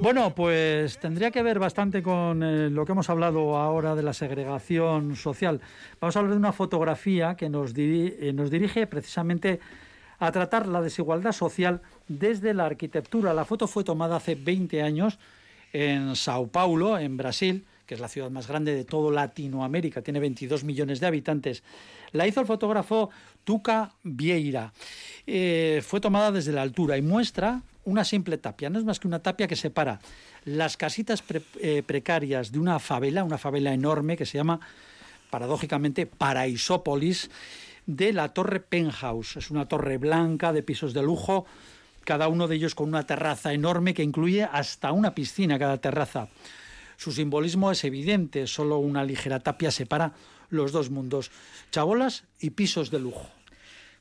Bueno, 0.00 0.34
pues 0.34 0.98
tendría 0.98 1.30
que 1.30 1.42
ver 1.42 1.58
bastante 1.58 2.02
con 2.02 2.42
eh, 2.42 2.70
lo 2.70 2.84
que 2.84 2.92
hemos 2.92 3.10
hablado 3.10 3.56
ahora 3.56 3.94
de 3.94 4.02
la 4.02 4.12
segregación 4.12 5.14
social. 5.14 5.60
Vamos 6.00 6.16
a 6.16 6.18
hablar 6.18 6.32
de 6.32 6.38
una 6.38 6.52
fotografía 6.52 7.36
que 7.36 7.48
nos, 7.48 7.72
eh, 7.76 8.32
nos 8.34 8.50
dirige 8.50 8.86
precisamente 8.86 9.60
a 10.18 10.32
tratar 10.32 10.66
la 10.66 10.80
desigualdad 10.80 11.32
social 11.32 11.82
desde 12.08 12.54
la 12.54 12.66
arquitectura. 12.66 13.34
La 13.34 13.44
foto 13.44 13.66
fue 13.68 13.84
tomada 13.84 14.16
hace 14.16 14.34
20 14.34 14.82
años 14.82 15.18
en 15.72 16.16
Sao 16.16 16.48
Paulo, 16.48 16.98
en 16.98 17.16
Brasil, 17.16 17.64
que 17.86 17.94
es 17.94 18.00
la 18.00 18.08
ciudad 18.08 18.30
más 18.30 18.46
grande 18.46 18.74
de 18.74 18.84
todo 18.84 19.10
Latinoamérica, 19.10 20.02
tiene 20.02 20.20
22 20.20 20.64
millones 20.64 21.00
de 21.00 21.06
habitantes. 21.06 21.62
La 22.12 22.26
hizo 22.26 22.40
el 22.40 22.46
fotógrafo 22.46 23.10
Tuca 23.44 23.94
Vieira. 24.02 24.72
Eh, 25.26 25.82
fue 25.84 26.00
tomada 26.00 26.30
desde 26.32 26.52
la 26.52 26.62
altura 26.62 26.96
y 26.96 27.02
muestra 27.02 27.62
una 27.84 28.04
simple 28.04 28.38
tapia, 28.38 28.70
no 28.70 28.78
es 28.78 28.84
más 28.84 29.00
que 29.00 29.08
una 29.08 29.20
tapia 29.20 29.48
que 29.48 29.56
separa 29.56 30.00
las 30.44 30.76
casitas 30.76 31.22
eh, 31.60 31.82
precarias 31.84 32.52
de 32.52 32.58
una 32.58 32.78
favela, 32.78 33.24
una 33.24 33.38
favela 33.38 33.72
enorme 33.72 34.16
que 34.16 34.26
se 34.26 34.38
llama, 34.38 34.60
paradójicamente, 35.30 36.06
Paraisópolis, 36.06 37.30
de 37.86 38.12
la 38.12 38.28
torre 38.28 38.60
Penthouse. 38.60 39.36
Es 39.36 39.50
una 39.50 39.66
torre 39.66 39.98
blanca 39.98 40.52
de 40.52 40.62
pisos 40.62 40.94
de 40.94 41.02
lujo, 41.02 41.46
cada 42.04 42.28
uno 42.28 42.48
de 42.48 42.56
ellos 42.56 42.74
con 42.74 42.88
una 42.88 43.06
terraza 43.06 43.52
enorme 43.52 43.94
que 43.94 44.02
incluye 44.02 44.44
hasta 44.44 44.92
una 44.92 45.14
piscina 45.14 45.58
cada 45.58 45.78
terraza. 45.78 46.28
Su 46.96 47.12
simbolismo 47.12 47.70
es 47.70 47.84
evidente, 47.84 48.46
solo 48.46 48.78
una 48.78 49.04
ligera 49.04 49.40
tapia 49.40 49.70
separa 49.70 50.12
los 50.50 50.72
dos 50.72 50.90
mundos, 50.90 51.30
chabolas 51.70 52.24
y 52.40 52.50
pisos 52.50 52.90
de 52.90 52.98
lujo. 52.98 53.28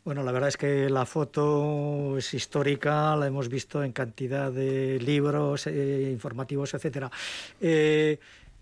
Bueno, 0.04 0.24
la 0.24 0.32
verdad 0.32 0.50
es 0.50 0.58
que 0.58 0.90
la 0.90 1.06
foto 1.06 2.18
es 2.18 2.34
histórica, 2.34 3.16
la 3.16 3.28
hemos 3.28 3.50
visto 3.50 3.84
en 3.84 3.92
cantidad 3.92 4.52
de 4.52 5.00
libros 5.00 5.68
eh, 5.68 6.10
informativos, 6.12 6.74
etcétera. 6.74 7.12
Eh, 7.60 8.18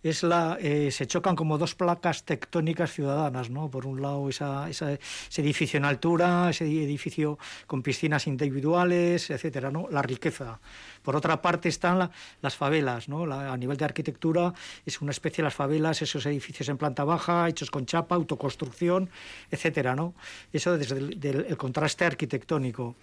es 0.07 0.23
la 0.23 0.57
eh, 0.59 0.91
se 0.91 1.07
chocan 1.07 1.35
como 1.35 1.57
dos 1.57 1.75
placas 1.75 2.23
tectónicas 2.23 2.91
ciudadanas, 2.91 3.49
¿no? 3.49 3.69
Por 3.69 3.85
un 3.85 4.01
lado 4.01 4.27
ese 4.29 4.99
edificio 5.37 5.77
en 5.77 5.85
altura, 5.85 6.49
ese 6.49 6.65
edificio 6.65 7.37
con 7.65 7.81
piscinas 7.81 8.27
individuales, 8.27 9.29
etcétera, 9.29 9.71
¿no? 9.71 9.87
La 9.89 10.01
riqueza. 10.01 10.59
Por 11.01 11.15
otra 11.15 11.41
parte 11.41 11.69
están 11.69 12.09
las 12.41 12.55
favelas, 12.55 13.07
¿no? 13.07 13.23
a 13.31 13.55
nivel 13.55 13.77
de 13.77 13.85
arquitectura 13.85 14.53
es 14.85 15.01
una 15.01 15.11
especie 15.11 15.37
de 15.37 15.43
las 15.43 15.53
favelas, 15.53 16.01
esos 16.01 16.25
edificios 16.25 16.67
en 16.69 16.77
planta 16.77 17.03
baja, 17.03 17.47
hechos 17.47 17.71
con 17.71 17.85
chapa, 17.85 18.15
autoconstrucción, 18.15 19.09
etcétera, 19.49 19.95
¿no? 19.95 20.13
Eso 20.51 20.77
desde 20.77 20.97
el 21.29 21.57
contraste 21.57 22.05
arquitectónico. 22.05 22.95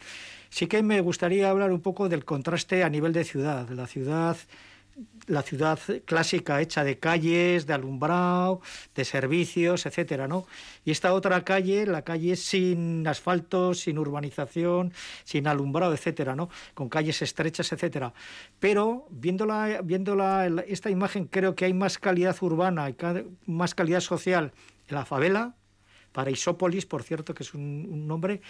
Sí 0.51 0.67
que 0.67 0.83
me 0.83 1.01
gustaría 1.01 1.51
hablar 1.51 1.73
un 1.73 1.81
poco 1.81 2.09
del 2.09 2.25
contraste 2.25 2.85
a 2.85 2.89
nivel 2.89 3.13
de 3.13 3.25
ciudad. 3.25 3.69
La 3.71 3.87
ciudad 3.87 4.37
la 5.27 5.43
ciudad 5.43 5.79
clásica 6.05 6.61
hecha 6.61 6.85
de 6.85 6.99
calles, 6.99 7.67
de 7.67 7.73
alumbrado, 7.73 8.61
de 8.95 9.05
servicios, 9.05 9.87
etcétera, 9.87 10.29
¿no? 10.29 10.47
Y 10.85 10.91
esta 10.91 11.13
otra 11.15 11.43
calle, 11.45 11.87
la 11.87 12.03
calle 12.03 12.37
sin 12.37 13.07
asfalto, 13.07 13.75
sin 13.75 13.99
urbanización, 13.99 14.93
sin 15.25 15.49
alumbrado, 15.49 15.95
etcétera, 15.95 16.37
¿no? 16.37 16.51
Con 16.75 16.89
calles 16.89 17.23
estrechas, 17.23 17.73
etcétera. 17.73 18.13
Pero 18.61 19.07
viéndola, 19.11 19.81
viéndola 19.83 20.47
esta 20.67 20.91
imagen 20.91 21.27
creo 21.27 21.55
que 21.55 21.65
hay 21.65 21.75
más 21.75 21.99
calidad 21.99 22.37
urbana 22.41 22.91
y 22.91 22.97
más 23.47 23.75
calidad 23.75 24.01
social 24.01 24.53
en 24.89 24.95
la 24.95 25.05
favela 25.05 25.55
Paraisópolis, 26.15 26.87
por 26.87 27.03
cierto, 27.03 27.35
que 27.35 27.43
es 27.43 27.55
un, 27.55 28.07
nombre, 28.07 28.41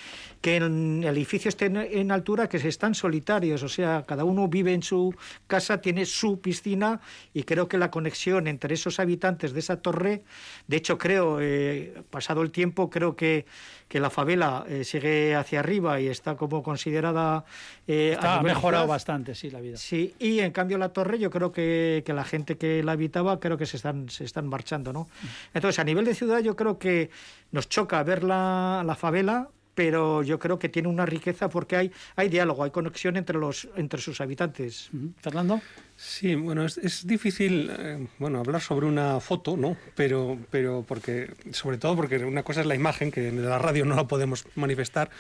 que 0.43 0.57
en 0.57 1.03
el 1.03 1.17
edificio 1.17 1.49
esté 1.49 1.67
en, 1.67 2.13
altura, 2.13 2.47
que 2.47 2.59
están 2.59 2.95
solitarios, 2.95 3.63
o 3.63 3.69
sea, 3.71 4.05
cada 4.07 4.25
uno 4.25 4.49
vive 4.49 4.75
en 4.75 4.83
su 4.83 5.15
casa, 5.47 5.81
tiene 5.81 6.05
su 6.05 6.41
piscina 6.41 7.01
y 7.33 7.45
creo 7.45 7.67
que 7.67 7.79
la 7.79 7.91
conexión 7.91 8.49
entre 8.49 8.75
esos 8.75 9.01
habitantes 9.01 9.55
de 9.55 9.61
esa 9.61 9.81
torre, 9.81 10.23
de 10.67 10.77
hecho 10.77 10.99
creo, 10.99 11.39
eh, 11.41 12.03
pasado 12.11 12.43
el 12.43 12.51
tiempo, 12.51 12.91
creo 12.91 13.17
que 13.17 13.47
que 13.89 14.01
la 14.01 14.11
favela 14.11 14.65
eh, 14.69 14.83
sigue 14.83 15.37
hacia 15.37 15.61
arriba 15.61 16.01
y 16.01 16.09
está 16.09 16.37
como 16.37 16.65
considerada... 16.65 17.45
Eh, 17.87 18.17
ha 18.21 18.43
mejorado 18.43 18.87
bastante, 18.87 19.37
sí, 19.37 19.51
la 19.51 19.61
vida. 19.61 19.77
Sí, 19.77 20.15
y 20.19 20.41
en 20.41 20.53
cambio 20.53 20.79
la 20.79 20.89
torre 20.89 21.19
yo 21.19 21.31
creo 21.31 21.53
que, 21.53 22.03
que, 22.05 22.13
la 22.13 22.25
gente 22.25 22.57
que 22.57 22.83
la 22.83 22.93
habitaba 22.93 23.39
creo 23.39 23.57
que 23.57 23.67
se 23.67 23.77
están, 23.77 24.09
se 24.09 24.25
están 24.25 24.49
marchando, 24.49 24.93
¿no? 24.93 25.09
Entonces, 25.53 25.79
a 25.79 25.85
nivel 25.85 26.05
de 26.05 26.15
ciudad 26.15 26.41
yo 26.41 26.57
creo 26.57 26.79
que 26.79 27.11
nos 27.55 27.69
choca 27.69 28.03
ver 28.03 28.25
la, 28.25 28.83
la 28.85 28.97
favela 28.97 29.49
pero 29.75 30.23
yo 30.23 30.39
creo 30.39 30.59
que 30.59 30.69
tiene 30.69 30.89
una 30.89 31.05
riqueza 31.05 31.49
porque 31.49 31.77
hay, 31.77 31.93
hay 32.17 32.29
diálogo, 32.29 32.63
hay 32.63 32.71
conexión 32.71 33.17
entre, 33.17 33.39
los, 33.39 33.69
entre 33.77 34.01
sus 34.01 34.21
habitantes. 34.21 34.91
Fernando. 35.21 35.61
Sí, 35.97 36.35
bueno, 36.35 36.65
es, 36.65 37.07
difícil 37.07 37.71
eh, 37.79 38.07
bueno, 38.19 38.41
hablar 38.41 38.61
sobre 38.61 38.87
una 38.87 39.21
foto, 39.21 39.57
¿no? 39.57 39.77
Pero, 39.95 40.39
pero 40.51 40.85
porque, 40.87 41.31
sobre 41.53 41.79
todo 41.79 41.95
porque 41.95 42.19
una 42.19 42.43
cosa 42.43 42.63
es 42.63 42.67
la 42.67 42.75
imagen, 42.75 43.13
que 43.13 43.29
en 43.29 43.49
la 43.49 43.59
radio 43.59 43.85
no 43.85 43.95
la 43.95 44.09
podemos 44.09 44.45
manifestar, 44.57 45.11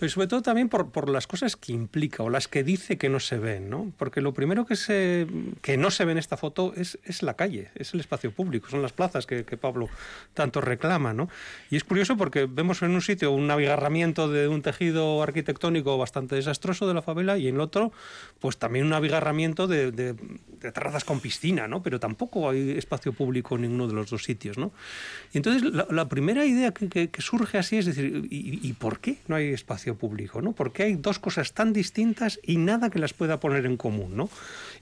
pero 0.00 0.10
sobre 0.10 0.26
todo 0.26 0.42
también 0.42 0.68
por, 0.68 0.90
por 0.90 1.08
las 1.08 1.28
cosas 1.28 1.54
que 1.54 1.72
implica 1.72 2.24
o 2.24 2.30
las 2.30 2.48
que 2.48 2.64
dice 2.64 2.98
que 2.98 3.08
no 3.08 3.20
se 3.20 3.38
ven, 3.38 3.70
¿no? 3.70 3.92
Porque 3.98 4.20
lo 4.20 4.34
primero 4.34 4.66
que, 4.66 4.74
se, 4.74 5.28
que 5.62 5.76
no 5.76 5.92
se 5.92 6.04
ve 6.04 6.12
en 6.12 6.18
esta 6.18 6.36
foto 6.36 6.72
es, 6.76 6.98
es 7.04 7.22
la 7.22 7.34
calle, 7.34 7.70
es 7.76 7.94
el 7.94 8.00
espacio 8.00 8.32
público, 8.32 8.68
son 8.68 8.82
las 8.82 8.92
plazas 8.92 9.26
que, 9.26 9.44
que 9.44 9.56
Pablo 9.56 9.88
tanto 10.34 10.60
reclama, 10.60 11.14
¿no? 11.14 11.28
Y 11.70 11.76
es 11.76 11.84
curioso 11.84 12.16
porque 12.16 12.46
vemos 12.46 12.82
en 12.82 12.90
un 12.90 13.02
sitio 13.02 13.30
un 13.30 13.48
abigarramiento 13.48 14.28
de 14.28 14.48
un 14.48 14.62
tejido 14.62 15.22
arquitectónico 15.22 15.96
bastante 15.98 16.34
desastroso 16.34 16.88
de 16.88 16.94
la 16.94 17.02
favela 17.02 17.38
y 17.38 17.46
en 17.46 17.54
el 17.56 17.60
otro, 17.60 17.92
pues 18.40 18.58
también 18.58 18.86
un 18.86 18.92
abigarramiento 18.92 19.68
de 19.68 19.92
de 19.92 20.15
terrazas 20.72 21.04
con 21.04 21.20
piscina, 21.20 21.68
¿no? 21.68 21.82
Pero 21.82 22.00
tampoco 22.00 22.50
hay 22.50 22.70
espacio 22.72 23.12
público 23.12 23.56
en 23.56 23.62
ninguno 23.62 23.86
de 23.86 23.94
los 23.94 24.10
dos 24.10 24.24
sitios, 24.24 24.58
¿no? 24.58 24.72
Y 25.32 25.38
entonces 25.38 25.62
la, 25.62 26.08
primera 26.08 26.44
idea 26.44 26.72
que, 26.72 27.10
surge 27.18 27.58
así 27.58 27.78
es 27.78 27.86
decir, 27.86 28.26
¿y, 28.30 28.72
por 28.74 29.00
qué 29.00 29.18
no 29.28 29.36
hay 29.36 29.48
espacio 29.48 29.96
público, 29.96 30.42
¿no? 30.42 30.52
Porque 30.52 30.84
hay 30.84 30.94
dos 30.94 31.18
cosas 31.18 31.52
tan 31.52 31.72
distintas 31.72 32.40
y 32.42 32.56
nada 32.56 32.90
que 32.90 32.98
las 32.98 33.12
pueda 33.12 33.40
poner 33.40 33.66
en 33.66 33.76
común, 33.76 34.16
¿no? 34.16 34.28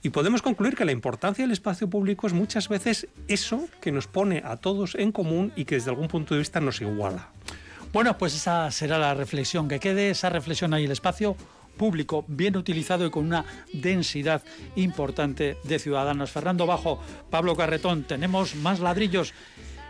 Y 0.01 0.09
podemos 0.09 0.41
concluir 0.41 0.75
que 0.75 0.85
la 0.85 0.91
importancia 0.91 1.43
del 1.43 1.51
espacio 1.51 1.89
público 1.89 2.27
es 2.27 2.33
muchas 2.33 2.69
veces 2.69 3.07
eso 3.27 3.67
que 3.81 3.91
nos 3.91 4.07
pone 4.07 4.41
a 4.45 4.57
todos 4.57 4.95
en 4.95 5.11
común 5.11 5.51
y 5.55 5.65
que 5.65 5.75
desde 5.75 5.89
algún 5.89 6.07
punto 6.07 6.35
de 6.35 6.39
vista 6.39 6.59
nos 6.59 6.81
iguala. 6.81 7.29
Bueno, 7.93 8.17
pues 8.17 8.35
esa 8.35 8.69
será 8.71 8.97
la 8.97 9.13
reflexión, 9.13 9.69
que 9.69 9.79
quede 9.79 10.09
esa 10.09 10.29
reflexión 10.29 10.73
ahí, 10.73 10.83
el 10.83 10.91
espacio 10.91 11.37
público 11.77 12.25
bien 12.27 12.57
utilizado 12.57 13.05
y 13.05 13.11
con 13.11 13.25
una 13.25 13.45
densidad 13.73 14.43
importante 14.75 15.57
de 15.63 15.79
ciudadanos. 15.79 16.31
Fernando 16.31 16.65
Bajo, 16.65 16.99
Pablo 17.29 17.55
Carretón, 17.55 18.03
tenemos 18.03 18.55
más 18.55 18.79
ladrillos 18.79 19.33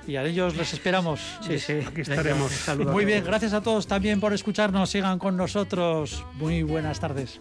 y 0.08 0.18
a 0.18 0.24
ellos 0.24 0.56
les 0.56 0.74
esperamos. 0.74 1.20
Sí, 1.42 1.60
sí, 1.60 1.74
aquí 1.86 2.02
estaremos. 2.02 2.52
Saludos. 2.52 2.94
Muy 2.94 3.06
bien, 3.06 3.24
gracias 3.24 3.54
a 3.54 3.62
todos 3.62 3.88
también 3.88 4.20
por 4.20 4.34
escucharnos. 4.34 4.90
Sigan 4.90 5.20
con 5.20 5.36
nosotros. 5.36 6.24
Muy 6.34 6.64
buenas 6.64 7.00
tardes. 7.00 7.40